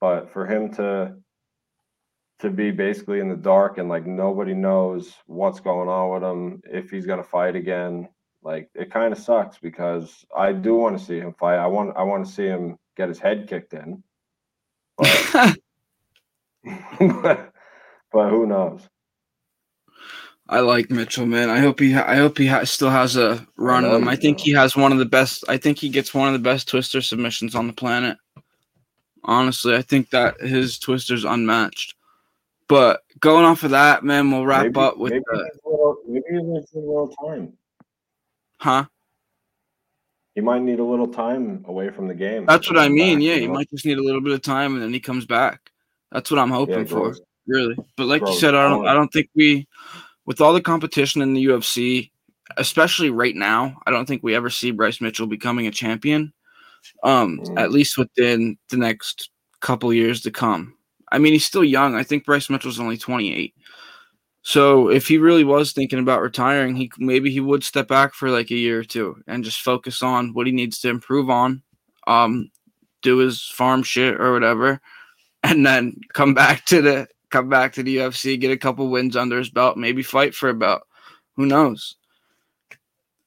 but 0.00 0.32
for 0.32 0.46
him 0.46 0.72
to 0.74 1.14
to 2.40 2.50
be 2.50 2.70
basically 2.70 3.18
in 3.18 3.28
the 3.28 3.36
dark 3.36 3.78
and 3.78 3.88
like 3.88 4.06
nobody 4.06 4.54
knows 4.54 5.12
what's 5.26 5.58
going 5.58 5.88
on 5.88 6.14
with 6.14 6.22
him 6.22 6.62
if 6.70 6.88
he's 6.88 7.04
gonna 7.04 7.24
fight 7.24 7.56
again 7.56 8.08
like 8.42 8.70
it 8.74 8.90
kind 8.90 9.12
of 9.12 9.18
sucks 9.18 9.58
because 9.58 10.24
I 10.36 10.52
do 10.52 10.74
want 10.74 10.98
to 10.98 11.04
see 11.04 11.18
him 11.18 11.34
fight. 11.34 11.58
I 11.58 11.66
want 11.66 11.96
I 11.96 12.02
want 12.02 12.26
to 12.26 12.32
see 12.32 12.46
him 12.46 12.78
get 12.96 13.08
his 13.08 13.18
head 13.18 13.48
kicked 13.48 13.74
in. 13.74 14.02
But, 16.60 16.82
but, 17.22 17.52
but 18.12 18.30
who 18.30 18.44
knows? 18.46 18.88
I 20.48 20.60
like 20.60 20.90
Mitchell, 20.90 21.26
man. 21.26 21.50
I 21.50 21.58
hope 21.58 21.80
he. 21.80 21.94
I 21.94 22.16
hope 22.16 22.38
he 22.38 22.46
ha- 22.46 22.64
still 22.64 22.90
has 22.90 23.16
a 23.16 23.46
run 23.56 23.84
in 23.84 23.90
him. 23.90 24.02
Um, 24.02 24.08
I 24.08 24.16
think 24.16 24.40
he 24.40 24.52
has 24.52 24.76
one 24.76 24.92
of 24.92 24.98
the 24.98 25.04
best. 25.04 25.44
I 25.48 25.58
think 25.58 25.78
he 25.78 25.88
gets 25.88 26.14
one 26.14 26.28
of 26.28 26.32
the 26.32 26.38
best 26.38 26.68
twister 26.68 27.02
submissions 27.02 27.54
on 27.54 27.66
the 27.66 27.72
planet. 27.72 28.16
Honestly, 29.24 29.74
I 29.74 29.82
think 29.82 30.10
that 30.10 30.40
his 30.40 30.78
twister's 30.78 31.24
unmatched. 31.24 31.94
But 32.66 33.02
going 33.20 33.44
off 33.44 33.62
of 33.62 33.70
that, 33.70 34.04
man, 34.04 34.30
we'll 34.30 34.46
wrap 34.46 34.64
maybe, 34.64 34.80
up 34.80 34.96
with. 34.96 35.12
Maybe, 35.12 35.24
the, 35.26 35.50
little, 35.64 35.96
maybe 36.06 36.24
there's 36.30 36.72
a 36.74 36.78
little 36.78 37.14
time. 37.22 37.52
Huh? 38.58 38.84
he 40.38 40.40
might 40.40 40.62
need 40.62 40.78
a 40.78 40.84
little 40.84 41.08
time 41.08 41.64
away 41.66 41.90
from 41.90 42.06
the 42.06 42.14
game. 42.14 42.46
That's 42.46 42.70
what 42.70 42.78
I 42.78 42.88
mean. 42.88 43.18
Back, 43.18 43.26
yeah, 43.26 43.34
he 43.34 43.48
know? 43.48 43.54
might 43.54 43.68
just 43.70 43.84
need 43.84 43.98
a 43.98 44.02
little 44.02 44.20
bit 44.20 44.32
of 44.32 44.40
time, 44.40 44.74
and 44.74 44.82
then 44.84 44.92
he 44.92 45.00
comes 45.00 45.26
back. 45.26 45.72
That's 46.12 46.30
what 46.30 46.38
I'm 46.38 46.52
hoping 46.52 46.78
yeah, 46.78 46.84
for, 46.84 47.16
really. 47.48 47.76
But 47.96 48.06
like 48.06 48.20
you 48.20 48.32
said, 48.34 48.54
I 48.54 48.68
don't, 48.68 48.86
I 48.86 48.94
don't 48.94 49.12
think 49.12 49.30
we, 49.34 49.66
with 50.28 50.42
all 50.42 50.52
the 50.52 50.60
competition 50.60 51.22
in 51.22 51.32
the 51.32 51.46
UFC, 51.46 52.10
especially 52.58 53.08
right 53.08 53.34
now, 53.34 53.80
I 53.86 53.90
don't 53.90 54.04
think 54.04 54.22
we 54.22 54.34
ever 54.34 54.50
see 54.50 54.70
Bryce 54.70 55.00
Mitchell 55.00 55.26
becoming 55.26 55.66
a 55.66 55.70
champion. 55.70 56.34
Um, 57.02 57.40
mm. 57.40 57.58
at 57.58 57.72
least 57.72 57.96
within 57.96 58.58
the 58.68 58.76
next 58.76 59.30
couple 59.60 59.92
years 59.92 60.20
to 60.22 60.30
come. 60.30 60.74
I 61.10 61.18
mean, 61.18 61.32
he's 61.32 61.46
still 61.46 61.64
young. 61.64 61.94
I 61.94 62.02
think 62.02 62.26
Bryce 62.26 62.50
Mitchell's 62.50 62.78
only 62.78 62.98
28. 62.98 63.54
So 64.42 64.90
if 64.90 65.08
he 65.08 65.16
really 65.16 65.44
was 65.44 65.72
thinking 65.72 65.98
about 65.98 66.20
retiring, 66.20 66.76
he 66.76 66.90
maybe 66.98 67.30
he 67.30 67.40
would 67.40 67.64
step 67.64 67.88
back 67.88 68.12
for 68.12 68.30
like 68.30 68.50
a 68.50 68.54
year 68.54 68.80
or 68.80 68.84
two 68.84 69.16
and 69.26 69.42
just 69.42 69.62
focus 69.62 70.02
on 70.02 70.34
what 70.34 70.46
he 70.46 70.52
needs 70.52 70.78
to 70.80 70.90
improve 70.90 71.30
on, 71.30 71.62
um, 72.06 72.50
do 73.00 73.16
his 73.16 73.42
farm 73.42 73.82
shit 73.82 74.20
or 74.20 74.32
whatever, 74.34 74.80
and 75.42 75.64
then 75.64 75.96
come 76.12 76.34
back 76.34 76.66
to 76.66 76.82
the 76.82 77.08
come 77.30 77.48
back 77.48 77.72
to 77.74 77.82
the 77.82 77.98
UFC, 77.98 78.40
get 78.40 78.50
a 78.50 78.56
couple 78.56 78.88
wins 78.88 79.16
under 79.16 79.38
his 79.38 79.50
belt, 79.50 79.76
maybe 79.76 80.02
fight 80.02 80.34
for 80.34 80.48
a 80.48 80.54
belt. 80.54 80.82
Who 81.36 81.46
knows? 81.46 81.96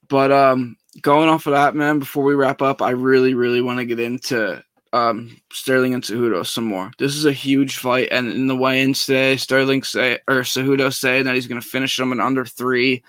But 0.08 0.30
um, 0.32 0.76
going 1.00 1.28
off 1.28 1.46
of 1.46 1.52
that, 1.52 1.74
man, 1.74 1.98
before 1.98 2.24
we 2.24 2.34
wrap 2.34 2.60
up, 2.60 2.82
I 2.82 2.90
really, 2.90 3.34
really 3.34 3.62
want 3.62 3.78
to 3.78 3.86
get 3.86 4.00
into 4.00 4.62
um, 4.92 5.34
Sterling 5.50 5.94
and 5.94 6.02
Cejudo 6.02 6.44
some 6.44 6.64
more. 6.64 6.90
This 6.98 7.16
is 7.16 7.24
a 7.24 7.32
huge 7.32 7.78
fight, 7.78 8.08
and 8.10 8.30
in 8.30 8.46
the 8.46 8.56
weigh-ins 8.56 9.06
today, 9.06 9.36
Sterling 9.36 9.82
say 9.82 10.18
or 10.28 10.40
Cejudo 10.40 10.92
saying 10.92 11.24
that 11.24 11.34
he's 11.34 11.46
going 11.46 11.60
to 11.60 11.66
finish 11.66 11.98
him 11.98 12.12
in 12.12 12.20
under 12.20 12.44
three. 12.44 13.02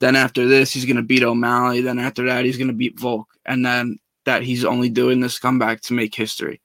Then 0.00 0.16
after 0.16 0.46
this, 0.46 0.72
he's 0.72 0.84
going 0.84 0.96
to 0.96 1.02
beat 1.02 1.22
O'Malley. 1.22 1.80
Then 1.80 1.98
after 1.98 2.26
that, 2.26 2.44
he's 2.44 2.58
going 2.58 2.68
to 2.68 2.74
beat 2.74 2.98
Volk, 2.98 3.28
and 3.46 3.64
then 3.64 3.98
that 4.24 4.42
he's 4.42 4.64
only 4.64 4.90
doing 4.90 5.20
this 5.20 5.38
comeback 5.38 5.80
to 5.82 5.94
make 5.94 6.14
history. 6.14 6.60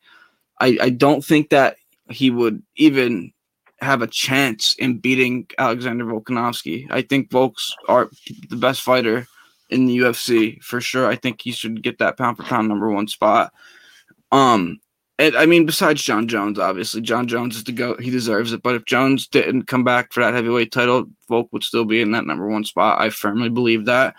I, 0.59 0.77
I 0.81 0.89
don't 0.89 1.23
think 1.23 1.49
that 1.49 1.77
he 2.09 2.29
would 2.29 2.61
even 2.75 3.33
have 3.81 4.01
a 4.01 4.07
chance 4.07 4.75
in 4.75 4.99
beating 4.99 5.47
Alexander 5.57 6.05
Volkanovski. 6.05 6.87
I 6.89 7.01
think 7.01 7.29
Volk's 7.29 7.75
are 7.87 8.09
the 8.49 8.55
best 8.55 8.81
fighter 8.81 9.27
in 9.69 9.85
the 9.85 9.97
UFC 9.97 10.61
for 10.61 10.79
sure. 10.79 11.07
I 11.07 11.15
think 11.15 11.41
he 11.41 11.51
should 11.51 11.83
get 11.83 11.99
that 11.99 12.17
pound 12.17 12.37
for 12.37 12.43
pound 12.43 12.67
number 12.67 12.89
one 12.89 13.07
spot. 13.07 13.51
Um, 14.31 14.79
and 15.17 15.35
I 15.35 15.45
mean, 15.45 15.65
besides 15.65 16.03
Jon 16.03 16.27
Jones, 16.27 16.59
obviously, 16.59 17.01
Jon 17.01 17.27
Jones 17.27 17.55
is 17.55 17.63
the 17.63 17.71
go. 17.71 17.95
He 17.97 18.09
deserves 18.11 18.51
it. 18.51 18.61
But 18.61 18.75
if 18.75 18.85
Jones 18.85 19.27
didn't 19.27 19.63
come 19.63 19.83
back 19.83 20.11
for 20.11 20.21
that 20.21 20.33
heavyweight 20.33 20.71
title, 20.71 21.05
Volk 21.29 21.47
would 21.53 21.63
still 21.63 21.85
be 21.85 22.01
in 22.01 22.11
that 22.11 22.25
number 22.25 22.47
one 22.47 22.65
spot. 22.65 22.99
I 22.99 23.09
firmly 23.09 23.49
believe 23.49 23.85
that. 23.85 24.15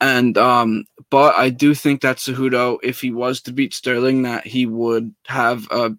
And 0.00 0.36
um, 0.38 0.84
but 1.10 1.34
I 1.36 1.50
do 1.50 1.74
think 1.74 2.00
that 2.00 2.16
Cejudo, 2.16 2.78
if 2.82 3.00
he 3.00 3.10
was 3.10 3.40
to 3.42 3.52
beat 3.52 3.74
Sterling, 3.74 4.22
that 4.22 4.46
he 4.46 4.66
would 4.66 5.14
have 5.26 5.68
a 5.70 5.94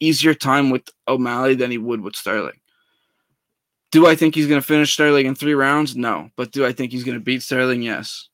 easier 0.00 0.34
time 0.34 0.70
with 0.70 0.82
O'Malley 1.06 1.54
than 1.54 1.70
he 1.70 1.78
would 1.78 2.00
with 2.00 2.16
Sterling. 2.16 2.58
Do 3.92 4.06
I 4.06 4.14
think 4.14 4.34
he's 4.34 4.46
going 4.46 4.60
to 4.60 4.66
finish 4.66 4.92
Sterling 4.92 5.26
in 5.26 5.34
three 5.34 5.54
rounds? 5.54 5.96
No. 5.96 6.30
But 6.36 6.52
do 6.52 6.64
I 6.64 6.72
think 6.72 6.92
he's 6.92 7.04
going 7.04 7.18
to 7.18 7.24
beat 7.24 7.42
Sterling? 7.42 7.82
Yes. 7.82 8.28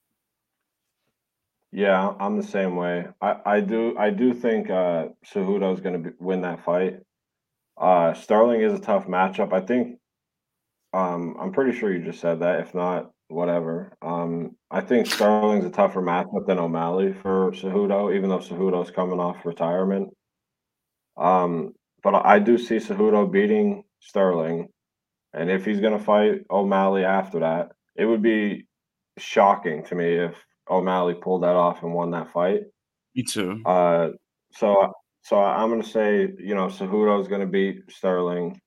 Yeah, 1.73 2.15
I'm 2.21 2.37
the 2.37 2.47
same 2.47 2.77
way. 2.77 3.09
I, 3.21 3.37
I 3.45 3.61
do 3.61 3.99
I 3.99 4.11
do 4.11 4.33
think 4.33 4.71
uh 4.71 5.09
Cejudo 5.27 5.75
is 5.75 5.81
going 5.81 6.03
to 6.03 6.15
win 6.19 6.41
that 6.43 6.65
fight. 6.65 7.01
Uh 7.77 8.15
Sterling 8.15 8.63
is 8.63 8.73
a 8.73 8.79
tough 8.79 9.07
matchup. 9.07 9.53
I 9.53 9.61
think 9.61 9.99
um 10.95 11.37
I'm 11.39 11.53
pretty 11.53 11.77
sure 11.79 11.93
you 11.93 12.03
just 12.03 12.21
said 12.21 12.41
that. 12.41 12.61
If 12.61 12.75
not, 12.75 13.11
whatever. 13.29 13.93
Um 14.01 14.57
I 14.71 14.81
think 14.81 15.07
Sterling's 15.07 15.67
a 15.67 15.71
tougher 15.71 16.01
matchup 16.01 16.47
than 16.47 16.59
O'Malley 16.59 17.13
for 17.13 17.51
Cejudo, 17.51 18.15
even 18.15 18.31
though 18.31 18.39
Cejudo's 18.39 18.91
coming 18.91 19.21
off 19.21 19.45
retirement. 19.45 20.15
Um, 21.17 21.73
but 22.03 22.15
I 22.15 22.39
do 22.39 22.59
see 22.59 22.77
Cejudo 22.77 23.31
beating 23.31 23.85
Sterling, 24.01 24.69
and 25.33 25.51
if 25.51 25.65
he's 25.65 25.81
going 25.81 25.99
to 25.99 26.05
fight 26.05 26.43
O'Malley 26.51 27.05
after 27.05 27.41
that, 27.41 27.73
it 27.97 28.05
would 28.05 28.23
be 28.23 28.67
shocking 29.19 29.85
to 29.85 29.95
me 29.95 30.15
if 30.15 30.35
O'Malley 30.71 31.15
pulled 31.15 31.43
that 31.43 31.57
off 31.57 31.83
and 31.83 31.93
won 31.93 32.11
that 32.13 32.33
fight. 32.33 32.61
Me 33.15 33.23
too. 33.23 33.63
Uh, 33.65 34.11
so 34.53 34.93
so 35.23 35.43
I'm 35.43 35.71
going 35.71 35.83
to 35.83 35.89
say 35.89 36.29
you 36.39 36.55
know 36.55 36.67
Cejudo 36.67 37.21
is 37.21 37.29
going 37.29 37.41
to 37.41 37.47
beat 37.47 37.91
Sterling. 37.91 38.61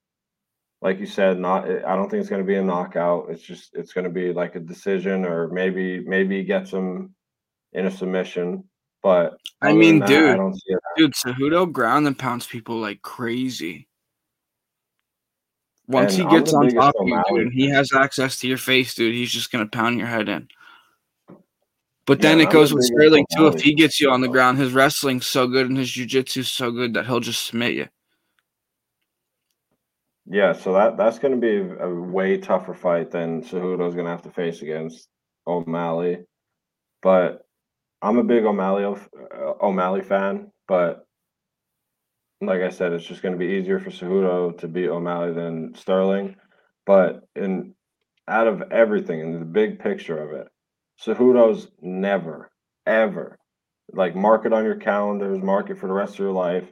Like 0.81 0.99
you 0.99 1.05
said, 1.05 1.39
not 1.39 1.65
I 1.65 1.95
don't 1.95 2.09
think 2.09 2.21
it's 2.21 2.29
going 2.29 2.41
to 2.41 2.47
be 2.47 2.55
a 2.55 2.63
knockout. 2.63 3.27
It's 3.29 3.43
just 3.43 3.69
it's 3.73 3.93
going 3.93 4.05
to 4.05 4.09
be 4.09 4.33
like 4.33 4.55
a 4.55 4.59
decision, 4.59 5.25
or 5.25 5.49
maybe 5.49 5.99
maybe 5.99 6.37
he 6.37 6.43
gets 6.43 6.71
him 6.71 7.13
in 7.73 7.85
a 7.85 7.91
submission. 7.91 8.63
But 9.01 9.37
I 9.61 9.73
mean, 9.73 9.99
that, 9.99 10.07
dude, 10.07 10.39
I 10.39 10.77
dude, 10.97 11.13
Cejudo 11.13 11.71
ground 11.71 12.07
and 12.07 12.17
pounds 12.17 12.45
people 12.45 12.77
like 12.77 13.01
crazy. 13.01 13.87
Once 15.87 16.17
and 16.17 16.29
he 16.29 16.37
gets 16.37 16.53
on 16.53 16.69
top 16.69 16.95
of 16.99 17.07
you, 17.07 17.23
dude, 17.29 17.53
he 17.53 17.69
has 17.69 17.93
access 17.93 18.39
to 18.39 18.47
your 18.47 18.57
face, 18.57 18.93
dude. 18.93 19.15
He's 19.15 19.31
just 19.31 19.51
gonna 19.51 19.67
pound 19.67 19.97
your 19.97 20.07
head 20.07 20.29
in. 20.29 20.49
But 22.05 22.21
then 22.21 22.39
yeah, 22.39 22.45
it 22.45 22.51
goes 22.51 22.73
with 22.73 22.83
Sterling 22.83 23.25
too. 23.35 23.47
If 23.47 23.61
he 23.61 23.73
gets 23.73 24.01
you 24.01 24.09
on 24.09 24.21
the 24.21 24.27
ground, 24.27 24.57
his 24.57 24.73
wrestling's 24.73 25.27
so 25.27 25.47
good 25.47 25.67
and 25.69 25.77
his 25.77 25.89
jujitsu 25.89 26.43
so 26.43 26.71
good 26.71 26.95
that 26.95 27.05
he'll 27.05 27.19
just 27.19 27.45
submit 27.45 27.75
you. 27.75 27.87
Yeah, 30.25 30.53
so 30.53 30.73
that 30.73 30.97
that's 30.97 31.17
going 31.17 31.33
to 31.33 31.39
be 31.39 31.57
a, 31.57 31.87
a, 31.87 31.93
way 31.93 32.37
tougher 32.37 32.75
fight 32.75 33.09
than 33.09 33.41
Cejudo's 33.41 33.95
going 33.95 34.05
to 34.05 34.11
have 34.11 34.21
to 34.23 34.31
face 34.31 34.61
against 34.61 35.07
O'Malley. 35.47 36.23
But 37.01 37.47
I'm 38.01 38.17
a 38.17 38.23
big 38.23 38.45
O'Malley 38.45 38.85
uh, 38.85 39.53
O'Malley 39.61 40.01
fan, 40.01 40.51
but 40.67 41.05
like 42.41 42.61
I 42.61 42.69
said, 42.69 42.93
it's 42.93 43.05
just 43.05 43.21
going 43.21 43.33
to 43.33 43.39
be 43.39 43.53
easier 43.53 43.79
for 43.79 43.89
Cejudo 43.89 44.57
to 44.59 44.67
beat 44.67 44.87
O'Malley 44.87 45.33
than 45.33 45.75
Sterling. 45.75 46.35
But 46.85 47.21
in 47.35 47.73
out 48.27 48.47
of 48.47 48.71
everything 48.71 49.19
in 49.19 49.39
the 49.39 49.45
big 49.45 49.79
picture 49.79 50.17
of 50.17 50.39
it, 50.39 50.47
Cejudo's 51.03 51.67
never, 51.81 52.49
ever, 52.85 53.37
like 53.91 54.15
mark 54.15 54.45
it 54.45 54.53
on 54.53 54.63
your 54.63 54.75
calendars, 54.75 55.39
mark 55.39 55.69
it 55.69 55.77
for 55.79 55.87
the 55.87 55.93
rest 55.93 56.13
of 56.13 56.19
your 56.19 56.31
life. 56.31 56.71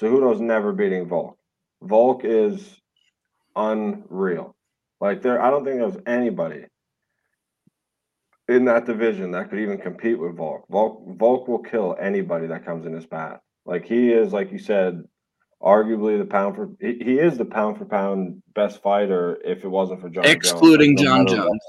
Cejudo's 0.00 0.40
never 0.40 0.72
beating 0.72 1.06
Volk. 1.06 1.36
Volk 1.82 2.22
is 2.24 2.80
unreal. 3.54 4.54
Like 5.00 5.20
there, 5.20 5.42
I 5.42 5.50
don't 5.50 5.64
think 5.64 5.78
there's 5.78 6.02
anybody 6.06 6.64
in 8.52 8.64
that 8.66 8.86
division 8.86 9.30
that 9.32 9.50
could 9.50 9.58
even 9.58 9.78
compete 9.78 10.18
with 10.18 10.36
Volk. 10.36 10.64
Volk 10.70 11.02
Volk 11.18 11.48
will 11.48 11.58
kill 11.58 11.96
anybody 12.00 12.46
that 12.46 12.64
comes 12.64 12.86
in 12.86 12.92
his 12.92 13.06
path. 13.06 13.40
Like 13.64 13.84
he 13.84 14.12
is, 14.12 14.32
like 14.32 14.52
you 14.52 14.58
said, 14.58 15.02
arguably 15.62 16.18
the 16.18 16.24
pound 16.24 16.56
for 16.56 16.70
he, 16.80 16.98
he 17.02 17.18
is 17.18 17.38
the 17.38 17.44
pound 17.44 17.78
for 17.78 17.84
pound 17.84 18.42
best 18.54 18.82
fighter 18.82 19.38
if 19.44 19.64
it 19.64 19.68
wasn't 19.68 20.00
for 20.00 20.08
Jon 20.08 20.24
excluding 20.24 20.96
Jones. 20.96 21.30
Jon 21.30 21.44
Jones. 21.44 21.60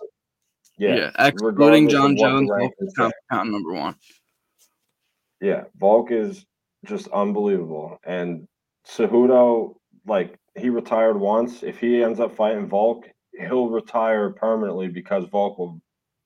Yeah, 0.77 0.95
yeah, 0.95 1.11
excluding 1.19 1.87
Jon 1.87 2.17
Jones, 2.17 2.49
Volk 2.49 2.73
is 2.79 2.93
pound, 2.97 3.13
pound 3.31 3.51
number 3.51 3.73
one. 3.73 3.95
Yeah, 5.39 5.65
Volk 5.77 6.11
is 6.11 6.45
just 6.85 7.07
unbelievable, 7.09 7.99
and 8.03 8.47
Cejudo, 8.87 9.75
like 10.07 10.37
he 10.55 10.69
retired 10.69 11.19
once. 11.19 11.61
If 11.61 11.79
he 11.79 12.03
ends 12.03 12.19
up 12.19 12.35
fighting 12.35 12.67
Volk, 12.67 13.05
he'll 13.39 13.69
retire 13.69 14.31
permanently 14.31 14.87
because 14.87 15.25
Volk 15.25 15.59
will 15.59 15.79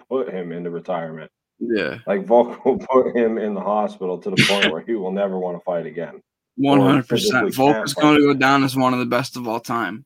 put 0.09 0.33
him 0.33 0.51
into 0.51 0.69
retirement. 0.69 1.31
Yeah. 1.59 1.99
Like 2.05 2.25
Volk 2.25 2.63
will 2.65 2.77
put 2.79 3.15
him 3.15 3.37
in 3.37 3.53
the 3.53 3.61
hospital 3.61 4.17
to 4.19 4.29
the 4.29 4.45
point 4.47 4.71
where 4.71 4.81
he 4.81 4.93
will 4.93 5.11
never 5.11 5.37
want 5.37 5.57
to 5.57 5.63
fight 5.63 5.85
again. 5.85 6.21
One 6.55 6.81
hundred 6.81 7.07
percent. 7.07 7.53
Volk 7.53 7.85
is 7.85 7.93
going 7.93 8.15
to 8.15 8.21
go 8.21 8.33
down 8.33 8.63
as 8.63 8.75
one 8.75 8.93
of 8.93 8.99
the 8.99 9.05
best 9.05 9.37
of 9.37 9.47
all 9.47 9.59
time. 9.59 10.05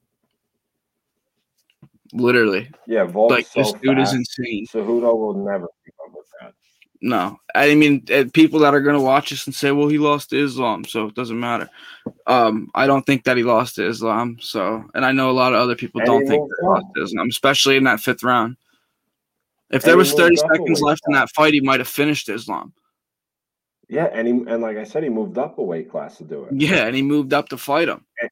Literally. 2.13 2.69
Yeah, 2.87 3.05
Volk. 3.05 3.31
Like 3.31 3.47
so 3.47 3.61
this 3.61 3.71
dude 3.73 3.97
fast. 3.97 4.13
is 4.13 4.19
insane. 4.19 4.67
Cejudo 4.67 5.17
will 5.17 5.33
never 5.33 5.67
keep 5.85 5.93
up 6.05 6.13
with 6.13 6.25
that. 6.41 6.53
No, 7.01 7.39
I 7.55 7.73
mean 7.73 8.03
eh, 8.09 8.25
people 8.33 8.59
that 8.59 8.73
are 8.73 8.81
going 8.81 8.97
to 8.97 9.01
watch 9.01 9.29
this 9.29 9.45
and 9.45 9.55
say, 9.55 9.71
"Well, 9.71 9.87
he 9.87 9.97
lost 9.97 10.31
to 10.31 10.43
Islam, 10.43 10.83
so 10.83 11.07
it 11.07 11.15
doesn't 11.15 11.39
matter." 11.39 11.69
Um, 12.27 12.69
I 12.75 12.85
don't 12.85 13.05
think 13.05 13.23
that 13.23 13.37
he 13.37 13.43
lost 13.43 13.75
to 13.75 13.87
Islam. 13.87 14.37
So, 14.41 14.83
and 14.93 15.05
I 15.05 15.13
know 15.13 15.29
a 15.29 15.31
lot 15.31 15.53
of 15.53 15.59
other 15.59 15.75
people 15.75 16.01
and 16.01 16.05
don't 16.07 16.27
think 16.27 16.49
that 16.49 16.57
he 16.61 16.67
lost 16.67 16.85
to 16.95 17.03
Islam, 17.03 17.27
especially 17.29 17.77
in 17.77 17.85
that 17.85 18.01
fifth 18.01 18.23
round. 18.23 18.57
If 19.71 19.83
there 19.83 19.97
was 19.97 20.13
30 20.13 20.35
seconds 20.35 20.81
left 20.81 21.01
in 21.07 21.13
that 21.13 21.29
fight, 21.31 21.53
he 21.53 21.61
might 21.61 21.79
have 21.79 21.87
finished 21.87 22.29
Islam. 22.29 22.73
Yeah, 23.87 24.09
and 24.13 24.27
he 24.27 24.33
and 24.33 24.61
like 24.61 24.77
I 24.77 24.85
said, 24.85 25.03
he 25.03 25.09
moved 25.09 25.37
up 25.37 25.57
a 25.57 25.63
weight 25.63 25.91
class 25.91 26.17
to 26.17 26.23
do 26.23 26.45
it. 26.45 26.53
Yeah, 26.53 26.85
and 26.85 26.95
he 26.95 27.01
moved 27.01 27.33
up 27.33 27.49
to 27.49 27.57
fight 27.57 27.89
him. 27.89 28.05
And, 28.21 28.29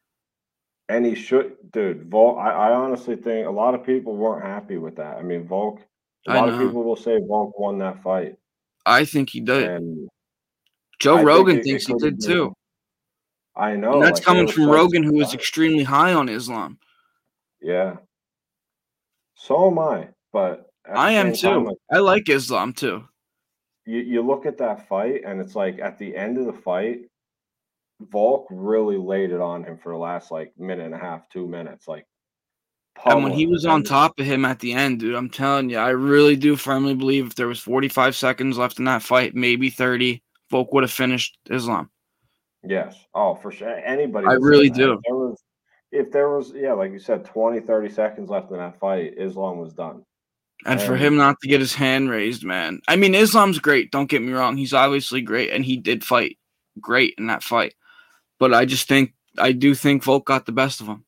and 0.88 1.06
he 1.06 1.16
should, 1.16 1.58
dude. 1.72 2.10
Volk. 2.10 2.38
I, 2.38 2.52
I, 2.52 2.74
honestly 2.74 3.18
think 3.18 3.46
a 3.46 3.52
lot 3.52 3.76
of 3.76 3.86
people 3.86 4.16
weren't 4.16 4.46
happy 4.46 4.78
with 4.78 4.96
that. 4.96 5.18
I 5.18 5.22
mean, 5.22 5.46
Volk. 5.46 5.82
A 6.28 6.34
lot 6.34 6.50
of 6.50 6.60
people 6.60 6.84
will 6.84 6.96
say 6.96 7.20
Volk 7.28 7.60
won 7.60 7.78
that 7.80 8.02
fight. 8.02 8.38
I 8.86 9.04
think 9.04 9.30
he 9.30 9.42
did. 9.42 9.70
And 9.70 10.10
Joe 11.00 11.18
I 11.18 11.24
Rogan 11.24 11.56
think 11.56 11.60
it, 11.60 11.70
thinks 11.70 11.90
it 11.90 11.94
he 11.94 12.10
did 12.10 12.22
too. 12.22 12.54
I 13.56 13.76
know. 13.76 13.96
And 13.96 14.04
that's 14.04 14.20
like, 14.20 14.26
coming 14.26 14.48
from 14.48 14.70
Rogan, 14.70 15.04
who 15.04 15.20
is 15.20 15.34
extremely 15.34 15.84
high 15.84 16.14
on 16.14 16.30
Islam. 16.30 16.80
Yeah. 17.62 17.98
So 19.36 19.70
am 19.70 19.80
I, 19.80 20.10
but 20.32 20.69
I 20.96 21.12
am 21.12 21.34
too. 21.34 21.50
Time, 21.50 21.66
like, 21.66 21.78
I 21.92 22.00
like 22.00 22.30
Islam 22.30 22.74
too. 22.74 23.04
you, 23.86 24.00
you 24.00 24.22
look 24.22 24.46
at 24.46 24.58
that 24.60 24.88
fight 24.88 25.22
and 25.26 25.42
it's 25.42 25.56
like 25.56 25.80
at 25.80 25.98
the 25.98 26.16
end 26.16 26.38
of 26.38 26.46
the 26.46 26.54
fight, 26.54 27.02
Volk 28.00 28.48
really 28.50 28.98
laid 28.98 29.32
it 29.32 29.42
on 29.42 29.64
him 29.64 29.78
for 29.78 29.92
the 29.92 29.98
last 29.98 30.32
like 30.32 30.54
minute 30.58 30.86
and 30.86 30.96
a 30.96 31.00
half, 31.00 31.28
two 31.30 31.48
minutes. 31.48 31.88
Like 31.88 32.06
and 33.06 33.24
when 33.24 33.32
he 33.32 33.48
was 33.48 33.66
on 33.66 33.84
top 33.84 34.20
of 34.20 34.26
him 34.26 34.46
at 34.46 34.60
the 34.60 34.74
end, 34.74 35.00
dude, 35.00 35.16
I'm 35.16 35.30
telling 35.30 35.70
you, 35.70 35.78
I 35.78 35.90
really 35.90 36.36
do 36.36 36.56
firmly 36.56 36.94
believe 36.94 37.28
if 37.28 37.36
there 37.36 37.48
was 37.48 37.60
45 37.60 38.16
seconds 38.16 38.58
left 38.58 38.80
in 38.80 38.86
that 38.86 39.02
fight, 39.02 39.36
maybe 39.36 39.70
30, 39.70 40.22
Volk 40.52 40.74
would 40.74 40.84
have 40.84 40.92
finished 40.92 41.38
Islam. 41.50 41.90
Yes. 42.64 42.96
Oh, 43.14 43.36
for 43.36 43.52
sure. 43.52 43.70
Anybody. 43.70 44.28
I 44.28 44.34
really 44.34 44.70
do. 44.70 44.94
If 44.94 45.00
there, 45.06 45.16
was, 45.16 45.44
if 45.92 46.12
there 46.12 46.30
was, 46.30 46.52
yeah, 46.54 46.74
like 46.74 46.92
you 46.92 47.00
said, 47.00 47.24
20, 47.24 47.62
30 47.62 47.90
seconds 47.90 48.30
left 48.30 48.52
in 48.52 48.58
that 48.58 48.78
fight, 48.78 49.14
Islam 49.18 49.60
was 49.60 49.74
done. 49.74 50.04
And, 50.66 50.82
for 50.82 50.98
him 50.98 51.16
not 51.16 51.40
to 51.42 51.48
get 51.48 51.62
his 51.62 51.74
hand 51.74 52.10
raised, 52.10 52.44
man. 52.44 52.82
I 52.88 52.98
mean, 52.98 53.16
Islam's 53.16 53.60
great. 53.60 53.92
Don't 53.92 54.10
get 54.10 54.22
me 54.22 54.34
wrong. 54.34 54.58
He's 54.58 54.74
obviously 54.74 55.22
great, 55.22 55.52
and 55.52 55.64
he 55.64 55.78
did 55.78 56.04
fight 56.04 56.38
great 56.82 57.16
in 57.18 57.28
that 57.28 57.44
fight. 57.44 57.76
But 58.40 58.54
I 58.54 58.66
just 58.66 58.88
think, 58.88 59.14
I 59.38 59.54
do 59.54 59.74
think 59.74 60.04
Volk 60.04 60.26
got 60.26 60.46
the 60.46 60.52
best 60.52 60.82
of 60.82 60.88
him. 60.88 61.06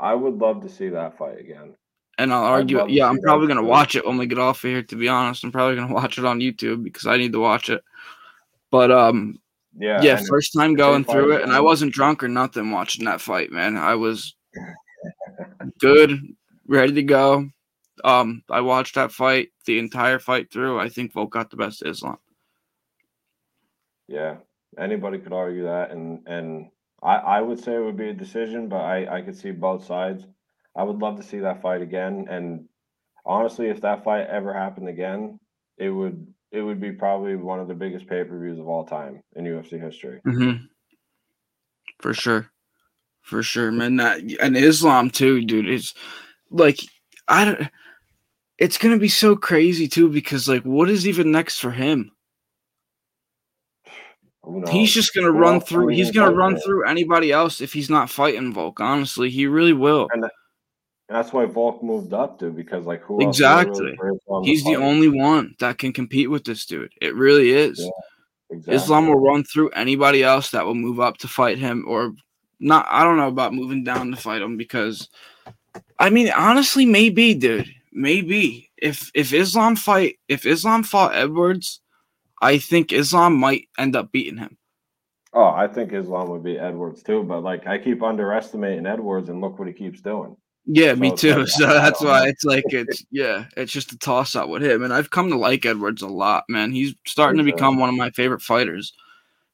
I 0.00 0.14
would 0.14 0.38
love 0.38 0.62
to 0.62 0.68
see 0.68 0.88
that 0.88 1.18
fight 1.18 1.38
again. 1.38 1.74
And 2.18 2.32
I'll 2.32 2.44
argue, 2.44 2.86
yeah, 2.88 3.08
I'm 3.08 3.20
probably 3.20 3.46
gonna 3.46 3.62
watch 3.62 3.94
it 3.94 4.06
when 4.06 4.18
we 4.18 4.26
get 4.26 4.38
off 4.38 4.64
of 4.64 4.70
here. 4.70 4.82
To 4.82 4.96
be 4.96 5.08
honest, 5.08 5.44
I'm 5.44 5.52
probably 5.52 5.76
gonna 5.76 5.94
watch 5.94 6.18
it 6.18 6.24
on 6.24 6.40
YouTube 6.40 6.84
because 6.84 7.06
I 7.06 7.16
need 7.16 7.32
to 7.32 7.40
watch 7.40 7.70
it. 7.70 7.82
But 8.70 8.90
um, 8.90 9.38
yeah, 9.78 10.02
yeah, 10.02 10.20
first 10.28 10.52
time 10.52 10.74
going 10.74 11.04
through 11.04 11.36
it, 11.36 11.42
and 11.42 11.52
I 11.52 11.60
wasn't 11.60 11.94
drunk 11.94 12.22
or 12.22 12.28
nothing 12.28 12.70
watching 12.70 13.06
that 13.06 13.20
fight, 13.20 13.50
man. 13.50 13.76
I 13.76 13.94
was 13.94 14.34
good, 15.78 16.18
ready 16.66 16.92
to 16.94 17.02
go. 17.02 17.48
Um, 18.04 18.42
I 18.50 18.60
watched 18.60 18.94
that 18.94 19.12
fight 19.12 19.48
the 19.66 19.78
entire 19.78 20.18
fight 20.18 20.50
through. 20.52 20.80
I 20.80 20.88
think 20.88 21.12
Volk 21.12 21.32
got 21.32 21.50
the 21.50 21.56
best 21.56 21.84
Islam. 21.84 22.18
Yeah, 24.08 24.36
anybody 24.78 25.18
could 25.18 25.32
argue 25.32 25.64
that, 25.64 25.90
and 25.90 26.26
and 26.26 26.70
I, 27.02 27.16
I 27.16 27.40
would 27.40 27.58
say 27.62 27.74
it 27.74 27.84
would 27.84 27.96
be 27.96 28.08
a 28.08 28.14
decision, 28.14 28.68
but 28.68 28.80
I, 28.80 29.18
I 29.18 29.22
could 29.22 29.36
see 29.36 29.50
both 29.50 29.84
sides. 29.84 30.24
I 30.76 30.84
would 30.84 30.98
love 30.98 31.16
to 31.16 31.22
see 31.22 31.40
that 31.40 31.60
fight 31.60 31.82
again. 31.82 32.26
And 32.30 32.66
honestly, 33.26 33.68
if 33.68 33.80
that 33.82 34.04
fight 34.04 34.26
ever 34.28 34.54
happened 34.54 34.88
again, 34.88 35.38
it 35.78 35.90
would 35.90 36.26
it 36.52 36.62
would 36.62 36.80
be 36.80 36.92
probably 36.92 37.34
one 37.34 37.60
of 37.60 37.68
the 37.68 37.74
biggest 37.74 38.06
pay 38.06 38.22
per 38.24 38.38
views 38.38 38.58
of 38.58 38.68
all 38.68 38.84
time 38.84 39.22
in 39.34 39.44
UFC 39.44 39.80
history. 39.82 40.20
Mm-hmm. 40.26 40.64
For 42.00 42.14
sure, 42.14 42.50
for 43.20 43.42
sure, 43.42 43.72
man. 43.72 43.96
That 43.96 44.20
and 44.40 44.56
Islam 44.56 45.10
too, 45.10 45.44
dude. 45.44 45.68
It's 45.68 45.94
like 46.50 46.80
I 47.28 47.44
don't. 47.44 47.68
It's 48.58 48.78
gonna 48.78 48.98
be 48.98 49.08
so 49.08 49.34
crazy 49.36 49.88
too 49.88 50.08
because 50.08 50.48
like, 50.48 50.62
what 50.62 50.88
is 50.88 51.06
even 51.08 51.32
next 51.32 51.58
for 51.58 51.70
him? 51.70 52.12
He's 54.70 54.92
just 54.92 55.14
gonna 55.14 55.30
run 55.30 55.60
through. 55.60 55.88
He's 55.88 56.10
gonna 56.10 56.34
run 56.34 56.56
through 56.58 56.86
anybody 56.86 57.30
else 57.32 57.60
if 57.60 57.72
he's 57.72 57.88
not 57.88 58.10
fighting 58.10 58.52
Volk. 58.52 58.80
Honestly, 58.80 59.30
he 59.30 59.46
really 59.46 59.72
will. 59.72 60.08
And 60.12 60.24
that's 61.08 61.32
why 61.32 61.44
Volk 61.44 61.82
moved 61.82 62.12
up 62.12 62.38
to 62.40 62.50
because 62.50 62.84
like 62.86 63.02
who 63.02 63.20
exactly? 63.20 63.96
He's 64.44 64.64
the 64.64 64.76
only 64.76 65.08
one 65.08 65.54
that 65.60 65.78
can 65.78 65.92
compete 65.92 66.30
with 66.30 66.44
this 66.44 66.66
dude. 66.66 66.92
It 67.00 67.14
really 67.14 67.50
is. 67.50 67.78
Yeah, 67.78 68.56
exactly. 68.56 68.74
Islam 68.74 69.06
will 69.08 69.20
run 69.20 69.44
through 69.44 69.70
anybody 69.70 70.24
else 70.24 70.50
that 70.50 70.64
will 70.64 70.74
move 70.74 71.00
up 71.00 71.18
to 71.18 71.28
fight 71.28 71.58
him, 71.58 71.84
or 71.86 72.14
not. 72.60 72.86
I 72.88 73.04
don't 73.04 73.18
know 73.18 73.28
about 73.28 73.54
moving 73.54 73.84
down 73.84 74.10
to 74.10 74.16
fight 74.16 74.42
him 74.42 74.56
because, 74.56 75.08
I 75.98 76.10
mean, 76.10 76.30
honestly, 76.30 76.86
maybe, 76.86 77.34
dude, 77.34 77.68
maybe 77.92 78.70
if 78.76 79.10
if 79.14 79.32
Islam 79.32 79.76
fight 79.76 80.18
if 80.28 80.46
Islam 80.46 80.82
fought 80.82 81.14
Edwards 81.14 81.82
I 82.42 82.58
think 82.58 82.92
Islam 82.92 83.36
might 83.36 83.68
end 83.78 83.94
up 83.94 84.10
beating 84.10 84.36
him. 84.36 84.58
Oh, 85.32 85.46
I 85.46 85.68
think 85.68 85.92
Islam 85.92 86.28
would 86.28 86.42
beat 86.42 86.58
Edwards 86.58 87.02
too, 87.02 87.22
but 87.22 87.42
like 87.42 87.66
I 87.66 87.78
keep 87.78 88.02
underestimating 88.02 88.84
Edwards 88.84 89.30
and 89.30 89.40
look 89.40 89.58
what 89.58 89.68
he 89.68 89.72
keeps 89.72 90.02
doing. 90.02 90.36
Yeah, 90.66 90.94
so 90.94 91.00
me 91.00 91.16
too. 91.16 91.36
Like, 91.36 91.48
so 91.48 91.66
that's 91.66 92.02
why 92.02 92.28
it's 92.28 92.44
like 92.44 92.64
it's 92.66 93.04
yeah, 93.10 93.46
it's 93.56 93.72
just 93.72 93.92
a 93.92 93.98
toss 93.98 94.34
up 94.34 94.48
with 94.50 94.62
him. 94.62 94.82
And 94.82 94.92
I've 94.92 95.10
come 95.10 95.30
to 95.30 95.38
like 95.38 95.64
Edwards 95.64 96.02
a 96.02 96.08
lot, 96.08 96.44
man. 96.48 96.72
He's 96.72 96.94
starting 97.06 97.38
to 97.38 97.44
become 97.50 97.78
one 97.78 97.88
of 97.88 97.94
my 97.94 98.10
favorite 98.10 98.42
fighters. 98.42 98.92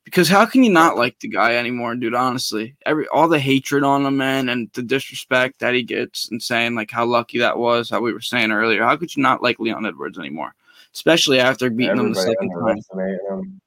Because 0.09 0.29
how 0.29 0.47
can 0.47 0.63
you 0.63 0.71
not 0.71 0.97
like 0.97 1.19
the 1.21 1.29
guy 1.29 1.57
anymore, 1.57 1.95
dude? 1.95 2.15
Honestly, 2.15 2.75
every 2.87 3.07
all 3.09 3.29
the 3.29 3.39
hatred 3.39 3.85
on 3.85 4.07
him, 4.07 4.17
man, 4.17 4.49
and 4.49 4.71
the 4.73 4.83
disrespect 4.83 5.61
that 5.61 5.75
he 5.75 5.83
gets, 5.83 6.31
and 6.31 6.43
saying 6.43 6.75
like 6.75 6.91
how 6.91 7.05
lucky 7.05 7.39
that 7.39 7.59
was, 7.59 7.91
how 7.91 8.01
we 8.01 8.13
were 8.13 8.21
saying 8.21 8.51
earlier. 8.53 8.83
How 8.83 8.97
could 8.97 9.15
you 9.15 9.23
not 9.23 9.43
like 9.43 9.59
Leon 9.59 9.87
Edwards 9.87 10.19
anymore? 10.19 10.55
especially 10.95 11.39
after 11.39 11.71
beating 11.71 11.99
Everybody 11.99 12.15
them 12.15 12.37
the 12.75 12.83
second 12.83 13.21
time. 13.29 13.61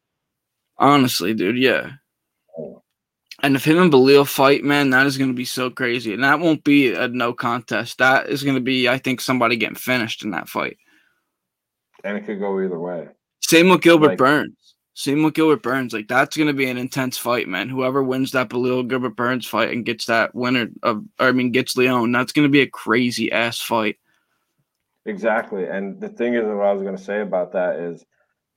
Honestly, 0.77 1.33
dude, 1.33 1.57
yeah. 1.57 1.91
And 3.43 3.55
if 3.55 3.65
him 3.65 3.79
and 3.79 3.91
Belal 3.91 4.27
fight, 4.27 4.63
man, 4.63 4.91
that 4.91 5.07
is 5.07 5.17
going 5.17 5.29
to 5.29 5.35
be 5.35 5.45
so 5.45 5.69
crazy. 5.69 6.13
And 6.13 6.23
that 6.23 6.39
won't 6.39 6.63
be 6.63 6.93
a 6.93 7.07
no 7.07 7.33
contest. 7.33 7.97
That 7.97 8.29
is 8.29 8.43
going 8.43 8.55
to 8.55 8.61
be, 8.61 8.87
I 8.87 8.97
think, 8.97 9.21
somebody 9.21 9.55
getting 9.55 9.75
finished 9.75 10.23
in 10.23 10.31
that 10.31 10.49
fight. 10.49 10.77
And 12.03 12.17
it 12.17 12.25
could 12.25 12.39
go 12.39 12.59
either 12.59 12.79
way. 12.79 13.07
Same 13.39 13.69
with 13.69 13.81
Gilbert 13.81 14.09
like, 14.09 14.17
Burns. 14.17 14.55
Same 14.93 15.23
with 15.23 15.33
Gilbert 15.33 15.63
Burns. 15.63 15.93
Like 15.93 16.07
that's 16.07 16.35
going 16.35 16.47
to 16.47 16.53
be 16.53 16.69
an 16.69 16.77
intense 16.77 17.17
fight, 17.17 17.47
man. 17.47 17.69
Whoever 17.69 18.03
wins 18.03 18.31
that 18.31 18.49
Belal 18.49 18.87
Gilbert 18.87 19.15
Burns 19.15 19.47
fight 19.47 19.71
and 19.71 19.85
gets 19.85 20.05
that 20.05 20.35
winner 20.35 20.67
of, 20.83 21.03
I 21.17 21.31
mean, 21.31 21.51
gets 21.51 21.77
Leon, 21.77 22.11
that's 22.11 22.33
going 22.33 22.47
to 22.47 22.51
be 22.51 22.61
a 22.61 22.67
crazy 22.67 23.31
ass 23.31 23.61
fight. 23.61 23.97
Exactly. 25.05 25.65
And 25.65 25.99
the 25.99 26.09
thing 26.09 26.35
is, 26.35 26.43
what 26.43 26.65
I 26.65 26.73
was 26.73 26.83
going 26.83 26.97
to 26.97 27.03
say 27.03 27.21
about 27.21 27.53
that 27.53 27.77
is, 27.77 28.05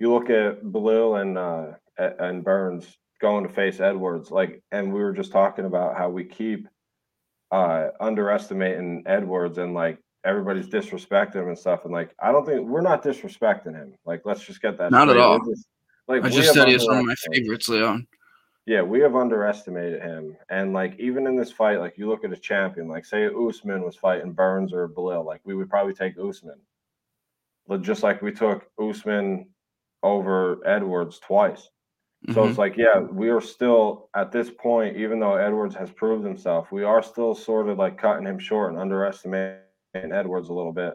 you 0.01 0.13
look 0.13 0.29
at 0.29 0.63
Belal 0.63 1.21
and 1.23 1.39
uh, 1.39 1.77
and 1.97 2.45
Burns 2.45 2.99
going 3.21 3.47
to 3.47 3.53
face 3.53 3.81
Edwards, 3.81 4.31
like, 4.31 4.63
and 4.73 4.93
we 4.93 5.01
were 5.01 5.13
just 5.13 5.33
talking 5.33 5.65
about 5.65 5.97
how 5.97 6.11
we 6.11 6.25
keep 6.25 6.69
uh, 7.53 7.89
underestimating 8.01 9.05
Edwards 9.07 9.59
and 9.59 9.73
like 9.73 9.99
everybody's 10.25 10.67
disrespecting 10.67 11.37
him 11.37 11.49
and 11.49 11.59
stuff. 11.59 11.85
And 11.85 11.93
like, 11.93 12.15
I 12.21 12.33
don't 12.33 12.45
think 12.45 12.69
we're 12.69 12.81
not 12.81 13.05
disrespecting 13.05 13.75
him. 13.75 13.95
Like, 14.05 14.23
let's 14.25 14.45
just 14.45 14.61
get 14.61 14.77
that. 14.79 14.91
Not 14.91 15.09
straight. 15.09 15.21
at 15.21 15.23
all. 15.23 15.39
Just, 15.39 15.69
like, 16.09 16.25
I 16.25 16.29
just 16.29 16.53
said 16.53 16.69
he's 16.69 16.87
one 16.87 16.99
of 16.99 17.05
my 17.05 17.15
favorites, 17.15 17.69
Leon. 17.69 18.07
Yeah, 18.67 18.81
we 18.81 19.01
have 19.01 19.15
underestimated 19.15 20.03
him. 20.03 20.37
And 20.49 20.73
like 20.73 20.99
even 20.99 21.27
in 21.27 21.37
this 21.37 21.53
fight, 21.53 21.81
like 21.81 21.99
you 21.99 22.09
look 22.09 22.25
at 22.25 22.33
a 22.33 22.37
champion, 22.37 22.89
like 22.89 23.05
say 23.05 23.27
Usman 23.27 23.83
was 23.83 23.97
fighting 23.97 24.33
Burns 24.33 24.73
or 24.73 24.89
Belal, 24.89 25.25
like 25.25 25.43
we 25.45 25.55
would 25.55 25.69
probably 25.69 25.93
take 25.93 26.15
Usman. 26.19 26.59
But 27.67 27.83
just 27.83 28.03
like 28.03 28.23
we 28.23 28.33
took 28.33 28.67
Usman 28.81 29.49
over 30.03 30.67
Edwards 30.67 31.19
twice. 31.19 31.69
So 32.29 32.37
mm-hmm. 32.37 32.49
it's 32.49 32.59
like, 32.59 32.79
yeah, 32.79 33.01
we 33.01 33.29
are 33.29 33.41
still 33.41 34.09
at 34.17 34.33
this 34.33 34.51
point, 34.51 34.97
even 34.97 35.21
though 35.21 35.35
Edwards 35.35 35.75
has 35.75 35.91
proved 35.91 36.25
himself, 36.25 36.73
we 36.73 36.83
are 36.83 37.03
still 37.03 37.35
sort 37.35 37.69
of 37.69 37.77
like 37.77 37.99
cutting 37.99 38.27
him 38.27 38.39
short 38.39 38.73
and 38.73 38.81
underestimating 38.81 39.61
Edwards 39.95 40.49
a 40.49 40.55
little 40.55 40.73
bit. 40.73 40.95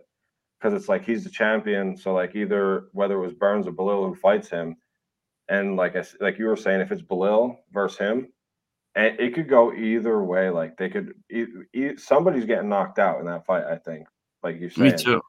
Because 0.60 0.74
it's 0.74 0.89
like 0.89 1.05
he's 1.05 1.24
the 1.24 1.30
champion. 1.30 1.95
So 1.95 2.14
like 2.14 2.36
either 2.36 2.86
whether 2.93 3.14
it 3.14 3.22
was 3.22 3.34
Burns 3.34 3.68
or 3.68 3.72
Belal 3.74 4.07
who 4.07 4.16
fights 4.16 4.49
him, 4.49 4.76
and 5.50 5.76
like 5.76 5.95
I 5.95 6.04
like 6.22 6.38
you 6.38 6.45
were 6.45 6.56
saying, 6.56 6.82
if 6.82 6.91
it's 6.91 7.02
Belal 7.02 7.58
versus 7.72 7.97
him, 7.97 8.28
and 8.95 9.20
it 9.20 9.34
could 9.34 9.50
go 9.50 9.74
either 9.74 10.24
way. 10.24 10.50
Like 10.50 10.78
they 10.78 10.89
could, 10.89 11.14
somebody's 11.97 12.45
getting 12.45 12.70
knocked 12.70 13.00
out 13.00 13.20
in 13.20 13.26
that 13.26 13.45
fight. 13.45 13.66
I 13.66 13.78
think, 13.78 14.08
like 14.43 14.60
you 14.60 14.70
said, 14.70 14.84
me 14.84 14.91
too. 14.91 15.22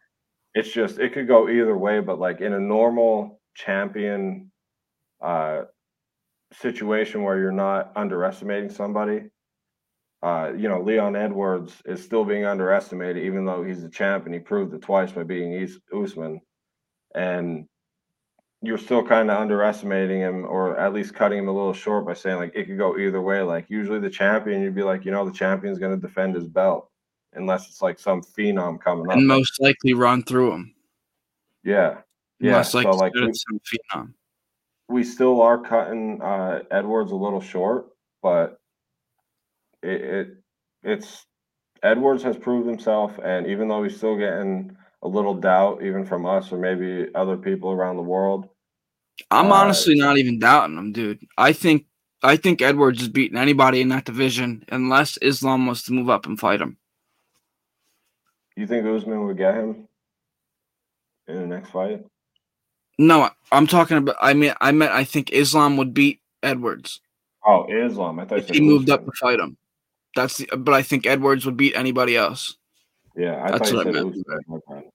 It's 0.54 0.72
just 0.72 0.98
it 0.98 1.14
could 1.14 1.26
go 1.26 1.48
either 1.48 1.76
way. 1.76 2.00
But 2.00 2.18
like 2.18 2.40
in 2.40 2.52
a 2.52 2.60
normal 2.60 3.40
champion 3.54 4.50
uh, 5.22 5.62
situation 6.52 7.22
where 7.22 7.38
you're 7.38 7.52
not 7.52 7.92
underestimating 7.96 8.70
somebody, 8.70 9.30
uh, 10.22 10.52
you 10.56 10.68
know, 10.68 10.82
Leon 10.82 11.16
Edwards 11.16 11.80
is 11.86 12.04
still 12.04 12.24
being 12.24 12.44
underestimated, 12.44 13.24
even 13.24 13.46
though 13.46 13.62
he's 13.62 13.82
the 13.82 13.88
champ 13.88 14.26
and 14.26 14.34
he 14.34 14.40
proved 14.40 14.74
it 14.74 14.82
twice 14.82 15.12
by 15.12 15.22
beating 15.22 15.66
Usman. 15.94 16.40
And 17.14 17.66
you're 18.62 18.78
still 18.78 19.02
kind 19.02 19.30
of 19.30 19.38
underestimating 19.38 20.20
him 20.20 20.44
or 20.44 20.76
at 20.78 20.92
least 20.92 21.14
cutting 21.14 21.38
him 21.38 21.48
a 21.48 21.52
little 21.52 21.72
short 21.72 22.04
by 22.06 22.12
saying 22.12 22.36
like 22.36 22.52
it 22.54 22.66
could 22.66 22.76
go 22.76 22.98
either 22.98 23.20
way. 23.20 23.40
Like 23.40 23.70
usually 23.70 23.98
the 23.98 24.10
champion, 24.10 24.62
you'd 24.62 24.74
be 24.74 24.82
like, 24.82 25.04
you 25.04 25.10
know, 25.10 25.24
the 25.24 25.32
champion's 25.32 25.78
going 25.78 25.98
to 25.98 26.06
defend 26.06 26.34
his 26.34 26.46
belt 26.46 26.90
unless 27.32 27.68
it's 27.68 27.80
like 27.80 27.98
some 27.98 28.20
phenom 28.20 28.80
coming 28.80 29.10
up. 29.10 29.16
And 29.16 29.26
most 29.26 29.60
likely 29.60 29.94
run 29.94 30.22
through 30.22 30.52
him. 30.52 30.74
Yeah. 31.64 31.98
Yeah. 32.38 32.52
Most 32.52 32.72
so 32.72 32.80
like 32.80 33.14
we, 33.14 33.32
some 33.32 33.60
phenom. 33.60 34.12
We 34.88 35.04
still 35.04 35.40
are 35.40 35.58
cutting 35.58 36.20
uh, 36.20 36.60
Edwards 36.70 37.12
a 37.12 37.16
little 37.16 37.40
short, 37.40 37.86
but 38.22 38.60
it, 39.82 40.00
it 40.02 40.28
it's 40.82 41.24
Edwards 41.82 42.22
has 42.24 42.36
proved 42.36 42.68
himself, 42.68 43.18
and 43.22 43.46
even 43.46 43.68
though 43.68 43.82
he's 43.82 43.96
still 43.96 44.18
getting 44.18 44.76
a 45.02 45.08
little 45.08 45.34
doubt, 45.34 45.82
even 45.82 46.04
from 46.04 46.26
us 46.26 46.52
or 46.52 46.58
maybe 46.58 47.08
other 47.14 47.36
people 47.36 47.70
around 47.70 47.96
the 47.96 48.02
world. 48.02 48.49
I'm 49.30 49.52
uh, 49.52 49.56
honestly 49.56 49.94
not 49.94 50.18
even 50.18 50.38
doubting 50.38 50.76
him, 50.76 50.92
dude. 50.92 51.26
I 51.36 51.52
think 51.52 51.86
I 52.22 52.36
think 52.36 52.60
Edwards 52.60 53.00
is 53.00 53.08
beating 53.08 53.38
anybody 53.38 53.80
in 53.80 53.88
that 53.88 54.04
division 54.04 54.64
unless 54.70 55.16
Islam 55.22 55.66
wants 55.66 55.84
to 55.84 55.92
move 55.92 56.10
up 56.10 56.26
and 56.26 56.38
fight 56.38 56.60
him. 56.60 56.76
You 58.56 58.66
think 58.66 58.86
Usman 58.86 59.24
would 59.26 59.38
get 59.38 59.54
him 59.54 59.88
in 61.28 61.36
the 61.36 61.46
next 61.46 61.70
fight? 61.70 62.04
No, 62.98 63.30
I'm 63.50 63.66
talking 63.66 63.96
about. 63.96 64.16
I 64.20 64.34
mean, 64.34 64.52
I 64.60 64.72
meant 64.72 64.92
I 64.92 65.04
think 65.04 65.32
Islam 65.32 65.78
would 65.78 65.94
beat 65.94 66.20
Edwards. 66.42 67.00
Oh, 67.46 67.66
Islam. 67.70 68.18
I 68.20 68.26
thought 68.26 68.50
he 68.50 68.60
moved 68.60 68.90
up 68.90 69.04
to 69.04 69.12
fight 69.18 69.40
him. 69.40 69.56
That's 70.14 70.38
the, 70.38 70.46
but 70.56 70.74
I 70.74 70.82
think 70.82 71.06
Edwards 71.06 71.46
would 71.46 71.56
beat 71.56 71.74
anybody 71.74 72.16
else. 72.16 72.56
Yeah, 73.16 73.42
I 73.42 73.52
That's 73.52 73.70
thought 73.70 73.86
you 73.86 74.22
said 74.24 74.44
Okay. 74.50 74.89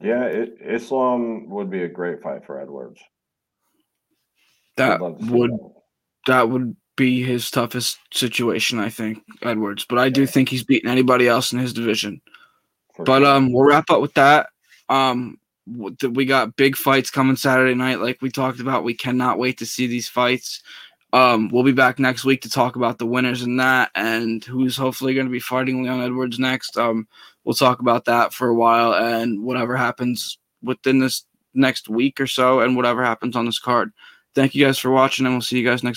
Yeah, 0.00 0.24
it, 0.24 0.58
Islam 0.60 1.48
would 1.50 1.70
be 1.70 1.82
a 1.82 1.88
great 1.88 2.22
fight 2.22 2.44
for 2.44 2.60
Edwards. 2.60 3.00
That 4.76 5.00
would 5.00 5.52
that. 5.52 5.72
that 6.26 6.50
would 6.50 6.76
be 6.96 7.22
his 7.22 7.50
toughest 7.50 7.98
situation, 8.12 8.78
I 8.78 8.90
think, 8.90 9.22
Edwards. 9.42 9.86
But 9.88 9.98
I 9.98 10.08
do 10.08 10.22
yeah. 10.22 10.26
think 10.26 10.48
he's 10.48 10.64
beaten 10.64 10.90
anybody 10.90 11.28
else 11.28 11.52
in 11.52 11.58
his 11.58 11.72
division. 11.72 12.20
For 12.94 13.04
but 13.04 13.20
sure. 13.20 13.28
um, 13.28 13.52
we'll 13.52 13.64
wrap 13.64 13.90
up 13.90 14.00
with 14.00 14.14
that. 14.14 14.48
Um, 14.88 15.38
we 15.66 16.24
got 16.26 16.56
big 16.56 16.76
fights 16.76 17.10
coming 17.10 17.36
Saturday 17.36 17.74
night, 17.74 18.00
like 18.00 18.22
we 18.22 18.30
talked 18.30 18.60
about. 18.60 18.84
We 18.84 18.94
cannot 18.94 19.38
wait 19.38 19.58
to 19.58 19.66
see 19.66 19.86
these 19.86 20.08
fights. 20.08 20.62
Um, 21.12 21.48
we'll 21.48 21.64
be 21.64 21.72
back 21.72 21.98
next 21.98 22.24
week 22.24 22.42
to 22.42 22.50
talk 22.50 22.76
about 22.76 22.98
the 22.98 23.06
winners 23.06 23.42
in 23.42 23.56
that 23.56 23.90
and 23.94 24.44
who's 24.44 24.76
hopefully 24.76 25.14
going 25.14 25.26
to 25.26 25.32
be 25.32 25.40
fighting 25.40 25.82
Leon 25.82 26.02
Edwards 26.02 26.38
next. 26.38 26.76
Um, 26.76 27.08
we'll 27.46 27.54
talk 27.54 27.78
about 27.78 28.04
that 28.04 28.34
for 28.34 28.48
a 28.48 28.54
while 28.54 28.92
and 28.92 29.42
whatever 29.42 29.76
happens 29.76 30.36
within 30.62 30.98
this 30.98 31.24
next 31.54 31.88
week 31.88 32.20
or 32.20 32.26
so 32.26 32.60
and 32.60 32.76
whatever 32.76 33.02
happens 33.02 33.36
on 33.36 33.46
this 33.46 33.60
card. 33.60 33.92
Thank 34.34 34.54
you 34.54 34.66
guys 34.66 34.78
for 34.78 34.90
watching, 34.90 35.24
and 35.24 35.34
we'll 35.34 35.40
see 35.40 35.58
you 35.58 35.64
guys 35.64 35.82
next 35.82 35.84
week. 35.84 35.94